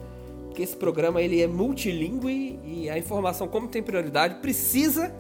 que 0.53 0.61
esse 0.61 0.75
programa 0.75 1.21
ele 1.21 1.41
é 1.41 1.47
multilingüe 1.47 2.59
e 2.63 2.89
a 2.89 2.97
informação, 2.97 3.47
como 3.47 3.67
tem 3.67 3.81
prioridade, 3.81 4.35
precisa 4.35 5.13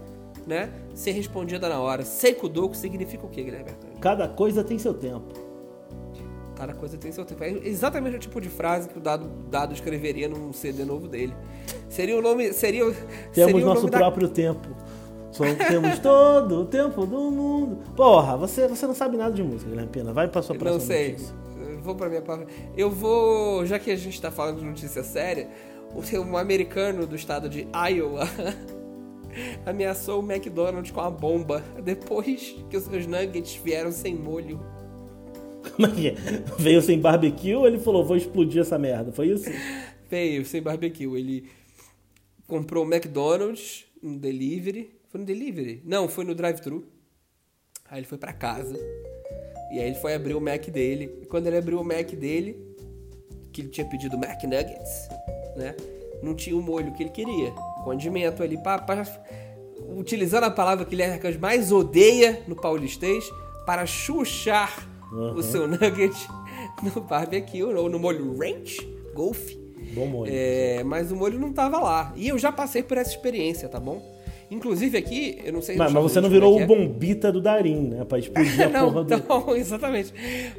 né, 0.45 0.71
ser 0.93 1.11
respondida 1.11 1.67
na 1.69 1.79
hora. 1.79 2.03
Seikudoku 2.03 2.75
significa 2.75 3.25
o 3.25 3.29
que, 3.29 3.43
Guilherme? 3.43 3.71
Cada 3.99 4.27
coisa 4.27 4.63
tem 4.63 4.77
seu 4.77 4.93
tempo. 4.93 5.50
Cada 6.61 6.73
coisa 6.75 6.95
tem 6.95 7.11
seu 7.11 7.25
tempo. 7.25 7.43
É 7.43 7.49
exatamente 7.67 8.17
o 8.17 8.19
tipo 8.19 8.39
de 8.39 8.47
frase 8.47 8.87
que 8.87 8.95
o 8.95 9.01
Dado, 9.01 9.27
Dado 9.49 9.73
escreveria 9.73 10.29
num 10.29 10.53
CD 10.53 10.85
novo 10.85 11.07
dele. 11.07 11.33
Seria 11.89 12.15
o 12.15 12.21
nome. 12.21 12.53
Seria, 12.53 12.83
Temos 12.83 12.95
seria 13.33 13.65
nosso 13.65 13.89
próprio 13.89 14.27
da... 14.27 14.33
tempo. 14.35 14.69
Só 15.31 15.43
temos 15.67 15.97
todo 15.97 16.61
o 16.61 16.65
tempo 16.65 17.07
do 17.07 17.31
mundo. 17.31 17.79
Porra, 17.95 18.37
você, 18.37 18.67
você 18.67 18.85
não 18.85 18.93
sabe 18.93 19.17
nada 19.17 19.33
de 19.33 19.41
música, 19.41 19.71
Guilherme 19.71 19.91
Pena. 19.91 20.13
Vai 20.13 20.27
pra 20.27 20.43
sua 20.43 20.55
próxima 20.55 20.79
Não 20.79 20.85
sei. 20.85 21.11
Notícia 21.13 21.35
vou 21.81 21.95
pra 21.95 22.07
minha 22.07 22.21
palavra. 22.21 22.45
Eu 22.77 22.91
vou, 22.91 23.65
já 23.65 23.79
que 23.79 23.89
a 23.89 23.95
gente 23.95 24.21
tá 24.21 24.29
falando 24.29 24.59
de 24.59 24.65
notícia 24.65 25.01
séria, 25.01 25.49
um 26.23 26.37
americano 26.37 27.07
do 27.07 27.15
estado 27.15 27.49
de 27.49 27.67
Iowa 27.73 28.29
ameaçou 29.65 30.21
o 30.21 30.31
McDonald's 30.31 30.91
com 30.91 31.01
a 31.01 31.09
bomba 31.09 31.63
depois 31.83 32.55
que 32.69 32.77
os 32.77 32.83
seus 32.83 33.07
nuggets 33.07 33.55
vieram 33.55 33.91
sem 33.91 34.13
molho. 34.13 34.59
Veio 36.57 36.81
sem 36.81 36.99
barbecue 36.99 37.55
ou 37.55 37.67
ele 37.67 37.79
falou, 37.79 38.05
vou 38.05 38.17
explodir 38.17 38.61
essa 38.61 38.77
merda? 38.77 39.11
Foi 39.11 39.27
isso? 39.27 39.49
Veio 40.09 40.45
sem 40.45 40.61
barbecue. 40.61 41.05
Ele 41.15 41.49
comprou 42.47 42.85
o 42.85 42.87
McDonald's 42.93 43.85
no 44.01 44.17
delivery. 44.17 44.99
Foi 45.09 45.19
no 45.19 45.25
delivery? 45.25 45.81
Não, 45.85 46.07
foi 46.07 46.23
no 46.23 46.35
drive-thru. 46.35 46.85
Aí 47.89 47.99
ele 47.99 48.07
foi 48.07 48.17
para 48.17 48.33
casa. 48.33 48.77
E 49.71 49.79
aí 49.79 49.87
ele 49.87 49.95
foi 49.95 50.13
abrir 50.13 50.33
o 50.33 50.41
Mac 50.41 50.65
dele. 50.67 51.19
E 51.21 51.25
quando 51.25 51.47
ele 51.47 51.57
abriu 51.57 51.79
o 51.79 51.83
Mac 51.83 52.11
dele, 52.11 52.57
que 53.53 53.61
ele 53.61 53.69
tinha 53.69 53.85
pedido 53.85 54.17
Mac 54.17 54.43
Nuggets, 54.43 55.09
né? 55.55 55.75
Não 56.21 56.35
tinha 56.35 56.55
o 56.55 56.61
molho 56.61 56.93
que 56.93 57.03
ele 57.03 57.09
queria. 57.09 57.51
Condimento 57.83 58.43
ali, 58.43 58.57
utilizando 59.95 60.43
a 60.43 60.51
palavra 60.51 60.85
que 60.85 60.93
ele 60.93 61.03
é 61.03 61.37
mais 61.39 61.71
odeia 61.71 62.43
no 62.47 62.55
paulistês, 62.55 63.25
para 63.65 63.85
chuchar 63.85 64.87
uhum. 65.11 65.35
o 65.35 65.43
seu 65.43 65.67
nugget 65.67 66.15
no 66.81 67.01
barbecue, 67.01 67.63
ou 67.63 67.89
no 67.89 67.99
molho 67.99 68.37
ranch, 68.37 68.87
golfe. 69.13 69.59
Bom 69.93 70.05
molho. 70.07 70.31
É, 70.33 70.83
mas 70.83 71.11
o 71.11 71.15
molho 71.15 71.39
não 71.39 71.51
tava 71.51 71.79
lá. 71.79 72.13
E 72.15 72.29
eu 72.29 72.37
já 72.37 72.51
passei 72.51 72.81
por 72.81 72.97
essa 72.97 73.11
experiência, 73.11 73.67
tá 73.67 73.79
bom? 73.79 74.01
Inclusive 74.51 74.97
aqui, 74.97 75.39
eu 75.45 75.53
não 75.53 75.61
sei... 75.61 75.77
Mas, 75.77 75.93
mas 75.93 76.03
você 76.03 76.19
não 76.19 76.29
virou 76.29 76.59
é 76.59 76.59
o 76.59 76.63
é. 76.63 76.65
bombita 76.65 77.31
do 77.31 77.39
Darim, 77.39 77.87
né? 77.87 78.03
Pra 78.03 78.19
explodir 78.19 78.59
a 78.67 78.69
não, 78.69 78.91
porra 78.91 79.03
do... 79.05 79.23
Não, 79.29 79.55
exatamente. 79.55 80.13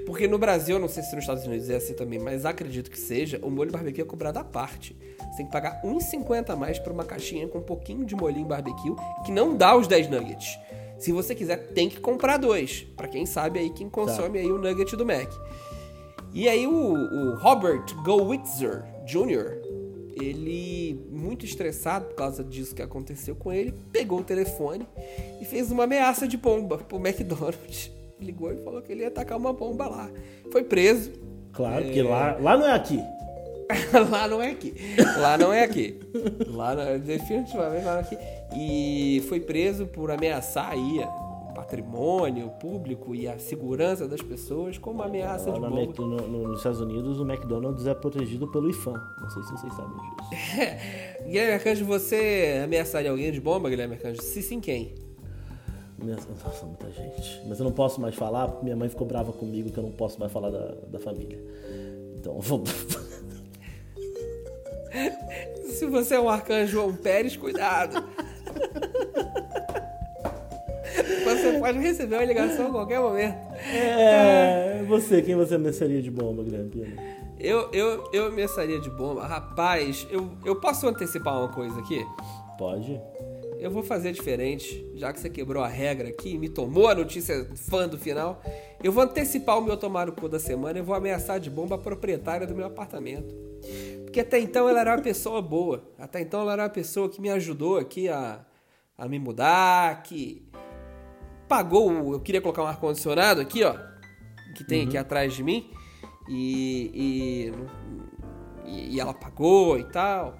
Porque 0.07 0.27
no 0.27 0.39
Brasil, 0.39 0.77
eu 0.77 0.81
não 0.81 0.89
sei 0.89 1.03
se 1.03 1.15
nos 1.15 1.25
Estados 1.25 1.47
Unidos 1.47 1.69
é 1.69 1.77
assim 1.77 1.93
também, 1.93 2.19
mas 2.19 2.47
acredito 2.47 2.91
que 2.91 2.99
seja, 2.99 3.39
o 3.43 3.51
molho 3.51 3.71
barbecue 3.71 4.01
é 4.01 4.05
cobrado 4.05 4.39
à 4.39 4.45
parte. 4.45 4.97
Você 5.19 5.37
tem 5.37 5.47
que 5.47 5.53
pagar 5.53 5.83
1,50 5.83 6.51
a 6.51 6.57
mais 6.57 6.79
por 6.79 6.91
uma 6.91 7.05
caixinha 7.05 7.47
com 7.49 7.59
um 7.59 7.63
pouquinho 7.63 8.07
de 8.07 8.17
molhinho 8.17 8.47
barbecue, 8.47 8.95
que 9.27 9.31
não 9.31 9.55
dá 9.55 9.77
os 9.77 9.87
10 9.87 10.09
nuggets. 10.09 10.59
Se 11.03 11.11
você 11.11 11.35
quiser, 11.35 11.57
tem 11.73 11.89
que 11.89 11.99
comprar 11.99 12.37
dois. 12.37 12.87
para 12.97 13.09
quem 13.09 13.27
sabe 13.27 13.59
aí, 13.59 13.71
quem 13.71 13.89
consome 13.89 14.39
tá. 14.39 14.45
aí 14.45 14.53
o 14.53 14.57
nugget 14.57 14.95
do 14.95 15.05
Mac. 15.05 15.29
E 16.33 16.49
aí 16.49 16.65
o, 16.65 16.73
o 16.73 17.35
Robert 17.35 17.85
Gowitzer 18.05 18.85
Jr., 19.05 19.61
ele, 20.15 21.05
muito 21.11 21.45
estressado 21.45 22.05
por 22.05 22.15
causa 22.15 22.45
disso 22.45 22.73
que 22.73 22.83
aconteceu 22.83 23.35
com 23.35 23.53
ele, 23.53 23.75
pegou 23.91 24.21
o 24.21 24.23
telefone 24.23 24.87
e 25.41 25.45
fez 25.45 25.73
uma 25.73 25.85
ameaça 25.85 26.29
de 26.29 26.37
bomba 26.37 26.79
pro 26.79 27.05
McDonald's. 27.05 27.91
Ligou 28.21 28.53
e 28.53 28.59
falou 28.59 28.81
que 28.81 28.93
ele 28.93 29.01
ia 29.01 29.09
atacar 29.09 29.37
uma 29.37 29.53
bomba 29.53 29.89
lá. 29.89 30.09
Foi 30.53 30.63
preso. 30.63 31.11
Claro, 31.53 31.83
é... 31.83 31.85
porque 31.87 32.03
lá, 32.03 32.37
lá 32.41 32.57
não 32.57 32.69
é 32.69 32.75
aqui. 32.75 33.01
lá 34.09 34.29
não 34.29 34.41
é 34.41 34.51
aqui. 34.53 34.75
Lá 35.19 35.37
não 35.37 35.53
é 35.53 35.65
aqui. 35.65 35.99
Lá 36.47 36.75
não, 36.77 36.99
definitivamente 37.01 37.57
lá 37.57 37.95
não 37.95 37.99
é 37.99 38.01
aqui. 38.01 38.19
E 38.57 39.25
foi 39.29 39.41
preso 39.41 39.87
por 39.87 40.11
ameaçar 40.11 40.71
aí 40.71 41.01
patrimônio 41.55 42.49
público 42.51 43.15
e 43.15 43.29
a 43.29 43.39
segurança 43.39 44.09
das 44.09 44.21
pessoas 44.21 44.79
como 44.79 44.97
uma 44.97 45.07
ameaça 45.07 45.53
de 45.53 45.61
bomba. 45.61 45.93
No, 45.99 46.17
no, 46.29 46.49
nos 46.49 46.59
Estados 46.59 46.81
Unidos, 46.81 47.21
o 47.21 47.25
McDonald's 47.25 47.87
é 47.87 47.95
protegido 47.95 48.49
pelo 48.49 48.69
IFAM. 48.69 49.01
Não 49.21 49.31
sei 49.31 49.43
se 49.43 49.53
vocês 49.53 49.73
sabem 49.75 49.93
disso. 49.93 51.25
Guilherme 51.25 51.53
Arcanjo, 51.53 51.85
você 51.85 52.61
ameaçaria 52.65 53.11
alguém 53.11 53.31
de 53.31 53.41
bomba, 53.41 53.71
Guilherme 53.71 53.95
Arcanjo? 53.95 54.21
Se 54.23 54.43
sim, 54.43 54.61
quem? 54.61 54.95
Nossa, 55.99 56.67
muita 56.67 56.91
gente. 56.91 57.43
Mas 57.47 57.61
eu 57.61 57.65
não 57.65 57.73
posso 57.73 58.01
mais 58.01 58.15
falar, 58.15 58.49
porque 58.49 58.65
minha 58.65 58.77
mãe 58.77 58.89
ficou 58.89 59.07
brava 59.07 59.33
comigo 59.33 59.71
que 59.71 59.79
eu 59.79 59.85
não 59.85 59.93
posso 59.93 60.19
mais 60.19 60.33
falar 60.33 60.51
da, 60.51 60.75
da 60.89 60.99
família. 60.99 61.39
Então, 62.19 62.41
vou... 62.41 62.65
Se 65.73 65.87
você 65.87 66.17
é 66.17 66.21
um 66.21 66.29
arcanjo 66.29 66.73
João 66.73 66.95
Pérez, 66.95 67.37
cuidado. 67.37 68.05
Você 71.25 71.59
pode 71.59 71.79
receber 71.79 72.17
uma 72.17 72.25
ligação 72.25 72.67
a 72.67 72.71
qualquer 72.71 73.01
momento. 73.01 73.37
É, 73.75 74.83
você, 74.87 75.23
quem 75.23 75.35
você 75.35 75.55
ameaçaria 75.55 76.03
de 76.03 76.11
bomba, 76.11 76.45
Pina? 76.45 76.69
Eu, 77.39 77.71
eu, 77.73 78.09
eu 78.13 78.27
ameaçaria 78.27 78.79
de 78.79 78.91
bomba. 78.91 79.27
Rapaz, 79.27 80.07
eu, 80.11 80.31
eu 80.45 80.57
posso 80.57 80.87
antecipar 80.87 81.39
uma 81.39 81.49
coisa 81.49 81.79
aqui? 81.81 82.05
Pode. 82.59 83.01
Eu 83.59 83.71
vou 83.71 83.83
fazer 83.83 84.13
diferente, 84.13 84.85
já 84.95 85.13
que 85.13 85.21
você 85.21 85.31
quebrou 85.31 85.63
a 85.63 85.69
regra 85.69 86.09
aqui 86.09 86.35
e 86.35 86.39
me 86.39 86.49
tomou 86.49 86.89
a 86.89 86.95
notícia 86.95 87.49
fã 87.55 87.89
do 87.89 87.97
final. 87.97 88.43
Eu 88.83 88.93
vou 88.93 89.05
antecipar 89.05 89.59
o 89.59 89.63
meu 89.63 89.77
tomar 89.77 90.09
o 90.09 90.13
cu 90.13 90.29
da 90.29 90.39
semana 90.39 90.79
e 90.79 90.83
vou 90.83 90.95
ameaçar 90.95 91.39
de 91.39 91.49
bomba 91.49 91.77
a 91.77 91.79
proprietária 91.79 92.47
do 92.47 92.55
meu 92.55 92.67
apartamento. 92.67 93.35
Porque 94.05 94.21
até 94.21 94.39
então 94.39 94.69
ela 94.69 94.81
era 94.81 94.97
uma 94.97 95.03
pessoa 95.03 95.41
boa. 95.41 95.85
Até 95.99 96.21
então 96.21 96.41
ela 96.43 96.53
era 96.53 96.63
uma 96.65 96.69
pessoa 96.69 97.09
que 97.09 97.21
me 97.21 97.31
ajudou 97.31 97.79
aqui 97.79 98.09
a, 98.09 98.45
a 99.03 99.09
me 99.09 99.19
mudar, 99.19 100.01
que 100.05 100.41
pagou. 101.49 102.13
Eu 102.13 102.21
queria 102.21 102.41
colocar 102.41 102.63
um 102.63 102.67
ar-condicionado 102.67 103.41
aqui, 103.41 103.65
ó. 103.65 103.75
Que 104.55 104.63
tem 104.63 104.83
uhum. 104.83 104.89
aqui 104.89 104.97
atrás 104.97 105.35
de 105.35 105.43
mim. 105.43 105.69
E, 106.29 107.53
e, 108.65 108.95
e, 108.95 109.01
ela 109.01 109.13
pagou 109.13 109.77
e 109.77 109.83
tal. 109.83 110.39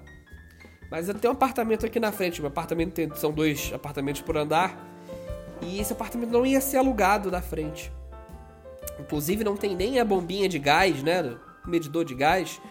Mas 0.89 1.09
eu 1.09 1.13
tenho 1.13 1.33
um 1.33 1.35
apartamento 1.35 1.85
aqui 1.85 1.99
na 1.99 2.13
frente. 2.13 2.39
Meu 2.39 2.47
apartamento 2.47 2.93
tem, 2.93 3.13
são 3.15 3.33
dois 3.33 3.69
apartamentos 3.75 4.21
por 4.21 4.37
andar. 4.37 4.77
E 5.61 5.81
esse 5.81 5.91
apartamento 5.91 6.31
não 6.31 6.45
ia 6.45 6.61
ser 6.61 6.77
alugado 6.77 7.29
da 7.29 7.41
frente. 7.41 7.91
Inclusive 8.97 9.43
não 9.43 9.57
tem 9.57 9.75
nem 9.75 9.99
a 9.99 10.05
bombinha 10.05 10.47
de 10.47 10.57
gás, 10.57 11.03
né? 11.03 11.35
Medidor 11.65 12.05
de 12.05 12.15
gás. 12.15 12.61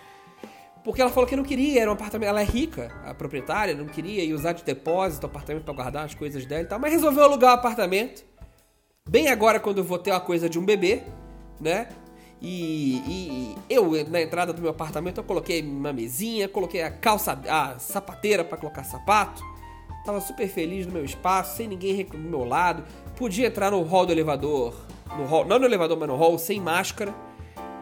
Porque 0.84 1.00
ela 1.00 1.10
falou 1.10 1.28
que 1.28 1.36
não 1.36 1.44
queria, 1.44 1.82
era 1.82 1.90
um 1.90 1.94
apartamento. 1.94 2.28
Ela 2.28 2.40
é 2.40 2.44
rica, 2.44 2.90
a 3.04 3.14
proprietária, 3.14 3.74
não 3.74 3.86
queria 3.86 4.24
ir 4.24 4.34
usar 4.34 4.52
de 4.52 4.64
depósito 4.64 5.26
o 5.26 5.30
apartamento 5.30 5.64
para 5.64 5.74
guardar 5.74 6.04
as 6.04 6.14
coisas 6.14 6.44
dela 6.44 6.62
e 6.62 6.66
tal. 6.66 6.78
Mas 6.78 6.92
resolveu 6.92 7.22
alugar 7.24 7.52
o 7.52 7.54
apartamento. 7.54 8.24
Bem 9.08 9.28
agora, 9.28 9.60
quando 9.60 9.78
eu 9.78 9.84
vou 9.84 9.98
ter 9.98 10.10
uma 10.10 10.20
coisa 10.20 10.48
de 10.48 10.58
um 10.58 10.64
bebê, 10.64 11.02
né? 11.60 11.88
E, 12.40 12.96
e, 13.06 13.56
eu, 13.70 13.92
na 14.08 14.20
entrada 14.20 14.52
do 14.52 14.60
meu 14.60 14.72
apartamento, 14.72 15.18
eu 15.18 15.24
coloquei 15.24 15.62
uma 15.62 15.92
mesinha, 15.92 16.48
coloquei 16.48 16.82
a 16.82 16.90
calça, 16.90 17.40
a 17.48 17.78
sapateira 17.78 18.44
para 18.44 18.58
colocar 18.58 18.82
sapato. 18.82 19.42
Tava 20.04 20.20
super 20.20 20.48
feliz 20.48 20.84
no 20.84 20.92
meu 20.92 21.04
espaço, 21.04 21.56
sem 21.56 21.68
ninguém 21.68 22.04
do 22.04 22.18
meu 22.18 22.44
lado. 22.44 22.82
Podia 23.16 23.46
entrar 23.46 23.70
no 23.70 23.80
hall 23.82 24.04
do 24.04 24.10
elevador, 24.10 24.74
no 25.16 25.24
hall, 25.24 25.44
não 25.44 25.60
no 25.60 25.64
elevador, 25.64 25.96
mas 25.96 26.08
no 26.08 26.16
hall, 26.16 26.36
sem 26.36 26.60
máscara. 26.60 27.14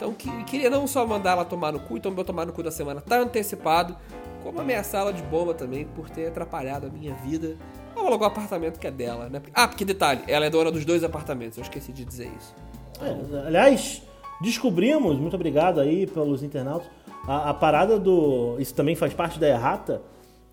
Então, 0.01 0.15
que, 0.15 0.31
queria 0.45 0.71
não 0.71 0.87
só 0.87 1.07
mandar 1.07 1.33
ela 1.33 1.45
tomar 1.45 1.75
no 1.75 1.79
cu, 1.79 1.99
então 1.99 2.11
meu 2.11 2.25
tomar 2.25 2.47
no 2.47 2.55
cu 2.55 2.63
da 2.63 2.71
semana 2.71 3.03
tá 3.03 3.19
antecipado, 3.19 3.95
como 4.43 4.59
ameaçá-la 4.59 5.13
de 5.13 5.23
bomba 5.25 5.53
também 5.53 5.85
por 5.85 6.09
ter 6.09 6.29
atrapalhado 6.29 6.87
a 6.87 6.91
minha 6.91 7.13
vida. 7.17 7.59
Vamos 7.95 8.09
alugar 8.09 8.31
o 8.31 8.33
apartamento 8.33 8.81
que 8.81 8.87
é 8.87 8.91
dela, 8.91 9.29
né? 9.29 9.43
Ah, 9.53 9.69
porque 9.69 9.85
detalhe, 9.85 10.23
ela 10.27 10.47
é 10.47 10.49
dona 10.49 10.73
dos 10.73 10.87
dois 10.87 11.05
apartamentos, 11.05 11.59
eu 11.59 11.63
esqueci 11.63 11.93
de 11.93 12.07
dizer 12.07 12.33
isso. 12.35 12.55
É, 13.03 13.47
aliás, 13.47 14.03
descobrimos, 14.41 15.19
muito 15.19 15.35
obrigado 15.35 15.81
aí 15.81 16.07
pelos 16.07 16.43
internautas, 16.43 16.89
a, 17.29 17.51
a, 17.51 17.55
parada 17.55 17.99
do. 17.99 18.57
Isso 18.59 18.75
também 18.75 18.97
faz 18.97 19.13
parte 19.13 19.39
da 19.39 19.49
errata, 19.49 20.01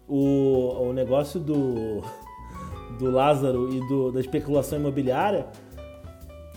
o, 0.10 0.90
o 0.90 0.92
negócio 0.92 1.40
do, 1.40 2.04
do 3.00 3.10
Lázaro 3.10 3.74
e 3.74 3.80
do, 3.88 4.12
da 4.12 4.20
especulação 4.20 4.78
imobiliária. 4.78 5.48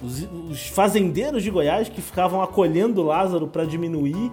Os, 0.02 0.22
os 0.50 0.68
fazendeiros 0.68 1.42
de 1.42 1.50
Goiás 1.50 1.88
que 1.88 2.00
ficavam 2.00 2.42
acolhendo 2.42 3.02
o 3.02 3.04
Lázaro 3.04 3.46
para 3.46 3.64
diminuir 3.64 4.30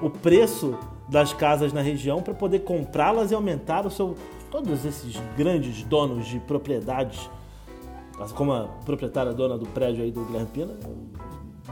o 0.00 0.08
preço 0.08 0.78
das 1.08 1.32
casas 1.32 1.72
na 1.72 1.80
região 1.80 2.22
para 2.22 2.34
poder 2.34 2.60
comprá-las 2.60 3.30
e 3.30 3.34
aumentar 3.34 3.86
o 3.86 3.90
seu. 3.90 4.16
Todos 4.50 4.84
esses 4.84 5.14
grandes 5.36 5.82
donos 5.82 6.26
de 6.26 6.38
propriedades, 6.40 7.28
como 8.34 8.52
a 8.52 8.64
proprietária 8.84 9.32
dona 9.34 9.58
do 9.58 9.66
prédio 9.66 10.02
aí 10.02 10.10
do 10.10 10.24
Guilherme 10.24 10.48
Pina, 10.48 10.74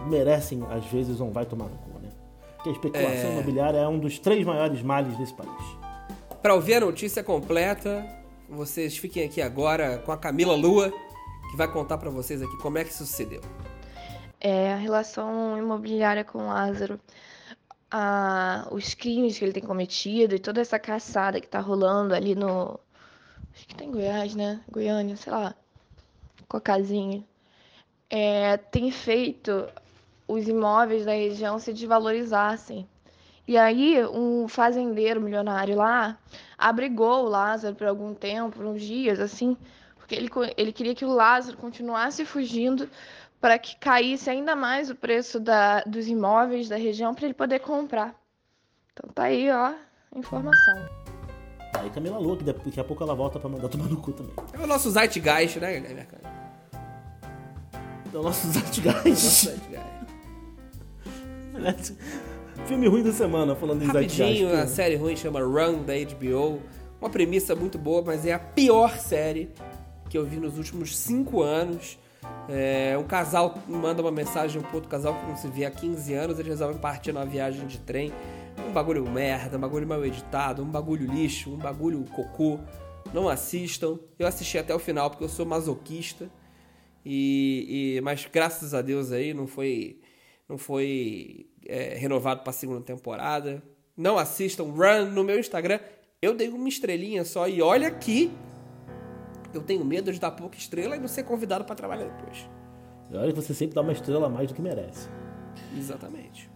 merecem, 0.08 0.62
às 0.70 0.84
vezes, 0.86 1.20
um 1.20 1.30
vai 1.30 1.46
tomar 1.46 1.64
no 1.64 1.76
cu, 1.78 1.98
né? 1.98 2.10
Porque 2.56 2.68
a 2.68 2.72
especulação 2.72 3.30
é... 3.30 3.32
imobiliária 3.32 3.78
é 3.78 3.88
um 3.88 3.98
dos 3.98 4.18
três 4.18 4.44
maiores 4.44 4.82
males 4.82 5.16
desse 5.16 5.32
país. 5.32 5.50
Para 6.42 6.54
ouvir 6.54 6.74
a 6.74 6.80
notícia 6.80 7.24
completa, 7.24 8.06
vocês 8.48 8.96
fiquem 8.96 9.24
aqui 9.24 9.40
agora 9.40 9.98
com 9.98 10.12
a 10.12 10.16
Camila 10.16 10.54
Lua, 10.54 10.92
que 11.56 11.58
vai 11.58 11.72
contar 11.72 11.96
para 11.96 12.10
vocês 12.10 12.42
aqui 12.42 12.54
como 12.58 12.76
é 12.76 12.84
que 12.84 12.92
sucedeu. 12.92 13.40
É, 14.38 14.74
a 14.74 14.76
relação 14.76 15.56
imobiliária 15.56 16.22
com 16.22 16.38
o 16.38 16.46
Lázaro, 16.48 17.00
a, 17.90 18.68
os 18.70 18.92
crimes 18.92 19.38
que 19.38 19.44
ele 19.44 19.54
tem 19.54 19.62
cometido 19.62 20.34
e 20.34 20.38
toda 20.38 20.60
essa 20.60 20.78
caçada 20.78 21.40
que 21.40 21.48
tá 21.48 21.58
rolando 21.58 22.14
ali 22.14 22.34
no. 22.34 22.78
Acho 23.54 23.66
que 23.66 23.74
tem 23.74 23.88
tá 23.88 23.94
Goiás, 23.94 24.34
né? 24.34 24.60
Goiânia, 24.70 25.16
sei 25.16 25.32
lá. 25.32 25.54
Cocazinha. 26.46 27.24
É, 28.10 28.58
tem 28.58 28.90
feito 28.90 29.66
os 30.28 30.46
imóveis 30.46 31.06
da 31.06 31.12
região 31.12 31.58
se 31.58 31.72
desvalorizassem. 31.72 32.86
E 33.48 33.56
aí, 33.56 34.04
um 34.06 34.46
fazendeiro 34.46 35.22
milionário 35.22 35.76
lá 35.76 36.18
abrigou 36.58 37.24
o 37.24 37.28
Lázaro 37.28 37.74
por 37.74 37.86
algum 37.86 38.12
tempo, 38.12 38.62
uns 38.62 38.82
dias, 38.82 39.20
assim, 39.20 39.56
porque 40.06 40.14
ele, 40.14 40.30
ele 40.56 40.72
queria 40.72 40.94
que 40.94 41.04
o 41.04 41.12
Lázaro 41.12 41.56
continuasse 41.56 42.24
fugindo 42.24 42.88
para 43.40 43.58
que 43.58 43.76
caísse 43.76 44.30
ainda 44.30 44.54
mais 44.54 44.88
o 44.88 44.94
preço 44.94 45.40
da, 45.40 45.80
dos 45.82 46.06
imóveis 46.06 46.68
da 46.68 46.76
região 46.76 47.12
para 47.12 47.24
ele 47.24 47.34
poder 47.34 47.58
comprar. 47.58 48.14
Então 48.92 49.10
tá 49.12 49.24
aí, 49.24 49.50
ó, 49.50 49.74
a 50.14 50.18
informação. 50.18 50.88
Aí 51.74 51.90
Camila 51.90 52.18
Lua, 52.18 52.36
que 52.36 52.44
daqui 52.44 52.78
a 52.78 52.84
pouco 52.84 53.02
ela 53.02 53.16
volta 53.16 53.40
para 53.40 53.50
mandar 53.50 53.68
tomar 53.68 53.86
no 53.86 53.96
cu 53.96 54.12
também. 54.12 54.32
É 54.52 54.58
o 54.60 54.66
nosso 54.66 54.88
Zeitgeist, 54.92 55.58
né, 55.58 55.80
galera? 55.80 56.06
É 58.14 58.16
o 58.16 58.22
nosso 58.22 58.46
Zeitgeist. 58.46 59.08
Nosso 59.08 59.46
Zeitgeist. 59.46 59.86
Filme 62.66 62.86
ruim 62.86 63.02
da 63.02 63.12
semana, 63.12 63.56
falando 63.56 63.82
em 63.82 63.86
Rapidinho, 63.86 64.52
a 64.52 64.68
série 64.68 64.94
ruim 64.94 65.16
chama 65.16 65.40
Run, 65.40 65.82
da 65.82 65.94
HBO. 65.94 66.62
Uma 67.00 67.10
premissa 67.10 67.56
muito 67.56 67.76
boa, 67.76 68.02
mas 68.02 68.24
é 68.24 68.32
a 68.32 68.38
pior 68.38 68.96
série 68.98 69.50
que 70.08 70.16
eu 70.16 70.24
vi 70.24 70.36
nos 70.36 70.58
últimos 70.58 70.96
cinco 70.96 71.42
anos. 71.42 71.98
É, 72.48 72.96
um 72.98 73.04
casal 73.04 73.56
manda 73.68 74.02
uma 74.02 74.10
mensagem 74.10 74.60
pro 74.62 74.76
outro 74.76 74.88
casal 74.88 75.14
que 75.14 75.26
não 75.26 75.36
se 75.36 75.48
vê 75.48 75.64
há 75.64 75.70
15 75.70 76.14
anos, 76.14 76.38
eles 76.38 76.50
resolvem 76.50 76.78
partir 76.78 77.12
numa 77.12 77.26
viagem 77.26 77.66
de 77.66 77.78
trem. 77.78 78.12
Um 78.68 78.72
bagulho 78.72 79.08
merda, 79.08 79.56
um 79.56 79.60
bagulho 79.60 79.86
mal 79.86 80.04
editado, 80.04 80.62
um 80.62 80.66
bagulho 80.66 81.06
lixo, 81.06 81.50
um 81.50 81.56
bagulho 81.56 82.04
cocô. 82.04 82.58
Não 83.12 83.28
assistam. 83.28 83.98
Eu 84.18 84.26
assisti 84.26 84.58
até 84.58 84.74
o 84.74 84.78
final 84.78 85.10
porque 85.10 85.24
eu 85.24 85.28
sou 85.28 85.44
masoquista. 85.44 86.30
E, 87.04 87.96
e 87.96 88.00
mas 88.00 88.26
graças 88.32 88.74
a 88.74 88.82
Deus 88.82 89.12
aí 89.12 89.32
não 89.32 89.46
foi 89.46 90.00
não 90.48 90.58
foi 90.58 91.46
é, 91.66 91.94
renovado 91.96 92.42
para 92.42 92.52
segunda 92.52 92.80
temporada. 92.80 93.62
Não 93.96 94.18
assistam 94.18 94.64
Run 94.64 95.10
no 95.12 95.24
meu 95.24 95.38
Instagram. 95.38 95.80
Eu 96.20 96.34
dei 96.34 96.48
uma 96.48 96.68
estrelinha 96.68 97.24
só 97.24 97.48
e 97.48 97.60
olha 97.60 97.90
que 97.90 98.30
eu 99.56 99.62
tenho 99.62 99.84
medo 99.84 100.12
de 100.12 100.20
dar 100.20 100.30
pouca 100.30 100.56
estrela 100.56 100.96
e 100.96 101.00
não 101.00 101.08
ser 101.08 101.22
convidado 101.24 101.64
para 101.64 101.74
trabalhar 101.74 102.04
depois. 102.04 102.48
E 103.10 103.16
olha 103.16 103.32
que 103.32 103.40
você 103.40 103.54
sempre 103.54 103.74
dá 103.74 103.80
uma 103.80 103.92
estrela 103.92 104.26
a 104.26 104.28
mais 104.28 104.48
do 104.48 104.54
que 104.54 104.62
merece. 104.62 105.08
Exatamente. 105.76 106.50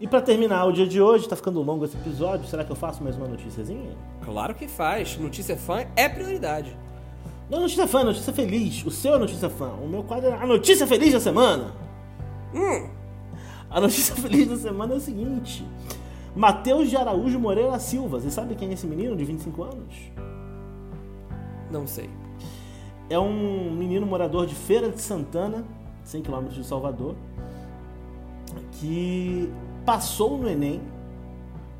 E 0.00 0.06
para 0.08 0.20
terminar 0.20 0.64
o 0.64 0.72
dia 0.72 0.86
de 0.86 1.00
hoje, 1.00 1.28
tá 1.28 1.36
ficando 1.36 1.62
longo 1.62 1.84
esse 1.84 1.96
episódio, 1.96 2.46
será 2.48 2.64
que 2.64 2.72
eu 2.72 2.76
faço 2.76 3.04
mais 3.04 3.16
uma 3.16 3.28
noticiazinha? 3.28 3.96
Claro 4.24 4.54
que 4.54 4.66
faz. 4.66 5.16
Notícia 5.16 5.56
fã 5.56 5.86
é 5.94 6.08
prioridade. 6.08 6.76
Não 7.48 7.60
notícia 7.60 7.86
fã, 7.86 8.02
notícia 8.02 8.32
feliz. 8.32 8.84
O 8.84 8.90
seu 8.90 9.14
é 9.14 9.18
notícia 9.18 9.48
fã. 9.48 9.68
O 9.74 9.86
meu 9.86 10.02
quadro 10.02 10.30
é 10.30 10.34
a 10.34 10.46
notícia 10.46 10.86
feliz 10.86 11.12
da 11.12 11.20
semana. 11.20 11.72
Hum. 12.54 12.88
A 13.70 13.80
notícia 13.80 14.14
feliz 14.20 14.48
da 14.48 14.56
semana 14.56 14.94
é 14.94 14.96
o 14.96 15.00
seguinte: 15.00 15.64
Matheus 16.34 16.90
de 16.90 16.96
Araújo 16.96 17.38
Moreira 17.38 17.78
Silva. 17.78 18.18
Você 18.18 18.30
sabe 18.30 18.54
quem 18.54 18.70
é 18.70 18.72
esse 18.72 18.86
menino 18.86 19.14
de 19.14 19.24
25 19.24 19.62
anos? 19.62 19.94
Não 21.72 21.86
sei. 21.86 22.10
É 23.08 23.18
um 23.18 23.70
menino 23.72 24.06
morador 24.06 24.46
de 24.46 24.54
Feira 24.54 24.90
de 24.90 25.00
Santana, 25.00 25.64
100 26.04 26.22
km 26.22 26.48
de 26.48 26.64
Salvador, 26.64 27.16
que 28.72 29.50
passou 29.84 30.36
no 30.38 30.48
Enem 30.48 30.80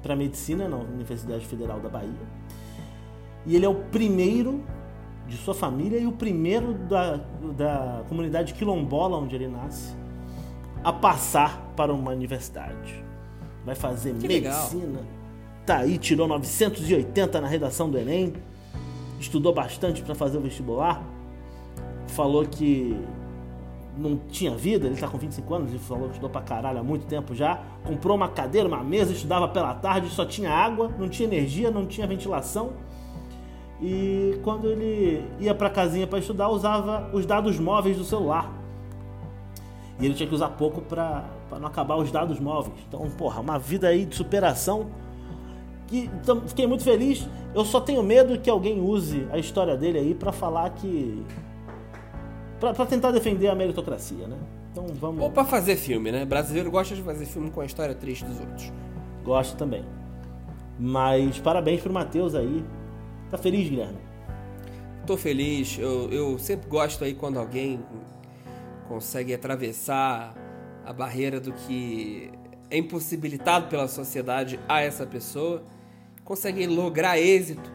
para 0.02 0.16
medicina 0.16 0.68
na 0.68 0.76
Universidade 0.76 1.46
Federal 1.46 1.78
da 1.78 1.88
Bahia. 1.88 2.26
E 3.46 3.54
ele 3.54 3.64
é 3.64 3.68
o 3.68 3.74
primeiro 3.74 4.62
de 5.26 5.36
sua 5.36 5.54
família 5.54 5.98
e 5.98 6.06
o 6.06 6.12
primeiro 6.12 6.74
da, 6.74 7.20
da 7.56 8.02
comunidade 8.08 8.54
quilombola 8.54 9.16
onde 9.16 9.34
ele 9.36 9.48
nasce 9.48 9.94
a 10.82 10.92
passar 10.92 11.72
para 11.76 11.92
uma 11.92 12.10
universidade. 12.10 13.04
Vai 13.64 13.74
fazer 13.74 14.14
que 14.14 14.26
medicina. 14.26 14.86
Legal. 14.86 15.04
Tá 15.64 15.78
aí, 15.78 15.96
tirou 15.96 16.26
980 16.26 17.40
na 17.40 17.46
redação 17.46 17.88
do 17.88 17.96
Enem. 17.96 18.32
Estudou 19.22 19.54
bastante 19.54 20.02
para 20.02 20.16
fazer 20.16 20.36
o 20.36 20.40
vestibular. 20.40 21.00
Falou 22.08 22.44
que 22.44 23.00
não 23.96 24.16
tinha 24.16 24.54
vida, 24.56 24.86
ele 24.86 24.96
tá 24.96 25.06
com 25.06 25.16
25 25.16 25.54
anos, 25.54 25.70
ele 25.70 25.78
falou 25.78 26.04
que 26.04 26.14
estudou 26.14 26.28
pra 26.28 26.40
caralho 26.40 26.80
há 26.80 26.82
muito 26.82 27.06
tempo 27.06 27.32
já. 27.32 27.62
Comprou 27.84 28.16
uma 28.16 28.28
cadeira, 28.28 28.66
uma 28.66 28.82
mesa, 28.82 29.12
estudava 29.12 29.46
pela 29.46 29.74
tarde, 29.74 30.08
só 30.10 30.24
tinha 30.24 30.50
água, 30.50 30.90
não 30.98 31.08
tinha 31.08 31.28
energia, 31.28 31.70
não 31.70 31.86
tinha 31.86 32.04
ventilação. 32.06 32.72
E 33.80 34.40
quando 34.42 34.68
ele 34.68 35.24
ia 35.38 35.54
pra 35.54 35.70
casinha 35.70 36.06
para 36.06 36.18
estudar, 36.18 36.48
usava 36.48 37.08
os 37.12 37.24
dados 37.24 37.60
móveis 37.60 37.96
do 37.96 38.04
celular. 38.04 38.52
E 40.00 40.04
ele 40.04 40.14
tinha 40.14 40.28
que 40.28 40.34
usar 40.34 40.48
pouco 40.48 40.80
pra 40.80 41.24
não 41.60 41.68
acabar 41.68 41.96
os 41.96 42.10
dados 42.10 42.40
móveis. 42.40 42.74
Então, 42.88 43.08
porra, 43.10 43.40
uma 43.40 43.58
vida 43.58 43.86
aí 43.86 44.04
de 44.04 44.16
superação. 44.16 44.86
Então, 45.98 46.42
fiquei 46.46 46.66
muito 46.66 46.84
feliz. 46.84 47.28
Eu 47.54 47.64
só 47.64 47.80
tenho 47.80 48.02
medo 48.02 48.38
que 48.38 48.48
alguém 48.48 48.80
use 48.80 49.26
a 49.30 49.38
história 49.38 49.76
dele 49.76 49.98
aí 49.98 50.14
para 50.14 50.32
falar 50.32 50.70
que 50.70 51.24
para 52.58 52.86
tentar 52.86 53.10
defender 53.10 53.48
a 53.48 53.54
meritocracia, 53.54 54.26
né? 54.28 54.38
Então 54.70 54.86
vamos. 54.86 55.22
Ou 55.22 55.30
para 55.30 55.44
fazer 55.44 55.76
filme, 55.76 56.12
né? 56.12 56.24
Brasileiro 56.24 56.70
gosta 56.70 56.94
de 56.94 57.02
fazer 57.02 57.26
filme 57.26 57.50
com 57.50 57.60
a 57.60 57.66
história 57.66 57.94
triste 57.94 58.24
dos 58.24 58.38
outros. 58.38 58.72
Gosta 59.24 59.56
também. 59.56 59.84
Mas 60.78 61.38
parabéns 61.38 61.80
pro 61.80 61.92
Matheus 61.92 62.34
aí. 62.34 62.64
Tá 63.30 63.36
feliz, 63.36 63.68
Guilherme? 63.68 63.98
Tô 65.06 65.16
feliz. 65.16 65.78
Eu, 65.78 66.10
eu 66.10 66.38
sempre 66.38 66.68
gosto 66.68 67.04
aí 67.04 67.14
quando 67.14 67.38
alguém 67.38 67.80
consegue 68.88 69.34
atravessar 69.34 70.34
a 70.84 70.92
barreira 70.92 71.40
do 71.40 71.52
que 71.52 72.30
é 72.70 72.78
impossibilitado 72.78 73.68
pela 73.68 73.86
sociedade 73.86 74.58
a 74.68 74.80
essa 74.80 75.06
pessoa, 75.06 75.62
consegue 76.24 76.66
lograr 76.66 77.18
êxito 77.18 77.70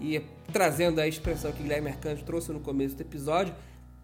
e 0.00 0.20
trazendo 0.52 1.00
a 1.00 1.06
expressão 1.06 1.52
que 1.52 1.62
Guilherme 1.62 1.90
Mercante 1.90 2.24
trouxe 2.24 2.52
no 2.52 2.60
começo 2.60 2.96
do 2.96 3.02
episódio, 3.02 3.54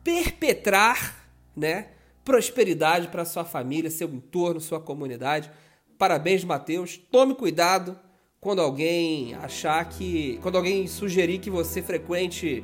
perpetrar, 0.05 1.26
né, 1.57 1.88
prosperidade 2.24 3.09
para 3.09 3.24
sua 3.24 3.44
família, 3.44 3.90
seu 3.90 4.09
entorno, 4.09 4.61
sua 4.61 4.80
comunidade. 4.80 5.51
Parabéns, 5.99 6.44
Mateus. 6.44 6.97
Tome 6.97 7.34
cuidado 7.34 7.99
quando 8.40 8.61
alguém 8.61 9.34
achar 9.34 9.84
que, 9.88 10.38
quando 10.42 10.57
alguém 10.57 10.86
sugerir 10.86 11.38
que 11.38 11.51
você 11.51 11.82
frequente 11.82 12.62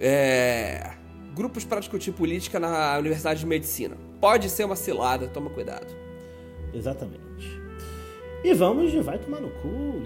é, 0.00 0.94
grupos 1.34 1.64
para 1.64 1.80
discutir 1.80 2.12
política 2.12 2.58
na 2.58 2.98
Universidade 2.98 3.40
de 3.40 3.46
Medicina. 3.46 3.96
Pode 4.20 4.50
ser 4.50 4.64
uma 4.64 4.76
cilada, 4.76 5.28
toma 5.28 5.50
cuidado. 5.50 5.86
Exatamente. 6.74 7.27
E 8.44 8.54
vamos 8.54 8.90
de 8.90 9.00
vai 9.00 9.18
tomar 9.18 9.40
no 9.40 9.50
cu. 9.50 10.02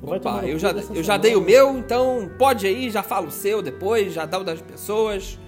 Opa, 0.00 0.46
eu 0.46 0.58
já, 0.58 0.70
eu 0.70 1.02
já 1.02 1.16
dei 1.16 1.34
o 1.34 1.40
meu, 1.40 1.76
então 1.76 2.30
pode 2.38 2.66
aí, 2.66 2.88
já 2.88 3.02
fala 3.02 3.26
o 3.26 3.30
seu 3.30 3.60
depois, 3.60 4.12
já 4.12 4.24
dá 4.24 4.38
o 4.38 4.44
das 4.44 4.60
pessoas 4.60 5.38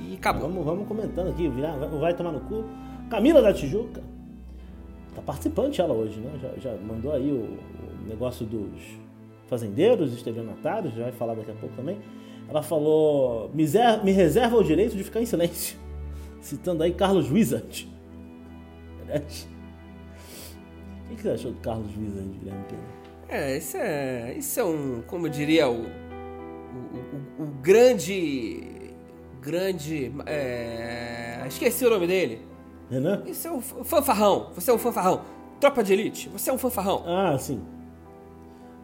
e 0.00 0.14
acabou. 0.14 0.48
Vamos, 0.48 0.64
vamos 0.64 0.88
comentando 0.88 1.28
aqui, 1.28 1.46
o 1.48 1.98
Vai 2.00 2.14
Tomar 2.14 2.32
no 2.32 2.40
Cu. 2.40 2.64
Camila 3.10 3.42
da 3.42 3.52
Tijuca, 3.52 4.02
tá 5.14 5.20
participante 5.20 5.80
ela 5.80 5.92
hoje, 5.92 6.18
né? 6.20 6.30
Já, 6.40 6.70
já 6.70 6.76
mandou 6.78 7.12
aí 7.12 7.30
o, 7.30 7.42
o, 7.42 8.08
negócio 8.08 8.46
dos 8.46 8.80
fazendeiros, 9.48 10.12
estelionatários, 10.14 10.94
já 10.94 11.02
vai 11.02 11.12
falar 11.12 11.34
daqui 11.34 11.50
a 11.50 11.54
pouco 11.54 11.74
também. 11.76 11.98
Ela 12.48 12.62
falou, 12.62 13.50
me, 13.52 13.64
me 14.02 14.12
reserva 14.12 14.56
o 14.56 14.64
direito 14.64 14.96
de 14.96 15.04
ficar 15.04 15.20
em 15.20 15.26
silêncio, 15.26 15.76
citando 16.40 16.82
aí 16.82 16.92
Carlos 16.92 17.30
Wizard. 17.30 17.88
O 21.10 21.16
que 21.16 21.22
você 21.22 21.30
achou 21.30 21.52
do 21.52 21.60
Carlos 21.60 21.88
Wizard, 21.96 22.28
Guilherme 22.38 22.64
Pedro? 22.68 22.84
É, 23.28 23.56
isso 23.56 23.76
é, 23.76 24.34
isso 24.36 24.60
é 24.60 24.64
um, 24.64 25.02
como 25.06 25.26
eu 25.26 25.30
diria, 25.30 25.68
o, 25.68 25.82
o, 25.82 25.86
o, 27.40 27.44
o 27.44 27.46
grande, 27.62 28.92
grande, 29.40 30.12
é, 30.26 31.44
esqueci 31.46 31.84
o 31.84 31.90
nome 31.90 32.06
dele. 32.06 32.42
Renan? 32.90 33.22
Isso 33.26 33.46
é 33.46 33.52
o 33.52 33.60
fanfarrão, 33.60 34.50
você 34.54 34.70
é 34.70 34.74
um 34.74 34.78
fanfarrão. 34.78 35.22
Tropa 35.60 35.84
de 35.84 35.92
elite, 35.92 36.28
você 36.28 36.50
é 36.50 36.52
um 36.52 36.58
fanfarrão. 36.58 37.04
Ah, 37.06 37.36
sim. 37.38 37.60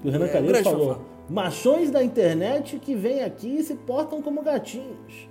O 0.04 0.10
Renan 0.10 0.26
é, 0.26 0.28
Calheiros 0.28 0.60
falou, 0.60 0.80
fanfarrão. 0.80 1.06
machões 1.28 1.90
da 1.90 2.04
internet 2.04 2.78
que 2.78 2.94
vêm 2.94 3.24
aqui 3.24 3.48
e 3.58 3.62
se 3.64 3.74
portam 3.74 4.22
como 4.22 4.42
gatinhos. 4.42 5.28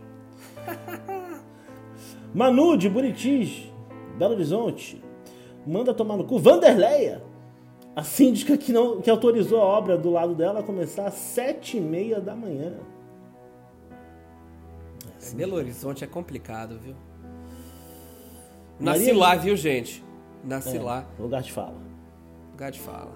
Manu, 2.34 2.76
de 2.78 2.90
Buritis, 2.90 3.72
Belo 4.18 4.34
Horizonte, 4.34 5.02
manda 5.66 5.94
tomar 5.94 6.18
no 6.18 6.24
cu. 6.24 6.40
Vanderleia, 6.40 7.24
a 7.96 8.04
síndica 8.04 8.58
que, 8.58 8.72
não, 8.72 9.02
que 9.02 9.10
autorizou 9.10 9.62
a 9.62 9.66
obra 9.66 9.98
do 9.98 10.12
lado 10.12 10.36
dela 10.36 10.60
a 10.60 10.64
começar 10.64 11.08
às 11.08 11.14
sete 11.14 11.78
e 11.78 11.82
meia 11.82 12.20
da 12.20 12.36
manhã. 12.36 12.74
É, 15.22 15.36
Belo 15.36 15.56
Horizonte 15.56 16.04
é 16.04 16.08
complicado, 16.08 16.78
viu? 16.80 16.96
Nasci 18.80 19.06
Maria 19.06 19.18
lá, 19.18 19.36
viu, 19.36 19.56
gente? 19.56 20.04
Nasci 20.44 20.78
é, 20.78 20.82
lá. 20.82 21.08
Lugar 21.18 21.42
de 21.42 21.52
fala. 21.52 21.78
Lugar 22.52 22.72
de 22.72 22.80
fala. 22.80 23.14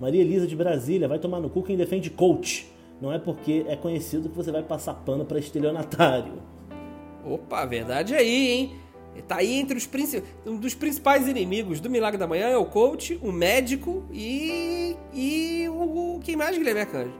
Maria 0.00 0.22
Elisa 0.22 0.46
de 0.46 0.56
Brasília, 0.56 1.06
vai 1.06 1.18
tomar 1.18 1.40
no 1.40 1.48
cu 1.48 1.62
quem 1.62 1.76
defende 1.76 2.10
coach. 2.10 2.70
Não 3.00 3.12
é 3.12 3.18
porque 3.18 3.64
é 3.68 3.76
conhecido 3.76 4.28
que 4.28 4.36
você 4.36 4.50
vai 4.50 4.62
passar 4.62 4.94
pano 4.94 5.24
para 5.24 5.38
estelionatário. 5.38 6.34
Opa, 7.24 7.64
verdade 7.64 8.14
aí, 8.14 8.50
hein? 8.50 8.76
Tá 9.26 9.36
aí 9.36 9.60
entre 9.60 9.78
os 9.78 9.88
um 10.44 10.56
dos 10.56 10.74
principais 10.74 11.28
inimigos 11.28 11.78
do 11.78 11.88
Milagre 11.88 12.18
da 12.18 12.26
Manhã 12.26 12.48
é 12.48 12.56
o 12.56 12.64
coach, 12.64 13.16
o 13.22 13.30
médico 13.30 14.04
e. 14.12 14.96
e 15.14 15.68
o. 15.68 16.16
o 16.16 16.20
quem 16.20 16.34
mais, 16.34 16.58
Guilherme 16.58 16.80
Arcanjo? 16.80 17.14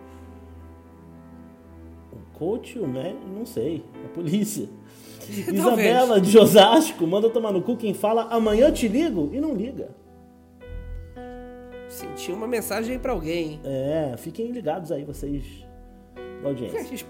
O 2.12 2.36
coach, 2.36 2.78
o 2.78 2.88
médico, 2.88 3.28
não 3.32 3.46
sei. 3.46 3.84
A 4.04 4.08
polícia. 4.08 4.68
Isabela 5.30 6.20
de 6.20 6.36
Osasco 6.36 7.06
manda 7.06 7.30
tomar 7.30 7.52
no 7.52 7.62
cu 7.62 7.76
quem 7.76 7.94
fala 7.94 8.24
amanhã 8.24 8.72
te 8.72 8.88
ligo 8.88 9.30
e 9.32 9.40
não 9.40 9.54
liga. 9.54 9.90
Senti 11.88 12.32
uma 12.32 12.48
mensagem 12.48 12.94
aí 12.94 12.98
pra 12.98 13.12
alguém. 13.12 13.60
É, 13.62 14.16
fiquem 14.16 14.50
ligados 14.50 14.90
aí 14.90 15.04
vocês 15.04 15.44
da 16.42 16.48
audiência. 16.48 17.06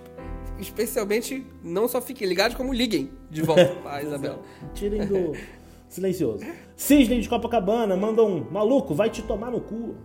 Especialmente, 0.60 1.46
não 1.62 1.88
só 1.88 2.00
fiquem 2.00 2.28
ligados, 2.28 2.56
como 2.56 2.72
liguem 2.72 3.10
de 3.30 3.42
volta 3.42 3.74
pra 3.82 4.02
Isabela. 4.02 4.40
Tirem 4.74 5.06
do 5.06 5.32
silencioso. 5.88 6.44
Cisne 6.76 7.20
de 7.20 7.28
Copacabana 7.28 7.96
manda 7.96 8.22
um 8.22 8.48
maluco, 8.50 8.94
vai 8.94 9.10
te 9.10 9.22
tomar 9.22 9.50
no 9.50 9.60
cu. 9.60 9.96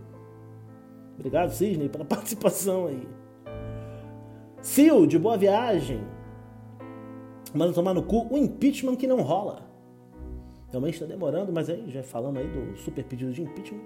Obrigado, 1.14 1.50
Cisne, 1.50 1.88
pela 1.88 2.04
participação 2.06 2.86
aí. 2.86 3.06
Sil, 4.60 5.06
de 5.06 5.18
Boa 5.18 5.36
Viagem, 5.36 6.00
manda 7.54 7.72
tomar 7.72 7.94
no 7.94 8.02
cu 8.02 8.26
o 8.30 8.36
impeachment 8.36 8.96
que 8.96 9.06
não 9.06 9.20
rola. 9.22 9.64
Realmente 10.70 10.94
está 10.94 11.06
demorando, 11.06 11.52
mas 11.52 11.70
aí 11.70 11.84
já 11.88 12.02
falamos 12.02 12.40
aí 12.40 12.48
do 12.48 12.76
super 12.76 13.04
pedido 13.04 13.32
de 13.32 13.42
impeachment. 13.42 13.80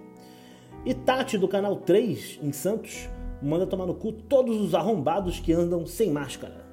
E 0.84 0.94
Tati, 0.94 1.36
do 1.36 1.46
canal 1.46 1.76
3, 1.76 2.40
em 2.42 2.52
Santos, 2.52 3.10
manda 3.42 3.66
tomar 3.66 3.86
no 3.86 3.94
cu 3.94 4.12
todos 4.12 4.60
os 4.60 4.74
arrombados 4.74 5.40
que 5.40 5.52
andam 5.52 5.86
sem 5.86 6.10
máscara. 6.10 6.64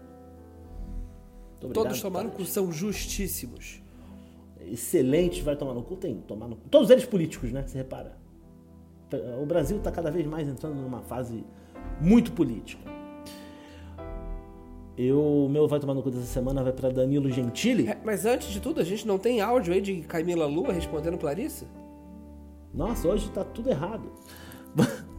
Obrigado, 1.57 1.73
todos 1.73 2.01
tomaram 2.01 2.29
no 2.29 2.35
cu, 2.35 2.45
são 2.45 2.71
justíssimos. 2.71 3.81
Excelente, 4.61 5.41
vai 5.41 5.55
tomar 5.55 5.73
no 5.73 5.81
cu, 5.81 5.95
tem 5.95 6.15
tomar 6.15 6.47
no 6.47 6.55
cu. 6.55 6.69
Todos 6.69 6.89
eles 6.89 7.05
políticos, 7.05 7.51
né? 7.51 7.63
Você 7.65 7.77
repara. 7.77 8.17
O 9.41 9.45
Brasil 9.45 9.77
está 9.77 9.91
cada 9.91 10.11
vez 10.11 10.25
mais 10.25 10.47
entrando 10.47 10.75
numa 10.75 11.01
fase 11.01 11.43
muito 12.01 12.31
política. 12.33 12.91
Eu, 14.97 15.47
meu 15.49 15.67
vai 15.67 15.79
tomar 15.79 15.93
no 15.93 16.01
cu 16.01 16.09
dessa 16.09 16.25
semana 16.25 16.63
vai 16.63 16.73
para 16.73 16.89
Danilo 16.89 17.31
Gentili. 17.31 17.87
É, 17.87 17.97
mas 18.03 18.25
antes 18.25 18.49
de 18.49 18.59
tudo, 18.59 18.81
a 18.81 18.83
gente 18.83 19.07
não 19.07 19.17
tem 19.17 19.41
áudio 19.41 19.73
aí 19.73 19.79
de 19.79 20.01
Camila 20.01 20.45
Lua 20.45 20.73
respondendo 20.73 21.17
Clarice? 21.17 21.65
Nossa, 22.73 23.07
hoje 23.07 23.29
tá 23.31 23.43
tudo 23.43 23.69
errado. 23.69 24.11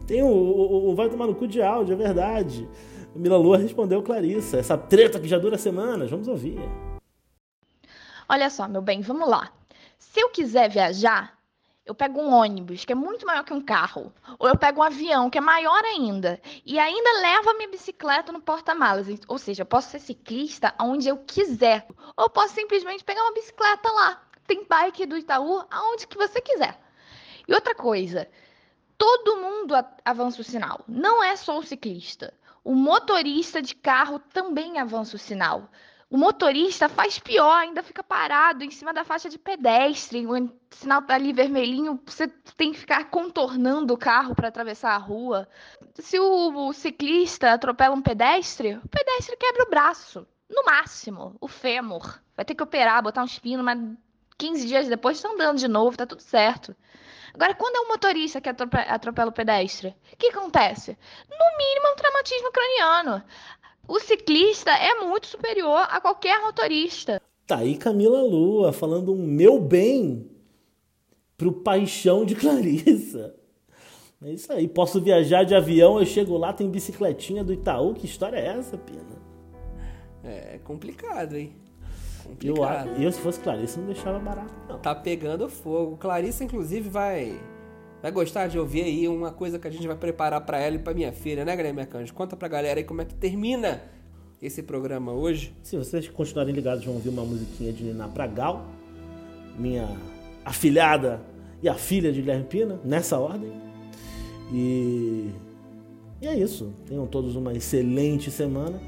Tem 0.09 0.23
o, 0.23 0.27
o, 0.27 0.89
o, 0.89 0.95
Vai 0.95 1.07
Tomar 1.07 1.27
no 1.27 1.35
Cu 1.35 1.47
de 1.47 1.61
áudio, 1.61 1.93
é 1.93 1.95
verdade. 1.95 2.67
Mila 3.13 3.37
Lua 3.37 3.59
respondeu 3.59 4.01
Clarissa. 4.01 4.57
Essa 4.57 4.75
treta 4.75 5.19
que 5.19 5.27
já 5.27 5.37
dura 5.37 5.55
semanas. 5.55 6.09
Vamos 6.09 6.27
ouvir. 6.27 6.57
Olha 8.27 8.49
só, 8.49 8.67
meu 8.67 8.81
bem, 8.81 9.01
vamos 9.01 9.29
lá. 9.29 9.53
Se 9.99 10.19
eu 10.19 10.29
quiser 10.29 10.67
viajar, 10.67 11.37
eu 11.85 11.93
pego 11.93 12.19
um 12.19 12.33
ônibus, 12.33 12.85
que 12.85 12.91
é 12.91 12.95
muito 12.95 13.23
maior 13.23 13.43
que 13.43 13.53
um 13.53 13.61
carro. 13.61 14.11
Ou 14.39 14.47
eu 14.49 14.57
pego 14.57 14.79
um 14.79 14.83
avião, 14.83 15.29
que 15.29 15.37
é 15.37 15.41
maior 15.41 15.83
ainda. 15.85 16.41
E 16.65 16.79
ainda 16.79 17.21
levo 17.21 17.51
a 17.51 17.53
minha 17.53 17.69
bicicleta 17.69 18.31
no 18.31 18.41
porta-malas. 18.41 19.05
Ou 19.27 19.37
seja, 19.37 19.61
eu 19.61 19.67
posso 19.67 19.91
ser 19.91 19.99
ciclista 19.99 20.73
onde 20.81 21.07
eu 21.07 21.17
quiser. 21.17 21.85
Ou 22.17 22.27
posso 22.31 22.55
simplesmente 22.55 23.03
pegar 23.03 23.21
uma 23.21 23.33
bicicleta 23.35 23.87
lá. 23.91 24.23
Tem 24.47 24.65
bike 24.67 25.05
do 25.05 25.15
Itaú, 25.15 25.63
aonde 25.69 26.07
que 26.07 26.17
você 26.17 26.41
quiser. 26.41 26.79
E 27.47 27.53
outra 27.53 27.75
coisa, 27.75 28.27
todo 28.99 29.37
mundo 29.37 29.73
avança 30.03 30.41
o 30.41 30.43
sinal. 30.43 30.81
Não 30.85 31.23
é 31.23 31.35
só 31.37 31.57
o 31.57 31.63
ciclista. 31.63 32.33
O 32.63 32.75
motorista 32.75 33.61
de 33.61 33.73
carro 33.73 34.19
também 34.19 34.77
avança 34.77 35.15
o 35.15 35.19
sinal. 35.19 35.69
O 36.09 36.17
motorista 36.17 36.89
faz 36.89 37.17
pior, 37.17 37.55
ainda 37.55 37.81
fica 37.81 38.03
parado 38.03 38.63
em 38.63 38.71
cima 38.71 38.91
da 38.91 39.05
faixa 39.05 39.29
de 39.29 39.37
pedestre. 39.37 40.25
O 40.27 40.51
sinal 40.71 41.01
tá 41.03 41.15
ali 41.15 41.31
vermelhinho, 41.31 41.99
você 42.05 42.27
tem 42.57 42.73
que 42.73 42.79
ficar 42.79 43.09
contornando 43.09 43.93
o 43.93 43.97
carro 43.97 44.35
para 44.35 44.49
atravessar 44.49 44.95
a 44.95 44.97
rua. 44.97 45.47
Se 45.95 46.19
o, 46.19 46.73
ciclista 46.73 47.53
atropela 47.53 47.95
um 47.95 48.01
pedestre, 48.01 48.75
o 48.83 48.89
pedestre 48.89 49.37
quebra 49.37 49.63
o 49.63 49.69
braço. 49.69 50.27
no 50.49 50.63
máximo, 50.65 51.35
o 51.39 51.47
fêmur. 51.47 52.19
Vai 52.35 52.43
ter 52.43 52.55
que 52.55 52.63
operar, 52.63 53.03
botar 53.03 53.21
um 53.21 53.25
espino, 53.25 53.63
mas 53.63 53.79
15 54.37 54.67
dias 54.67 54.87
depois 54.87 55.17
estão 55.17 55.33
andando 55.33 55.59
de 55.59 55.67
novo, 55.67 55.95
tá 55.95 56.07
tudo 56.07 56.21
certo. 56.21 56.75
Agora, 57.33 57.53
quando 57.55 57.75
é 57.75 57.79
um 57.81 57.87
motorista 57.87 58.41
que 58.41 58.49
atropela 58.49 59.29
o 59.29 59.33
pedestre, 59.33 59.95
o 60.13 60.17
que 60.17 60.27
acontece? 60.27 60.97
No 61.29 61.57
mínimo, 61.57 61.87
é 61.87 61.91
um 61.91 61.95
traumatismo 61.95 62.51
craniano. 62.51 63.23
O 63.87 63.99
ciclista 63.99 64.71
é 64.71 64.95
muito 64.95 65.27
superior 65.27 65.87
a 65.89 65.99
qualquer 65.99 66.39
motorista. 66.41 67.21
Tá 67.47 67.57
aí 67.57 67.75
Camila 67.77 68.21
Lua 68.21 68.71
falando 68.71 69.11
um 69.11 69.25
meu 69.25 69.59
bem 69.59 70.29
pro 71.35 71.51
paixão 71.51 72.25
de 72.25 72.35
Clarissa. 72.35 73.35
É 74.21 74.33
isso 74.33 74.51
aí. 74.51 74.67
Posso 74.67 74.99
viajar 74.99 75.45
de 75.45 75.55
avião, 75.55 75.97
eu 75.97 76.05
chego 76.05 76.37
lá, 76.37 76.51
tem 76.51 76.69
bicicletinha 76.69 77.41
do 77.41 77.53
Itaú. 77.53 77.93
Que 77.93 78.05
história 78.05 78.35
é 78.35 78.47
essa, 78.47 78.77
Pina? 78.77 79.17
É 80.21 80.59
complicado, 80.61 81.37
hein? 81.37 81.55
Complicado. 82.29 82.89
Eu, 82.89 83.03
eu, 83.03 83.11
se 83.11 83.19
fosse 83.19 83.39
Clarissa, 83.39 83.79
não 83.79 83.87
deixava 83.87 84.19
barato, 84.19 84.53
não. 84.67 84.79
Tá 84.79 84.95
pegando 84.95 85.49
fogo. 85.49 85.97
Clarissa, 85.97 86.43
inclusive, 86.43 86.89
vai 86.89 87.39
vai 88.01 88.11
gostar 88.11 88.47
de 88.47 88.57
ouvir 88.57 88.83
aí 88.83 89.07
uma 89.07 89.31
coisa 89.31 89.59
que 89.59 89.67
a 89.67 89.71
gente 89.71 89.85
vai 89.85 89.95
preparar 89.95 90.41
para 90.41 90.57
ela 90.57 90.75
e 90.75 90.79
para 90.79 90.93
minha 90.93 91.11
filha, 91.11 91.43
né, 91.43 91.55
Guilherme 91.55 91.81
Arcanjo? 91.81 92.13
Conta 92.13 92.35
pra 92.35 92.47
galera 92.47 92.79
aí 92.79 92.83
como 92.83 93.01
é 93.01 93.05
que 93.05 93.13
termina 93.13 93.81
esse 94.41 94.63
programa 94.63 95.11
hoje. 95.11 95.53
Se 95.61 95.75
vocês 95.75 96.07
continuarem 96.07 96.53
ligados, 96.53 96.85
vão 96.85 96.95
ouvir 96.95 97.09
uma 97.09 97.23
musiquinha 97.23 97.73
de 97.73 97.83
Nina 97.83 98.07
Pragal, 98.07 98.65
minha 99.57 99.97
afilhada 100.45 101.21
e 101.61 101.67
a 101.67 101.75
filha 101.75 102.11
de 102.11 102.21
Guilherme 102.21 102.45
Pina, 102.45 102.79
nessa 102.85 103.19
ordem. 103.19 103.51
E, 104.53 105.29
e 106.21 106.27
é 106.27 106.35
isso. 106.35 106.73
Tenham 106.87 107.05
todos 107.05 107.35
uma 107.35 107.53
excelente 107.53 108.31
semana. 108.31 108.79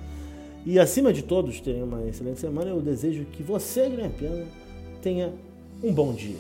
E 0.66 0.80
acima 0.80 1.12
de 1.12 1.24
todos 1.24 1.60
terem 1.60 1.82
uma 1.82 2.08
excelente 2.08 2.40
semana, 2.40 2.70
eu 2.70 2.82
desejo 2.82 3.26
que 3.26 3.42
você, 3.42 3.90
Guilherme 3.90 4.14
Pina, 4.14 4.46
tenha 5.02 5.34
um 5.84 5.92
bom 5.92 6.14
dia. 6.14 6.38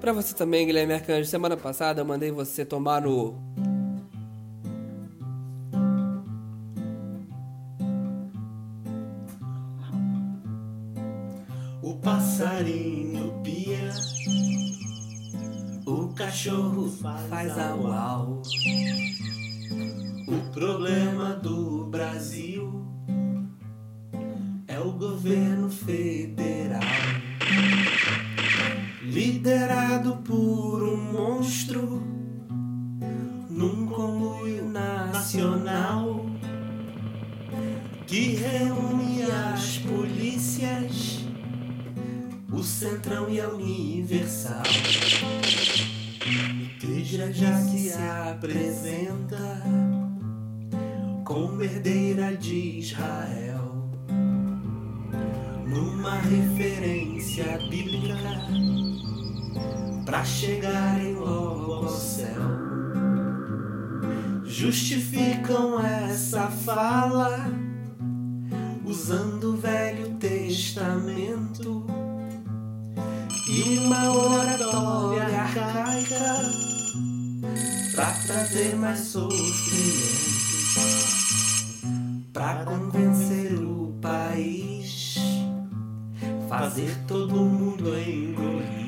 Para 0.00 0.14
você 0.14 0.34
também, 0.34 0.66
Guilherme 0.66 0.94
Arcanjo, 0.94 1.28
semana 1.28 1.58
passada 1.58 2.00
eu 2.00 2.06
mandei 2.06 2.30
você 2.30 2.64
tomar 2.64 3.06
o 3.06 3.34
O 11.82 11.94
passarinho 11.96 13.40
pia, 13.42 13.90
o 15.86 16.08
cachorro 16.14 16.88
faz 17.28 17.58
au 17.58 17.86
au. 17.92 18.42
O 20.30 20.52
problema 20.52 21.34
do 21.34 21.86
Brasil 21.86 22.86
é 24.68 24.78
o 24.78 24.92
governo 24.92 25.68
federal, 25.68 26.80
liderado 29.02 30.18
por 30.18 30.84
um 30.84 30.96
monstro 30.96 32.00
num 33.50 33.86
conluio 33.86 34.66
nacional 34.66 36.24
que 38.06 38.36
reúne 38.36 39.24
as 39.24 39.78
polícias 39.78 41.24
o 42.52 42.62
Centrão 42.62 43.28
e 43.28 43.40
a 43.40 43.48
Universal. 43.48 44.62
Igreja 46.82 47.32
já 47.32 47.60
se 47.62 47.92
apresenta 47.92 49.60
como 51.30 51.62
herdeira 51.62 52.36
de 52.36 52.80
Israel, 52.80 53.88
numa 55.64 56.16
referência 56.16 57.56
bíblica 57.70 58.18
para 60.04 60.24
chegarem 60.24 61.14
logo 61.14 61.74
ao 61.74 61.88
céu. 61.88 62.42
Justificam 64.42 65.78
essa 65.78 66.48
fala 66.48 67.46
usando 68.84 69.54
o 69.54 69.56
Velho 69.56 70.16
Testamento 70.16 71.86
e 73.48 73.78
uma 73.78 74.12
oratória 74.12 75.42
arcaica 75.42 76.40
pra 77.94 78.10
trazer 78.26 78.74
mais 78.74 78.98
sofrimento, 78.98 81.19
pra 82.32 82.64
convencer 82.64 83.52
o 83.54 83.98
país, 84.00 85.16
fazer 86.48 86.96
todo 87.06 87.34
mundo 87.34 87.98
engolir 87.98 88.80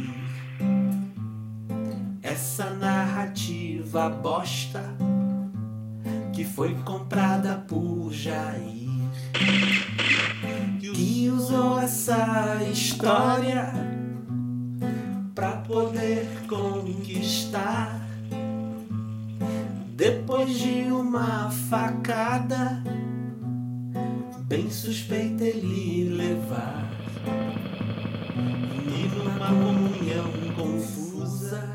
essa 2.22 2.70
narrativa 2.70 4.08
bosta 4.08 4.82
que 6.32 6.44
foi 6.44 6.74
comprada 6.76 7.56
por 7.68 8.10
Jair. 8.12 8.90
Que 10.80 11.28
usou 11.28 11.80
essa 11.80 12.58
história 12.70 13.72
pra 15.34 15.52
poder 15.58 16.26
conquistar. 16.48 18.00
Depois 19.94 20.58
de 20.58 20.90
uma 20.90 21.50
facada, 21.70 22.82
bem 24.52 24.70
suspeita 24.70 25.44
ele 25.44 26.10
levar. 26.10 26.86
Numa 29.16 29.48
comunhão 29.48 30.30
confusa, 30.54 31.72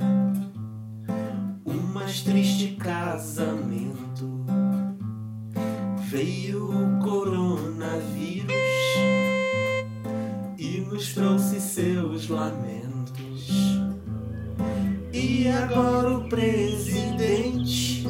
um 1.65 1.82
mais 1.91 2.21
triste 2.21 2.75
casamento. 2.75 4.45
Veio 6.07 6.69
o 6.69 6.99
coronavírus 7.03 8.53
e 10.59 10.86
nos 10.88 11.15
trouxe 11.15 11.59
seus 11.59 12.28
lamentos. 12.30 13.49
E 15.11 15.47
agora 15.47 16.15
o 16.15 16.30
presidente, 16.30 18.05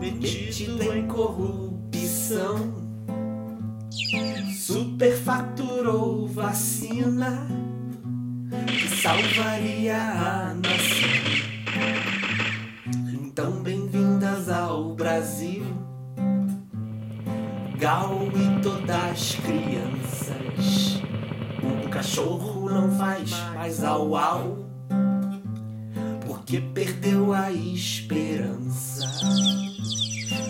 metido 0.00 0.82
em 0.92 1.06
corrupção, 1.06 2.69
que 8.66 8.88
salvaria 9.00 9.96
a 9.96 10.54
nação. 10.54 11.10
Então, 13.12 13.62
bem-vindas 13.62 14.48
ao 14.48 14.94
Brasil, 14.94 15.64
Gal 17.78 18.28
e 18.34 18.62
todas 18.62 18.90
as 18.90 19.34
crianças. 19.36 21.02
O 21.84 21.88
cachorro 21.88 22.68
não 22.68 22.90
faz 22.96 23.30
mais 23.54 23.82
au 23.82 24.16
au 24.16 24.70
porque 26.26 26.60
perdeu 26.60 27.32
a 27.32 27.52
esperança. 27.52 29.08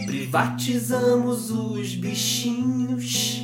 Privatizamos 0.07 1.51
os 1.51 1.95
bichinhos 1.95 3.40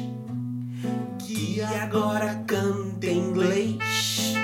que 1.19 1.61
agora 1.61 2.43
canta 2.47 3.07
em 3.07 3.19
inglês. 3.19 4.35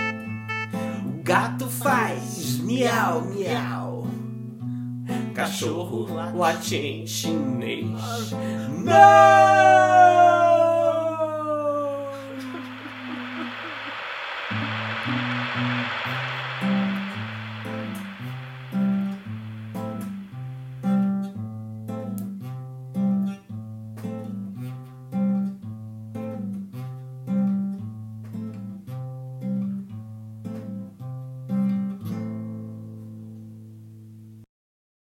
O 1.07 1.23
gato 1.23 1.69
faz 1.69 2.59
miau 2.59 3.23
miau. 3.23 4.07
Cachorro 5.35 6.07
late 6.35 6.77
em 6.77 7.07
chinês. 7.07 7.87
Não! 8.85 10.32